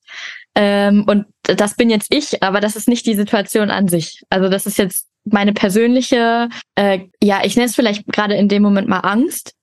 ähm, 0.56 1.06
und 1.08 1.26
das 1.44 1.76
bin 1.76 1.90
jetzt 1.90 2.14
ich, 2.14 2.42
aber 2.44 2.60
das 2.60 2.76
ist 2.76 2.88
nicht 2.88 3.06
die 3.06 3.14
Situation 3.14 3.70
an 3.70 3.88
sich. 3.88 4.24
Also 4.30 4.50
das 4.50 4.66
ist 4.66 4.78
jetzt 4.78 5.08
meine 5.24 5.54
persönliche, 5.54 6.50
äh, 6.76 7.02
ja, 7.22 7.42
ich 7.44 7.56
nenne 7.56 7.68
es 7.68 7.76
vielleicht 7.76 8.08
gerade 8.08 8.36
in 8.36 8.50
dem 8.50 8.64
Moment 8.64 8.88
mal 8.88 9.00
Angst, 9.00 9.54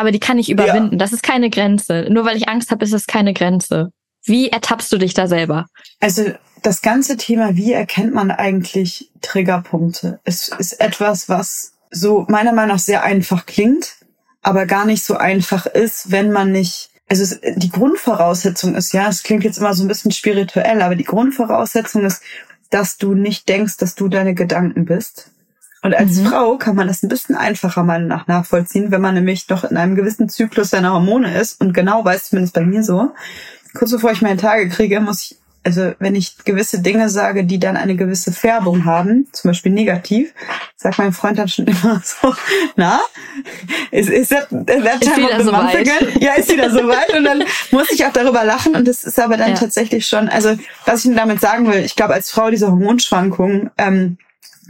aber 0.00 0.12
die 0.12 0.18
kann 0.18 0.38
ich 0.38 0.50
überwinden. 0.50 0.92
Ja. 0.92 0.98
Das 0.98 1.12
ist 1.12 1.22
keine 1.22 1.50
Grenze. 1.50 2.06
Nur 2.10 2.24
weil 2.24 2.36
ich 2.36 2.48
Angst 2.48 2.70
habe, 2.70 2.84
ist 2.84 2.92
es 2.92 3.06
keine 3.06 3.32
Grenze. 3.32 3.90
Wie 4.24 4.48
ertappst 4.48 4.92
du 4.92 4.98
dich 4.98 5.14
da 5.14 5.26
selber? 5.26 5.66
Also 6.00 6.32
das 6.62 6.82
ganze 6.82 7.16
Thema, 7.16 7.56
wie 7.56 7.72
erkennt 7.72 8.14
man 8.14 8.30
eigentlich 8.30 9.10
Triggerpunkte, 9.22 10.20
ist, 10.24 10.54
ist 10.58 10.80
etwas, 10.80 11.28
was 11.28 11.72
so 11.90 12.26
meiner 12.28 12.52
Meinung 12.52 12.76
nach 12.76 12.82
sehr 12.82 13.02
einfach 13.02 13.46
klingt, 13.46 13.96
aber 14.42 14.66
gar 14.66 14.84
nicht 14.84 15.02
so 15.02 15.16
einfach 15.16 15.66
ist, 15.66 16.10
wenn 16.10 16.32
man 16.32 16.52
nicht 16.52 16.90
also 17.10 17.24
es, 17.24 17.40
die 17.56 17.70
Grundvoraussetzung 17.70 18.76
ist, 18.76 18.92
ja, 18.92 19.08
es 19.08 19.24
klingt 19.24 19.42
jetzt 19.42 19.58
immer 19.58 19.74
so 19.74 19.82
ein 19.82 19.88
bisschen 19.88 20.12
spirituell, 20.12 20.80
aber 20.80 20.94
die 20.94 21.04
Grundvoraussetzung 21.04 22.04
ist, 22.04 22.22
dass 22.70 22.98
du 22.98 23.14
nicht 23.14 23.48
denkst, 23.48 23.78
dass 23.78 23.96
du 23.96 24.08
deine 24.08 24.34
Gedanken 24.34 24.84
bist. 24.84 25.32
Und 25.82 25.94
als 25.94 26.16
mhm. 26.16 26.26
Frau 26.26 26.56
kann 26.58 26.76
man 26.76 26.88
das 26.88 27.02
ein 27.02 27.08
bisschen 27.08 27.34
einfacher 27.34 27.82
mal 27.82 28.04
nach 28.04 28.26
nachvollziehen, 28.26 28.90
wenn 28.90 29.00
man 29.00 29.14
nämlich 29.14 29.48
noch 29.48 29.64
in 29.64 29.76
einem 29.76 29.94
gewissen 29.94 30.28
Zyklus 30.28 30.70
seiner 30.70 30.92
Hormone 30.92 31.38
ist 31.38 31.60
und 31.60 31.72
genau 31.72 32.04
weiß, 32.04 32.30
zumindest 32.30 32.54
bei 32.54 32.62
mir 32.62 32.82
so. 32.82 33.12
Kurz 33.74 33.90
bevor 33.90 34.12
ich 34.12 34.20
meine 34.20 34.40
Tage 34.40 34.68
kriege, 34.68 35.00
muss 35.00 35.22
ich 35.22 35.40
also 35.62 35.92
wenn 35.98 36.14
ich 36.14 36.38
gewisse 36.44 36.80
Dinge 36.80 37.10
sage, 37.10 37.44
die 37.44 37.58
dann 37.58 37.76
eine 37.76 37.94
gewisse 37.94 38.32
Färbung 38.32 38.84
haben, 38.86 39.28
zum 39.32 39.50
Beispiel 39.50 39.72
negativ, 39.72 40.32
sagt 40.76 40.98
mein 40.98 41.12
Freund 41.12 41.38
dann 41.38 41.48
schon 41.48 41.66
immer 41.66 42.00
so, 42.02 42.34
na, 42.76 43.00
ist, 43.90 44.08
ist 44.08 44.30
that, 44.30 44.48
that 44.50 45.00
time 45.00 45.28
ist 45.28 45.40
of 45.40 45.44
so 45.44 45.52
weit. 45.52 45.86
Ja, 46.20 46.32
ist 46.34 46.50
wieder 46.50 46.70
so 46.70 46.86
weit 46.88 47.14
und 47.14 47.24
dann 47.24 47.44
muss 47.70 47.90
ich 47.90 48.04
auch 48.04 48.12
darüber 48.12 48.44
lachen 48.44 48.74
und 48.74 48.88
das 48.88 49.04
ist 49.04 49.18
aber 49.20 49.36
dann 49.36 49.50
ja. 49.50 49.56
tatsächlich 49.56 50.06
schon, 50.06 50.28
also 50.28 50.56
was 50.86 51.04
ich 51.04 51.14
damit 51.14 51.40
sagen 51.40 51.70
will, 51.70 51.84
ich 51.84 51.96
glaube 51.96 52.14
als 52.14 52.30
Frau 52.30 52.50
diese 52.50 52.68
Hormonschwankungen 52.68 53.70
ähm, 53.76 54.16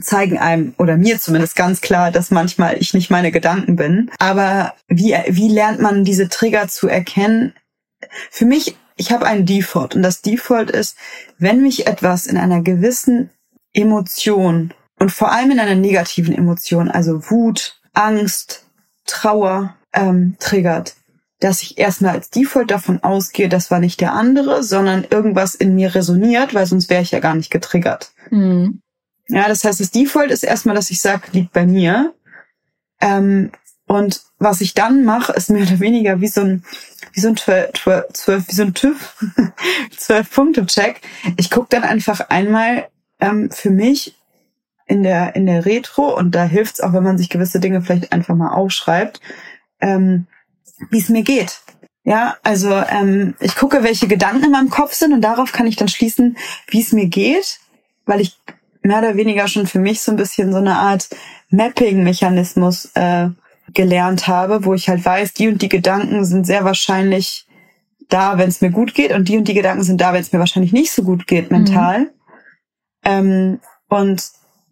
zeigen 0.01 0.39
einem 0.39 0.75
oder 0.79 0.97
mir 0.97 1.19
zumindest 1.21 1.57
ganz 1.57 1.81
klar, 1.81 2.11
dass 2.11 2.31
manchmal 2.31 2.77
ich 2.79 2.95
nicht 2.95 3.11
meine 3.11 3.33
Gedanken 3.33 3.77
bin. 3.77 4.11
Aber 4.19 4.75
wie, 4.89 5.15
wie 5.29 5.49
lernt 5.49 5.81
man 5.81 6.05
diese 6.05 6.29
Trigger 6.29 6.69
zu 6.69 6.89
erkennen? 6.89 7.55
Für 8.31 8.47
mich 8.47 8.77
ich 9.01 9.11
habe 9.11 9.27
einen 9.27 9.47
Default 9.47 9.97
und 9.97 10.03
das 10.03 10.21
Default 10.21 10.71
ist, 10.71 10.95
wenn 11.39 11.63
mich 11.63 11.87
etwas 11.87 12.27
in 12.27 12.37
einer 12.37 12.61
gewissen 12.61 13.31
Emotion 13.73 14.75
und 14.99 15.11
vor 15.11 15.33
allem 15.33 15.53
in 15.53 15.59
einer 15.59 15.75
negativen 15.75 16.35
Emotion, 16.35 16.91
also 16.91 17.31
Wut, 17.31 17.81
Angst, 17.95 18.67
Trauer, 19.07 19.75
ähm, 19.95 20.37
triggert, 20.39 20.97
dass 21.41 21.63
ich 21.63 21.79
erstmal 21.79 22.15
als 22.15 22.29
Default 22.29 22.71
davon 22.71 23.03
ausgehe, 23.03 23.49
das 23.49 23.71
war 23.71 23.79
nicht 23.79 24.03
der 24.03 24.13
andere, 24.13 24.63
sondern 24.63 25.07
irgendwas 25.09 25.55
in 25.55 25.75
mir 25.75 25.95
resoniert, 25.95 26.53
weil 26.53 26.67
sonst 26.67 26.91
wäre 26.91 27.01
ich 27.01 27.11
ja 27.11 27.21
gar 27.21 27.35
nicht 27.35 27.51
getriggert. 27.51 28.13
Mhm. 28.29 28.83
Ja, 29.31 29.49
das 29.49 29.65
heißt, 29.65 29.81
das 29.81 29.91
Default 29.91 30.31
ist 30.31 30.43
erstmal, 30.43 30.75
dass 30.75 30.91
ich 30.91 31.01
sage, 31.01 31.23
liegt 31.33 31.53
bei 31.53 31.65
mir. 31.65 32.15
Ähm, 33.01 33.53
und 33.87 34.23
was 34.39 34.61
ich 34.61 34.75
dann 34.75 35.05
mache, 35.05 35.33
ist 35.33 35.51
mehr 35.51 35.63
oder 35.63 35.81
weniger 35.81 36.21
wie 36.21 36.29
so 36.29 36.41
ein, 36.41 36.65
wie 37.13 37.21
so 37.21 37.29
ein 37.29 37.37
zwölf, 37.37 37.73
wie 38.49 38.55
so 38.55 38.63
ein 38.63 38.75
TÜV, 38.75 39.17
zwölf 39.97 40.31
Punkte 40.31 40.67
Check. 40.67 41.01
Ich 41.37 41.51
gucke 41.51 41.69
dann 41.71 41.85
einfach 41.85 42.29
einmal 42.29 42.89
ähm, 43.21 43.51
für 43.51 43.71
mich 43.71 44.17
in 44.87 45.03
der 45.03 45.37
in 45.37 45.47
der 45.47 45.67
Retro 45.67 46.17
und 46.17 46.35
da 46.35 46.45
hilft's 46.45 46.81
auch, 46.81 46.93
wenn 46.93 47.05
man 47.05 47.19
sich 47.19 47.29
gewisse 47.29 47.61
Dinge 47.61 47.83
vielleicht 47.83 48.13
einfach 48.13 48.35
mal 48.35 48.53
aufschreibt, 48.53 49.21
ähm, 49.81 50.27
wie 50.91 50.99
es 50.99 51.09
mir 51.09 51.23
geht. 51.23 51.61
Ja, 52.05 52.37
also 52.43 52.73
ähm, 52.73 53.35
ich 53.41 53.55
gucke, 53.57 53.85
welche 53.85 54.09
Gedanken 54.09 54.45
in 54.45 54.51
meinem 54.51 54.71
Kopf 54.71 54.95
sind 54.95 55.13
und 55.13 55.21
darauf 55.21 55.53
kann 55.53 55.67
ich 55.67 55.77
dann 55.77 55.89
schließen, 55.89 56.37
wie 56.69 56.81
es 56.81 56.93
mir 56.93 57.07
geht, 57.07 57.61
weil 58.07 58.21
ich 58.21 58.37
mehr 58.83 58.99
oder 58.99 59.17
weniger 59.17 59.49
schon 59.49 59.67
für 59.67 59.79
mich 59.79 60.01
so 60.01 60.13
ein 60.13 60.17
bisschen 60.17 60.53
so 60.53 60.59
eine 60.59 60.77
Art 60.77 61.09
Mapping-Mechanismus 61.51 62.91
äh, 62.95 63.29
gelernt 63.73 64.27
habe, 64.27 64.65
wo 64.65 64.75
ich 64.75 64.89
halt 64.89 65.05
weiß, 65.05 65.35
die 65.35 65.49
und 65.49 65.63
die 65.63 65.69
Gedanken 65.69 66.25
sind 66.25 66.47
sehr 66.47 66.65
wahrscheinlich 66.65 67.47
da, 68.09 68.39
wenn 68.39 68.49
es 68.49 68.61
mir 68.61 68.71
gut 68.71 68.95
geht 68.95 69.13
und 69.13 69.29
die 69.29 69.37
und 69.37 69.47
die 69.47 69.55
Gedanken 69.55 69.85
sind 69.85 70.01
da, 70.01 70.13
wenn 70.13 70.21
es 70.21 70.33
mir 70.33 70.39
wahrscheinlich 70.39 70.73
nicht 70.73 70.93
so 70.93 71.03
gut 71.03 71.27
geht 71.27 71.51
mental. 71.51 72.01
Mhm. 72.01 72.11
Ähm, 73.05 73.61
und 73.89 74.23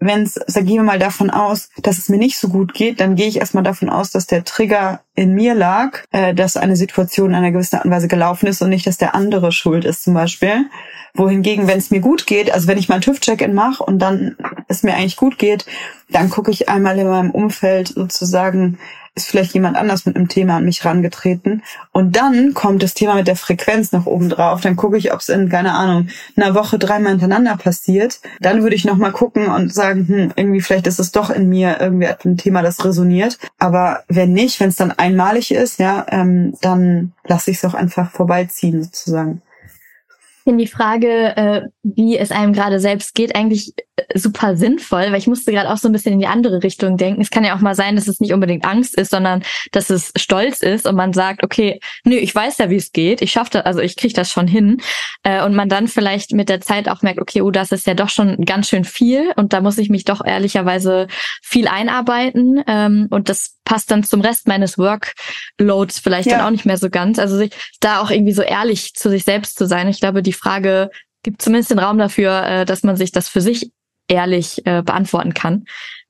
wenn 0.01 0.23
es, 0.23 0.39
also 0.39 0.61
gehen 0.61 0.77
wir 0.77 0.83
mal 0.83 0.99
davon 0.99 1.31
aus, 1.31 1.71
dass 1.83 1.99
es 1.99 2.09
mir 2.09 2.19
nicht 2.19 2.39
so 2.39 2.49
gut 2.49 2.75
geht, 2.75 3.01
dann 3.01 3.17
gehe 3.17 3.27
ich 3.27 3.39
erstmal 3.39 3.65
davon 3.65 3.89
aus, 3.89 4.11
dass 4.11 4.27
der 4.27 4.45
Trigger 4.45 5.01
in 5.15 5.35
mir 5.35 5.55
lag, 5.55 6.05
äh, 6.13 6.35
dass 6.35 6.57
eine 6.57 6.77
Situation 6.77 7.31
in 7.31 7.37
einer 7.37 7.51
gewissen 7.51 7.77
Art 7.77 7.85
und 7.85 7.91
Weise 7.91 8.09
gelaufen 8.09 8.47
ist 8.47 8.63
und 8.63 8.71
nicht, 8.71 8.87
dass 8.87 8.99
der 8.99 9.15
andere 9.15 9.51
schuld 9.51 9.85
ist 9.85 10.05
zum 10.05 10.15
Beispiel. 10.15 10.67
Wohingegen, 11.15 11.67
wenn 11.67 11.79
es 11.79 11.91
mir 11.91 12.01
gut 12.01 12.27
geht, 12.27 12.53
also 12.53 12.69
wenn 12.69 12.79
ich 12.79 12.89
mein 12.89 13.01
TÜV-Check-In 13.01 13.55
mache 13.55 13.83
und 13.83 13.99
dann 13.99 14.37
es 14.69 14.83
mir 14.83 14.95
eigentlich 14.95 15.17
gut 15.17 15.39
geht, 15.39 15.67
dann 16.11 16.31
gucke 16.31 16.51
ich 16.51 16.69
einmal 16.69 16.99
in 16.99 17.09
meinem 17.09 17.31
Umfeld 17.31 17.89
sozusagen, 17.89 18.79
ist 19.19 19.29
vielleicht 19.29 19.53
jemand 19.53 19.77
anders 19.77 20.07
mit 20.07 20.17
einem 20.17 20.29
Thema 20.29 20.57
an 20.57 20.65
mich 20.65 20.85
rangetreten. 20.85 21.63
Und 21.93 22.17
dann 22.17 22.55
kommt 22.55 22.83
das 22.83 22.95
Thema 22.95 23.17
mit 23.17 23.27
der 23.27 23.37
Frequenz 23.37 23.93
noch 23.93 24.07
oben 24.07 24.29
drauf. 24.29 24.61
Dann 24.61 24.77
gucke 24.77 24.97
ich, 24.97 25.13
ob 25.13 25.21
es 25.21 25.29
in, 25.29 25.49
keine 25.49 25.75
Ahnung, 25.75 26.09
einer 26.37 26.55
Woche 26.55 26.79
dreimal 26.79 27.11
hintereinander 27.11 27.57
passiert. 27.57 28.21
Dann 28.41 28.63
würde 28.63 28.77
ich 28.77 28.85
nochmal 28.85 29.13
gucken 29.13 29.49
und 29.49 29.75
sagen, 29.75 30.07
hm, 30.07 30.33
irgendwie 30.37 30.61
vielleicht 30.61 30.87
ist 30.87 31.01
es 31.01 31.11
doch 31.11 31.31
in 31.31 31.49
mir 31.49 31.79
irgendwie 31.81 32.07
ein 32.07 32.37
Thema, 32.37 32.63
das 32.63 32.85
resoniert. 32.85 33.39
Aber 33.59 34.05
wenn 34.09 34.33
nicht, 34.33 34.61
wenn 34.61 34.69
es 34.69 34.77
dann 34.77 34.93
einmalig 34.93 35.51
ist, 35.51 35.81
ja, 35.81 36.07
ähm, 36.11 36.55
dann 36.61 37.13
lasse 37.27 37.51
ich 37.51 37.59
es 37.59 37.65
auch 37.65 37.75
einfach 37.75 38.11
vorbeiziehen 38.11 38.83
sozusagen 38.83 39.43
finde 40.45 40.65
die 40.65 40.71
Frage, 40.71 41.37
äh, 41.37 41.63
wie 41.83 42.17
es 42.17 42.31
einem 42.31 42.55
gerade 42.55 42.81
selbst 42.81 43.15
geht, 43.15 43.37
eigentlich 43.37 43.75
super 44.15 44.57
sinnvoll, 44.57 45.07
weil 45.11 45.19
ich 45.19 45.27
musste 45.27 45.53
gerade 45.53 45.71
auch 45.71 45.77
so 45.77 45.89
ein 45.89 45.93
bisschen 45.93 46.15
in 46.15 46.19
die 46.19 46.27
andere 46.27 46.63
Richtung 46.63 46.97
denken. 46.97 47.21
Es 47.21 47.31
kann 47.31 47.45
ja 47.45 47.55
auch 47.55 47.61
mal 47.61 47.75
sein, 47.75 47.97
dass 47.97 48.09
es 48.09 48.21
nicht 48.21 48.33
unbedingt 48.33 48.65
Angst 48.65 48.97
ist, 48.97 49.11
sondern 49.11 49.43
dass 49.73 49.91
es 49.91 50.13
Stolz 50.17 50.63
ist 50.63 50.87
und 50.87 50.97
man 50.97 51.13
sagt, 51.13 51.45
okay, 51.45 51.81
nö, 52.05 52.17
ich 52.17 52.35
weiß 52.35 52.59
ja, 52.59 52.71
wie 52.71 52.77
es 52.77 52.93
geht, 52.93 53.23
ich 53.23 53.33
schaffe 53.33 53.51
das, 53.53 53.65
also 53.65 53.81
ich 53.81 53.97
kriege 53.97 54.15
das 54.15 54.31
schon 54.31 54.47
hin. 54.47 54.81
Äh, 55.23 55.45
und 55.45 55.55
man 55.55 55.69
dann 55.69 55.89
vielleicht 55.89 56.33
mit 56.33 56.49
der 56.49 56.61
Zeit 56.61 56.89
auch 56.89 57.03
merkt, 57.03 57.21
okay, 57.21 57.43
oh, 57.43 57.51
das 57.51 57.73
ist 57.73 57.87
ja 57.87 57.95
doch 57.95 58.09
schon 58.09 58.45
ganz 58.45 58.69
schön 58.69 58.85
viel 58.85 59.33
und 59.37 59.53
da 59.53 59.61
muss 59.61 59.79
ich 59.79 59.91
mich 59.91 60.05
doch 60.05 60.25
ehrlicherweise 60.25 61.07
viel 61.43 61.69
einarbeiten. 61.69 62.63
Ähm, 62.67 63.09
und 63.11 63.29
das 63.29 63.57
passt 63.65 63.91
dann 63.91 64.05
zum 64.05 64.21
Rest 64.21 64.49
meines 64.49 64.79
Workloads 64.79 65.99
vielleicht 65.99 66.31
ja. 66.31 66.39
dann 66.39 66.47
auch 66.47 66.51
nicht 66.51 66.67
mehr 66.67 66.79
so 66.79 66.89
ganz. 66.89 67.19
Also 67.19 67.37
sich 67.37 67.51
da 67.81 68.01
auch 68.01 68.11
irgendwie 68.11 68.33
so 68.33 68.43
ehrlich 68.43 68.95
zu 68.95 69.11
sich 69.11 69.25
selbst 69.25 69.59
zu 69.59 69.67
sein. 69.67 69.89
Ich 69.89 70.01
glaube, 70.01 70.23
die 70.23 70.33
Frage 70.33 70.91
gibt 71.23 71.43
zumindest 71.43 71.71
den 71.71 71.79
Raum 71.79 71.99
dafür, 71.99 72.47
äh, 72.47 72.65
dass 72.65 72.83
man 72.83 72.97
sich 72.97 73.13
das 73.13 73.29
für 73.29 73.41
sich 73.41 73.71
ehrlich 74.09 74.67
äh, 74.67 74.83
beantworten 74.83 75.35
kann. 75.35 75.65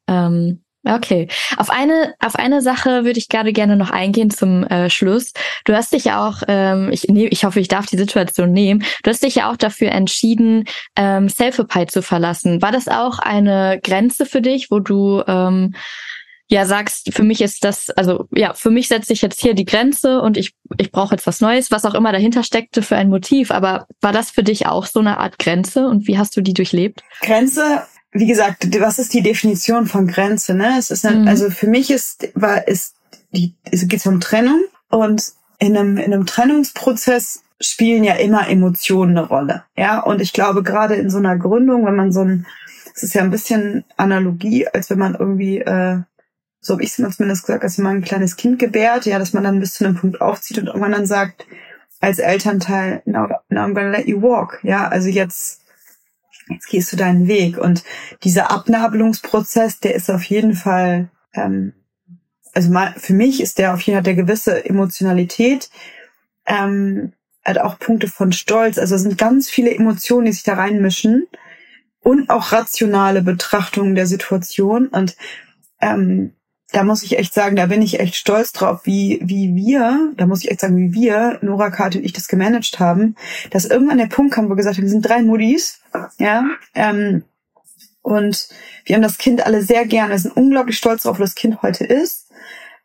Ähm, 0.06 0.62
Okay. 0.84 1.28
Auf 1.56 1.70
eine, 1.70 2.14
auf 2.24 2.36
eine 2.36 2.62
Sache 2.62 3.04
würde 3.04 3.18
ich 3.18 3.28
gerade 3.28 3.52
gerne 3.52 3.76
noch 3.76 3.90
eingehen 3.90 4.30
zum 4.30 4.64
äh, 4.64 4.88
Schluss. 4.88 5.32
Du 5.64 5.74
hast 5.74 5.92
dich 5.92 6.04
ja 6.04 6.26
auch, 6.26 6.42
ähm, 6.46 6.90
ich, 6.92 7.04
nee, 7.08 7.26
ich 7.26 7.44
hoffe, 7.44 7.60
ich 7.60 7.68
darf 7.68 7.86
die 7.86 7.98
Situation 7.98 8.52
nehmen. 8.52 8.84
Du 9.02 9.10
hast 9.10 9.22
dich 9.22 9.34
ja 9.34 9.50
auch 9.50 9.56
dafür 9.56 9.90
entschieden, 9.90 10.64
ähm, 10.96 11.28
Selfie 11.28 11.86
zu 11.88 12.00
verlassen. 12.00 12.62
War 12.62 12.72
das 12.72 12.88
auch 12.88 13.18
eine 13.18 13.80
Grenze 13.82 14.24
für 14.24 14.40
dich, 14.40 14.70
wo 14.70 14.78
du 14.78 15.22
ähm, 15.26 15.74
ja 16.48 16.64
sagst, 16.64 17.12
für 17.12 17.22
mich 17.22 17.42
ist 17.42 17.62
das, 17.62 17.90
also 17.90 18.26
ja, 18.34 18.54
für 18.54 18.70
mich 18.70 18.88
setze 18.88 19.12
ich 19.12 19.22
jetzt 19.22 19.40
hier 19.40 19.54
die 19.54 19.66
Grenze 19.66 20.20
und 20.20 20.36
ich, 20.36 20.54
ich 20.78 20.90
brauche 20.90 21.14
jetzt 21.14 21.26
was 21.26 21.40
Neues, 21.40 21.70
was 21.70 21.84
auch 21.84 21.94
immer 21.94 22.10
dahinter 22.10 22.42
steckte 22.42 22.82
für 22.82 22.96
ein 22.96 23.10
Motiv. 23.10 23.50
Aber 23.50 23.86
war 24.00 24.12
das 24.12 24.30
für 24.30 24.42
dich 24.42 24.66
auch 24.66 24.86
so 24.86 25.00
eine 25.00 25.18
Art 25.18 25.38
Grenze 25.38 25.86
und 25.86 26.06
wie 26.08 26.18
hast 26.18 26.36
du 26.36 26.40
die 26.40 26.54
durchlebt? 26.54 27.02
Grenze, 27.20 27.82
wie 28.12 28.26
gesagt, 28.26 28.66
was 28.80 28.98
ist 28.98 29.12
die 29.12 29.22
Definition 29.22 29.86
von 29.86 30.06
Grenze? 30.06 30.54
Ne? 30.54 30.76
Es 30.78 30.90
ist 30.90 31.04
ein, 31.04 31.22
mhm. 31.22 31.28
also 31.28 31.50
für 31.50 31.66
mich 31.66 31.90
ist 31.90 32.28
war 32.34 32.66
ist 32.66 32.94
die 33.32 33.54
es 33.70 33.86
geht 33.86 34.04
um 34.06 34.20
Trennung 34.20 34.64
und 34.88 35.32
in 35.58 35.76
einem 35.76 35.98
in 35.98 36.14
einem 36.14 36.24
Trennungsprozess 36.24 37.42
spielen 37.60 38.04
ja 38.04 38.14
immer 38.14 38.48
Emotionen 38.48 39.18
eine 39.18 39.26
Rolle. 39.26 39.64
Ja, 39.76 40.00
und 40.00 40.22
ich 40.22 40.32
glaube 40.32 40.62
gerade 40.62 40.94
in 40.94 41.10
so 41.10 41.18
einer 41.18 41.36
Gründung, 41.36 41.84
wenn 41.84 41.96
man 41.96 42.12
so 42.12 42.22
ein 42.22 42.46
es 42.94 43.02
ist 43.02 43.14
ja 43.14 43.22
ein 43.22 43.30
bisschen 43.30 43.84
Analogie, 43.96 44.66
als 44.66 44.90
wenn 44.90 44.98
man 44.98 45.14
irgendwie 45.14 45.58
äh, 45.58 45.98
so 46.60 46.74
habe 46.74 46.82
ich 46.82 46.90
es 46.90 46.98
mir 46.98 47.10
zumindest 47.10 47.46
gesagt, 47.46 47.62
als 47.62 47.78
man 47.78 47.98
ein 47.98 48.04
kleines 48.04 48.36
Kind 48.36 48.58
gebärt, 48.58 49.06
ja, 49.06 49.18
dass 49.18 49.32
man 49.32 49.44
dann 49.44 49.60
bis 49.60 49.74
zu 49.74 49.84
einem 49.84 49.96
Punkt 49.96 50.20
aufzieht 50.20 50.58
und 50.58 50.66
irgendwann 50.66 50.92
dann 50.92 51.06
sagt, 51.06 51.46
als 52.00 52.18
Elternteil, 52.18 53.02
now, 53.06 53.28
now 53.48 53.62
I'm 53.62 53.74
gonna 53.74 53.90
let 53.90 54.06
you 54.06 54.22
walk, 54.22 54.60
ja, 54.62 54.88
also 54.88 55.08
jetzt, 55.08 55.62
jetzt 56.48 56.68
gehst 56.68 56.92
du 56.92 56.96
deinen 56.96 57.26
Weg. 57.28 57.58
Und 57.58 57.84
dieser 58.22 58.50
Abnabelungsprozess, 58.50 59.80
der 59.80 59.94
ist 59.94 60.10
auf 60.10 60.22
jeden 60.24 60.54
Fall, 60.54 61.10
ähm, 61.34 61.72
also 62.54 62.70
mal, 62.70 62.94
für 62.96 63.14
mich 63.14 63.40
ist 63.40 63.58
der 63.58 63.74
auf 63.74 63.80
jeden 63.82 63.96
Fall 63.96 64.04
der 64.04 64.14
gewisse 64.14 64.64
Emotionalität, 64.64 65.70
ähm, 66.46 67.12
hat 67.44 67.58
auch 67.58 67.78
Punkte 67.78 68.08
von 68.08 68.32
Stolz, 68.32 68.78
also 68.78 68.94
es 68.94 69.02
sind 69.02 69.16
ganz 69.16 69.48
viele 69.48 69.74
Emotionen, 69.74 70.26
die 70.26 70.32
sich 70.32 70.42
da 70.42 70.54
reinmischen 70.54 71.26
und 72.00 72.30
auch 72.30 72.52
rationale 72.52 73.22
Betrachtungen 73.22 73.94
der 73.94 74.06
Situation. 74.06 74.88
Und 74.88 75.16
ähm, 75.80 76.34
da 76.72 76.84
muss 76.84 77.02
ich 77.02 77.18
echt 77.18 77.32
sagen, 77.32 77.56
da 77.56 77.66
bin 77.66 77.80
ich 77.80 77.98
echt 77.98 78.14
stolz 78.14 78.52
drauf, 78.52 78.80
wie, 78.84 79.20
wie 79.22 79.54
wir, 79.54 80.12
da 80.16 80.26
muss 80.26 80.44
ich 80.44 80.50
echt 80.50 80.60
sagen, 80.60 80.76
wie 80.76 80.92
wir, 80.92 81.38
Nora, 81.40 81.70
Kati 81.70 81.98
und 81.98 82.04
ich 82.04 82.12
das 82.12 82.28
gemanagt 82.28 82.78
haben, 82.78 83.16
dass 83.50 83.64
irgendwann 83.64 83.98
der 83.98 84.06
Punkt 84.06 84.34
kam, 84.34 84.46
wo 84.46 84.50
wir 84.50 84.56
gesagt 84.56 84.76
haben, 84.76 84.84
wir 84.84 84.90
sind 84.90 85.08
drei 85.08 85.22
Muddis, 85.22 85.80
ja, 86.18 86.44
ähm, 86.74 87.24
und 88.02 88.48
wir 88.84 88.96
haben 88.96 89.02
das 89.02 89.18
Kind 89.18 89.44
alle 89.44 89.62
sehr 89.62 89.86
gern, 89.86 90.10
wir 90.10 90.18
sind 90.18 90.36
unglaublich 90.36 90.78
stolz 90.78 91.02
drauf, 91.02 91.18
wo 91.18 91.22
das 91.22 91.34
Kind 91.34 91.62
heute 91.62 91.84
ist. 91.84 92.30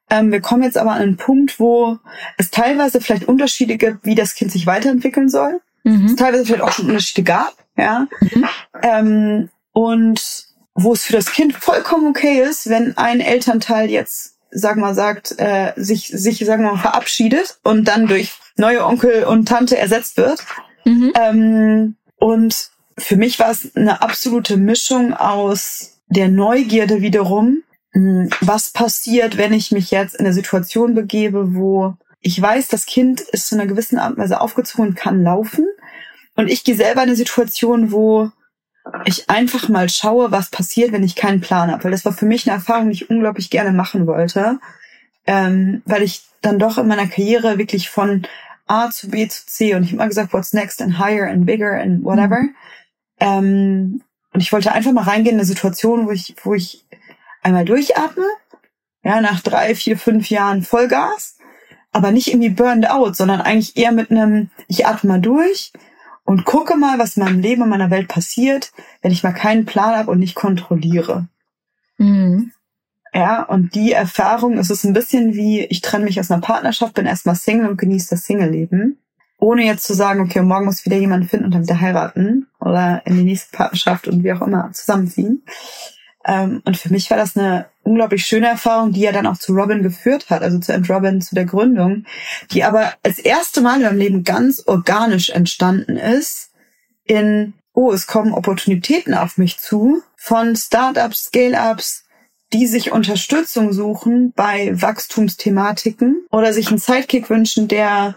Ähm, 0.09 0.31
wir 0.31 0.41
kommen 0.41 0.63
jetzt 0.63 0.77
aber 0.77 0.91
an 0.91 1.01
einen 1.01 1.17
Punkt, 1.17 1.59
wo 1.59 1.97
es 2.37 2.51
teilweise 2.51 2.99
vielleicht 2.99 3.27
Unterschiede 3.27 3.77
gibt, 3.77 4.05
wie 4.05 4.15
das 4.15 4.35
Kind 4.35 4.51
sich 4.51 4.65
weiterentwickeln 4.65 5.29
soll. 5.29 5.61
Mhm. 5.83 6.05
Es 6.05 6.15
teilweise 6.15 6.45
vielleicht 6.45 6.63
auch 6.63 6.71
schon 6.71 6.87
Unterschiede 6.87 7.23
gab, 7.23 7.53
ja. 7.77 8.07
Mhm. 8.19 8.45
Ähm, 8.81 9.49
und 9.71 10.42
wo 10.75 10.93
es 10.93 11.03
für 11.03 11.13
das 11.13 11.31
Kind 11.31 11.53
vollkommen 11.53 12.07
okay 12.07 12.41
ist, 12.41 12.69
wenn 12.69 12.97
ein 12.97 13.19
Elternteil 13.19 13.89
jetzt, 13.89 14.35
sag 14.51 14.77
mal, 14.77 14.95
sagt, 14.95 15.35
äh, 15.39 15.73
sich, 15.75 16.07
sich, 16.07 16.39
sagen 16.45 16.63
wir 16.63 16.73
mal, 16.73 16.81
verabschiedet 16.81 17.59
und 17.63 17.87
dann 17.87 18.07
durch 18.07 18.33
neue 18.57 18.85
Onkel 18.85 19.23
und 19.23 19.47
Tante 19.47 19.77
ersetzt 19.77 20.17
wird. 20.17 20.43
Mhm. 20.85 21.13
Ähm, 21.19 21.95
und 22.17 22.69
für 22.97 23.15
mich 23.15 23.39
war 23.39 23.51
es 23.51 23.75
eine 23.75 24.01
absolute 24.01 24.57
Mischung 24.57 25.13
aus 25.13 25.99
der 26.07 26.29
Neugierde 26.29 27.01
wiederum. 27.01 27.63
Hm, 27.91 28.29
was 28.41 28.69
passiert, 28.69 29.37
wenn 29.37 29.53
ich 29.53 29.71
mich 29.71 29.91
jetzt 29.91 30.15
in 30.15 30.25
eine 30.25 30.33
Situation 30.33 30.95
begebe, 30.95 31.55
wo 31.55 31.95
ich 32.21 32.41
weiß, 32.41 32.69
das 32.69 32.85
Kind 32.85 33.21
ist 33.21 33.47
zu 33.47 33.55
einer 33.55 33.67
gewissen 33.67 33.99
Art 33.99 34.11
und 34.11 34.17
Weise 34.17 34.39
aufgezogen 34.39 34.89
und 34.89 34.95
kann 34.95 35.23
laufen. 35.23 35.67
Und 36.35 36.49
ich 36.49 36.63
gehe 36.63 36.75
selber 36.75 37.03
in 37.03 37.09
eine 37.09 37.15
Situation, 37.15 37.91
wo 37.91 38.31
ich 39.05 39.29
einfach 39.29 39.69
mal 39.69 39.89
schaue, 39.89 40.31
was 40.31 40.49
passiert, 40.49 40.91
wenn 40.91 41.03
ich 41.03 41.15
keinen 41.15 41.41
Plan 41.41 41.71
habe. 41.71 41.83
Weil 41.83 41.91
das 41.91 42.05
war 42.05 42.13
für 42.13 42.25
mich 42.25 42.47
eine 42.47 42.57
Erfahrung, 42.57 42.89
die 42.89 42.95
ich 42.95 43.09
unglaublich 43.09 43.49
gerne 43.49 43.71
machen 43.71 44.07
wollte. 44.07 44.59
Ähm, 45.25 45.81
weil 45.85 46.03
ich 46.03 46.23
dann 46.41 46.59
doch 46.59 46.77
in 46.77 46.87
meiner 46.87 47.07
Karriere 47.07 47.57
wirklich 47.57 47.89
von 47.89 48.27
A 48.67 48.89
zu 48.89 49.09
B 49.09 49.27
zu 49.27 49.45
C 49.45 49.75
und 49.75 49.83
ich 49.83 49.89
habe 49.89 49.97
immer 49.97 50.07
gesagt, 50.07 50.33
what's 50.33 50.53
next 50.53 50.81
and 50.81 50.99
higher 50.99 51.29
and 51.29 51.45
bigger 51.45 51.79
and 51.79 52.03
whatever. 52.03 52.41
Mhm. 52.41 52.55
Ähm, 53.19 54.01
und 54.33 54.41
ich 54.41 54.51
wollte 54.51 54.71
einfach 54.71 54.91
mal 54.91 55.03
reingehen 55.03 55.35
in 55.35 55.39
eine 55.39 55.45
Situation, 55.45 56.07
wo 56.07 56.11
ich, 56.11 56.35
wo 56.43 56.53
ich 56.53 56.85
einmal 57.41 57.65
durchatme, 57.65 58.25
ja, 59.03 59.21
nach 59.21 59.41
drei, 59.41 59.75
vier, 59.75 59.97
fünf 59.97 60.29
Jahren 60.29 60.63
Vollgas, 60.63 61.37
aber 61.91 62.11
nicht 62.11 62.27
irgendwie 62.27 62.49
burned 62.49 62.89
out, 62.89 63.15
sondern 63.15 63.41
eigentlich 63.41 63.77
eher 63.77 63.91
mit 63.91 64.11
einem, 64.11 64.49
ich 64.67 64.87
atme 64.87 65.09
mal 65.09 65.21
durch 65.21 65.71
und 66.23 66.45
gucke 66.45 66.77
mal, 66.77 66.99
was 66.99 67.17
in 67.17 67.23
meinem 67.23 67.39
Leben, 67.39 67.63
in 67.63 67.69
meiner 67.69 67.91
Welt 67.91 68.07
passiert, 68.07 68.71
wenn 69.01 69.11
ich 69.11 69.23
mal 69.23 69.33
keinen 69.33 69.65
Plan 69.65 69.95
habe 69.95 70.11
und 70.11 70.19
nicht 70.19 70.35
kontrolliere. 70.35 71.27
Mhm. 71.97 72.51
Ja, 73.13 73.43
und 73.43 73.75
die 73.75 73.91
Erfahrung 73.91 74.57
ist 74.57 74.71
es 74.71 74.83
ein 74.83 74.93
bisschen 74.93 75.35
wie, 75.35 75.61
ich 75.65 75.81
trenne 75.81 76.05
mich 76.05 76.19
aus 76.19 76.31
einer 76.31 76.41
Partnerschaft, 76.41 76.95
bin 76.95 77.05
erstmal 77.05 77.35
Single 77.35 77.69
und 77.69 77.77
genieße 77.77 78.11
das 78.11 78.25
Single-Leben. 78.25 78.97
Ohne 79.37 79.65
jetzt 79.65 79.85
zu 79.85 79.93
sagen, 79.93 80.21
okay, 80.21 80.41
morgen 80.41 80.65
muss 80.65 80.85
wieder 80.85 80.97
jemand 80.97 81.29
finden 81.29 81.45
und 81.45 81.53
dann 81.53 81.63
wieder 81.63 81.79
heiraten 81.79 82.47
oder 82.59 83.05
in 83.05 83.17
die 83.17 83.23
nächste 83.23 83.55
Partnerschaft 83.55 84.07
und 84.07 84.23
wie 84.23 84.33
auch 84.33 84.41
immer 84.41 84.71
zusammenziehen. 84.71 85.43
Ähm, 86.25 86.61
und 86.65 86.77
für 86.77 86.89
mich 86.89 87.09
war 87.11 87.17
das 87.17 87.37
eine 87.37 87.67
unglaublich 87.83 88.25
schöne 88.25 88.47
Erfahrung, 88.47 88.91
die 88.93 89.01
ja 89.01 89.11
dann 89.11 89.27
auch 89.27 89.37
zu 89.37 89.53
Robin 89.53 89.83
geführt 89.83 90.29
hat, 90.29 90.41
also 90.41 90.59
zu 90.59 90.73
Ant 90.73 90.89
Robin, 90.89 91.21
zu 91.21 91.35
der 91.35 91.45
Gründung, 91.45 92.05
die 92.51 92.63
aber 92.63 92.93
als 93.03 93.19
erste 93.19 93.61
Mal 93.61 93.77
in 93.77 93.83
meinem 93.83 93.97
Leben 93.97 94.23
ganz 94.23 94.63
organisch 94.65 95.29
entstanden 95.29 95.97
ist 95.97 96.51
in, 97.03 97.53
oh, 97.73 97.91
es 97.91 98.07
kommen 98.07 98.33
Opportunitäten 98.33 99.13
auf 99.13 99.37
mich 99.37 99.59
zu 99.59 100.01
von 100.15 100.55
Startups, 100.55 101.25
Scale-Ups, 101.25 102.05
die 102.53 102.67
sich 102.67 102.91
Unterstützung 102.91 103.73
suchen 103.73 104.31
bei 104.35 104.71
Wachstumsthematiken 104.79 106.25
oder 106.31 106.53
sich 106.53 106.69
einen 106.69 106.77
Sidekick 106.77 107.29
wünschen, 107.29 107.67
der 107.67 108.15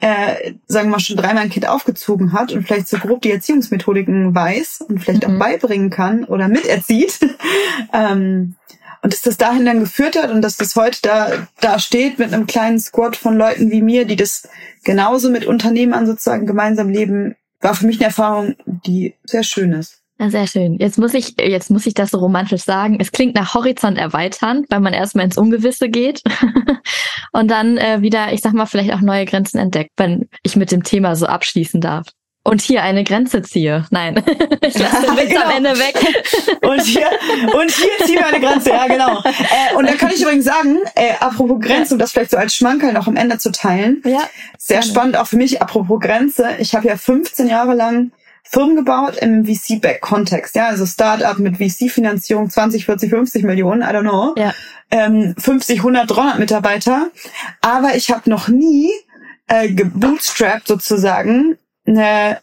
äh, 0.00 0.54
sagen 0.66 0.88
wir 0.88 0.92
mal, 0.92 1.00
schon 1.00 1.16
dreimal 1.16 1.44
ein 1.44 1.50
Kind 1.50 1.66
aufgezogen 1.66 2.32
hat 2.32 2.52
und 2.52 2.66
vielleicht 2.66 2.88
so 2.88 2.98
grob 2.98 3.22
die 3.22 3.30
Erziehungsmethodiken 3.30 4.34
weiß 4.34 4.84
und 4.88 4.98
vielleicht 4.98 5.26
mhm. 5.26 5.36
auch 5.36 5.38
beibringen 5.38 5.90
kann 5.90 6.24
oder 6.24 6.48
miterzieht. 6.48 7.20
ähm, 7.92 8.56
und 9.04 9.12
dass 9.12 9.20
das 9.20 9.36
dahin 9.36 9.66
dann 9.66 9.80
geführt 9.80 10.16
hat 10.16 10.30
und 10.30 10.40
dass 10.40 10.56
das 10.56 10.76
heute 10.76 10.98
da, 11.02 11.46
da 11.60 11.78
steht 11.78 12.18
mit 12.18 12.32
einem 12.32 12.46
kleinen 12.46 12.78
Squad 12.78 13.16
von 13.16 13.36
Leuten 13.36 13.70
wie 13.70 13.82
mir, 13.82 14.06
die 14.06 14.16
das 14.16 14.48
genauso 14.82 15.30
mit 15.30 15.44
Unternehmern 15.44 16.06
sozusagen 16.06 16.46
gemeinsam 16.46 16.88
leben, 16.88 17.36
war 17.60 17.74
für 17.74 17.84
mich 17.84 17.98
eine 17.98 18.06
Erfahrung, 18.06 18.54
die 18.64 19.14
sehr 19.24 19.42
schön 19.42 19.74
ist. 19.74 20.00
Ja, 20.18 20.30
sehr 20.30 20.46
schön. 20.46 20.78
Jetzt 20.78 20.96
muss 20.96 21.12
ich, 21.12 21.34
jetzt 21.38 21.70
muss 21.70 21.84
ich 21.84 21.92
das 21.92 22.12
so 22.12 22.18
romantisch 22.18 22.62
sagen. 22.62 22.96
Es 22.98 23.12
klingt 23.12 23.34
nach 23.34 23.52
Horizont 23.52 23.98
erweitern, 23.98 24.64
weil 24.70 24.80
man 24.80 24.94
erstmal 24.94 25.26
ins 25.26 25.36
Ungewisse 25.36 25.90
geht 25.90 26.22
und 27.32 27.50
dann 27.50 27.76
äh, 27.76 28.00
wieder, 28.00 28.32
ich 28.32 28.40
sag 28.40 28.54
mal, 28.54 28.64
vielleicht 28.64 28.94
auch 28.94 29.02
neue 29.02 29.26
Grenzen 29.26 29.58
entdeckt, 29.58 29.90
wenn 29.98 30.30
ich 30.42 30.56
mit 30.56 30.72
dem 30.72 30.82
Thema 30.82 31.14
so 31.14 31.26
abschließen 31.26 31.82
darf. 31.82 32.06
Und 32.46 32.60
hier 32.60 32.82
eine 32.82 33.04
Grenze 33.04 33.40
ziehe. 33.40 33.86
Nein, 33.90 34.22
ich 34.60 34.78
lasse 34.78 35.00
den 35.00 35.16
Witz 35.16 35.28
genau. 35.30 35.44
am 35.46 35.50
Ende 35.50 35.78
weg. 35.78 35.94
und 36.62 36.82
hier, 36.82 37.08
und 37.54 37.70
hier 37.70 38.06
ziehen 38.06 38.16
wir 38.16 38.26
eine 38.26 38.40
Grenze, 38.40 38.68
ja 38.68 38.86
genau. 38.86 39.22
Äh, 39.24 39.74
und 39.76 39.88
da 39.88 39.94
kann 39.94 40.10
ich 40.14 40.20
übrigens 40.20 40.44
sagen, 40.44 40.78
äh, 40.94 41.14
apropos 41.20 41.58
Grenze, 41.58 41.94
um 41.94 41.98
das 41.98 42.12
vielleicht 42.12 42.30
so 42.30 42.36
als 42.36 42.54
Schmankerl 42.54 42.92
noch 42.92 43.06
am 43.06 43.16
Ende 43.16 43.38
zu 43.38 43.50
teilen. 43.50 44.02
Ja. 44.04 44.28
Sehr 44.58 44.80
gerne. 44.80 44.92
spannend 44.92 45.16
auch 45.16 45.26
für 45.26 45.38
mich, 45.38 45.62
apropos 45.62 45.98
Grenze. 46.00 46.50
Ich 46.58 46.74
habe 46.74 46.86
ja 46.86 46.98
15 46.98 47.48
Jahre 47.48 47.74
lang 47.74 48.12
Firmen 48.42 48.76
gebaut 48.76 49.16
im 49.16 49.46
VC-Back-Kontext, 49.46 50.54
ja, 50.54 50.66
also 50.66 50.84
Startup 50.84 51.38
mit 51.38 51.56
VC-Finanzierung 51.56 52.50
20, 52.50 52.84
40, 52.84 53.08
50 53.08 53.42
Millionen, 53.42 53.80
I 53.80 53.86
don't 53.86 54.02
know, 54.02 54.34
ja. 54.36 54.52
ähm, 54.90 55.34
50, 55.38 55.78
100, 55.78 56.10
300 56.10 56.38
Mitarbeiter, 56.38 57.08
aber 57.62 57.96
ich 57.96 58.10
habe 58.10 58.28
noch 58.28 58.48
nie 58.48 58.90
äh, 59.46 59.70
gebootstrapped 59.70 60.68
sozusagen 60.68 61.56
eine, 61.86 62.40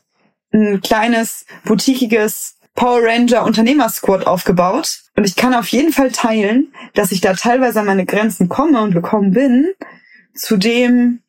ein 0.54 0.82
kleines, 0.82 1.46
boutiquiges 1.66 2.58
Power 2.76 3.02
Ranger 3.04 3.44
Unternehmersquad 3.44 4.26
aufgebaut. 4.28 5.02
Und 5.16 5.26
ich 5.26 5.36
kann 5.36 5.54
auf 5.54 5.68
jeden 5.68 5.92
Fall 5.92 6.12
teilen, 6.12 6.74
dass 6.94 7.12
ich 7.12 7.22
da 7.22 7.34
teilweise 7.34 7.80
an 7.80 7.86
meine 7.86 8.06
Grenzen 8.06 8.50
komme 8.50 8.82
und 8.82 8.94
gekommen 8.94 9.32
bin, 9.32 9.72
zu 10.34 10.58
dem 10.58 11.22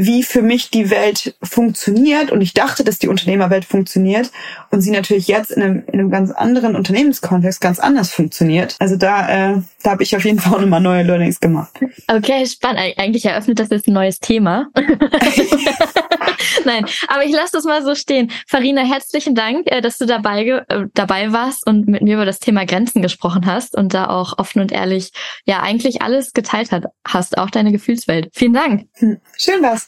wie 0.00 0.22
für 0.22 0.42
mich 0.42 0.70
die 0.70 0.90
Welt 0.90 1.34
funktioniert 1.42 2.30
und 2.30 2.40
ich 2.40 2.54
dachte, 2.54 2.84
dass 2.84 3.00
die 3.00 3.08
Unternehmerwelt 3.08 3.64
funktioniert 3.64 4.30
und 4.70 4.80
sie 4.80 4.92
natürlich 4.92 5.26
jetzt 5.26 5.50
in 5.50 5.60
einem, 5.60 5.82
in 5.88 5.94
einem 5.94 6.10
ganz 6.10 6.30
anderen 6.30 6.76
Unternehmenskontext 6.76 7.60
ganz 7.60 7.80
anders 7.80 8.12
funktioniert. 8.12 8.76
Also 8.78 8.96
da, 8.96 9.54
äh, 9.56 9.62
da 9.82 9.90
habe 9.90 10.04
ich 10.04 10.14
auf 10.14 10.24
jeden 10.24 10.38
Fall 10.38 10.54
auch 10.54 10.60
nochmal 10.60 10.80
neue 10.80 11.02
Learnings 11.02 11.40
gemacht. 11.40 11.72
Okay, 12.06 12.46
spannend. 12.46 12.96
Eigentlich 12.96 13.24
eröffnet 13.24 13.58
das 13.58 13.70
jetzt 13.70 13.88
ein 13.88 13.92
neues 13.92 14.20
Thema. 14.20 14.68
Nein, 16.64 16.86
aber 17.08 17.24
ich 17.24 17.32
lasse 17.32 17.50
das 17.52 17.64
mal 17.64 17.82
so 17.82 17.96
stehen. 17.96 18.30
Farina, 18.46 18.82
herzlichen 18.82 19.34
Dank, 19.34 19.66
äh, 19.66 19.80
dass 19.80 19.98
du 19.98 20.06
dabei, 20.06 20.46
äh, 20.46 20.86
dabei 20.94 21.32
warst 21.32 21.66
und 21.66 21.88
mit 21.88 22.02
mir 22.02 22.14
über 22.14 22.24
das 22.24 22.38
Thema 22.38 22.66
Grenzen 22.66 23.02
gesprochen 23.02 23.46
hast 23.46 23.76
und 23.76 23.94
da 23.94 24.08
auch 24.08 24.38
offen 24.38 24.60
und 24.60 24.70
ehrlich 24.70 25.10
ja 25.44 25.60
eigentlich 25.60 26.02
alles 26.02 26.32
geteilt 26.32 26.70
hat, 26.70 26.84
hast, 27.06 27.36
auch 27.36 27.50
deine 27.50 27.72
Gefühlswelt. 27.72 28.28
Vielen 28.32 28.52
Dank. 28.52 28.86
Hm, 28.94 29.18
schön 29.36 29.60
war's. 29.62 29.87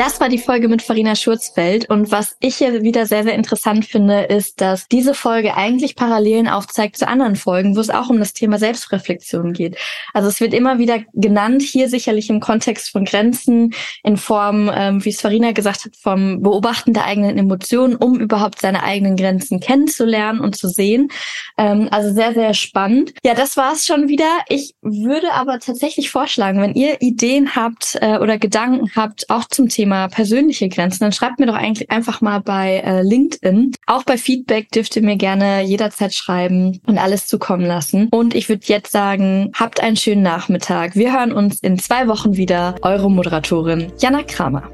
Das 0.00 0.18
war 0.18 0.30
die 0.30 0.38
Folge 0.38 0.68
mit 0.68 0.80
Farina 0.80 1.14
Schurzfeld. 1.14 1.90
Und 1.90 2.10
was 2.10 2.34
ich 2.40 2.56
hier 2.56 2.82
wieder 2.82 3.04
sehr, 3.04 3.22
sehr 3.22 3.34
interessant 3.34 3.84
finde, 3.84 4.22
ist, 4.22 4.62
dass 4.62 4.88
diese 4.88 5.12
Folge 5.12 5.58
eigentlich 5.58 5.94
Parallelen 5.94 6.48
aufzeigt 6.48 6.96
zu 6.96 7.06
anderen 7.06 7.36
Folgen, 7.36 7.76
wo 7.76 7.80
es 7.80 7.90
auch 7.90 8.08
um 8.08 8.18
das 8.18 8.32
Thema 8.32 8.58
Selbstreflexion 8.58 9.52
geht. 9.52 9.76
Also 10.14 10.30
es 10.30 10.40
wird 10.40 10.54
immer 10.54 10.78
wieder 10.78 11.00
genannt, 11.12 11.60
hier 11.60 11.90
sicherlich 11.90 12.30
im 12.30 12.40
Kontext 12.40 12.88
von 12.88 13.04
Grenzen, 13.04 13.74
in 14.02 14.16
Form, 14.16 14.70
ähm, 14.74 15.04
wie 15.04 15.10
es 15.10 15.20
Farina 15.20 15.52
gesagt 15.52 15.84
hat, 15.84 15.94
vom 16.00 16.40
Beobachten 16.40 16.94
der 16.94 17.04
eigenen 17.04 17.36
Emotionen, 17.36 17.94
um 17.94 18.18
überhaupt 18.18 18.58
seine 18.58 18.82
eigenen 18.82 19.16
Grenzen 19.16 19.60
kennenzulernen 19.60 20.40
und 20.40 20.56
zu 20.56 20.70
sehen. 20.70 21.10
Ähm, 21.58 21.88
also 21.90 22.14
sehr, 22.14 22.32
sehr 22.32 22.54
spannend. 22.54 23.12
Ja, 23.22 23.34
das 23.34 23.58
war 23.58 23.74
es 23.74 23.84
schon 23.84 24.08
wieder. 24.08 24.38
Ich 24.48 24.74
würde 24.80 25.34
aber 25.34 25.58
tatsächlich 25.58 26.10
vorschlagen, 26.10 26.62
wenn 26.62 26.72
ihr 26.72 27.02
Ideen 27.02 27.54
habt 27.54 27.98
äh, 28.00 28.16
oder 28.16 28.38
Gedanken 28.38 28.92
habt, 28.96 29.28
auch 29.28 29.44
zum 29.44 29.68
Thema 29.68 29.89
Thema 29.90 30.06
persönliche 30.06 30.68
Grenzen, 30.68 31.00
dann 31.00 31.10
schreibt 31.10 31.40
mir 31.40 31.46
doch 31.46 31.56
eigentlich 31.56 31.90
einfach 31.90 32.20
mal 32.20 32.40
bei 32.40 32.76
äh, 32.76 33.02
LinkedIn. 33.02 33.72
Auch 33.86 34.04
bei 34.04 34.16
Feedback 34.16 34.70
dürft 34.70 34.94
ihr 34.94 35.02
mir 35.02 35.16
gerne 35.16 35.64
jederzeit 35.64 36.14
schreiben 36.14 36.80
und 36.86 36.96
alles 36.96 37.26
zukommen 37.26 37.66
lassen. 37.66 38.06
Und 38.12 38.36
ich 38.36 38.48
würde 38.48 38.62
jetzt 38.66 38.92
sagen, 38.92 39.50
habt 39.52 39.80
einen 39.80 39.96
schönen 39.96 40.22
Nachmittag. 40.22 40.94
Wir 40.94 41.12
hören 41.12 41.32
uns 41.32 41.58
in 41.58 41.76
zwei 41.76 42.06
Wochen 42.06 42.36
wieder. 42.36 42.76
Eure 42.82 43.10
Moderatorin 43.10 43.92
Jana 43.98 44.22
Kramer. 44.22 44.70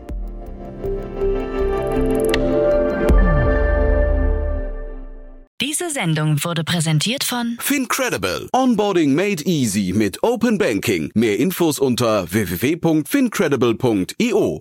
Diese 5.63 5.89
Sendung 5.89 6.45
wurde 6.45 6.63
präsentiert 6.63 7.25
von 7.25 7.57
Fincredible. 7.59 8.51
Onboarding 8.53 9.15
made 9.15 9.43
easy 9.47 9.95
mit 9.97 10.23
Open 10.23 10.59
Banking. 10.59 11.11
Mehr 11.15 11.39
Infos 11.39 11.79
unter 11.79 12.31
www.fincredible.io. 12.31 14.61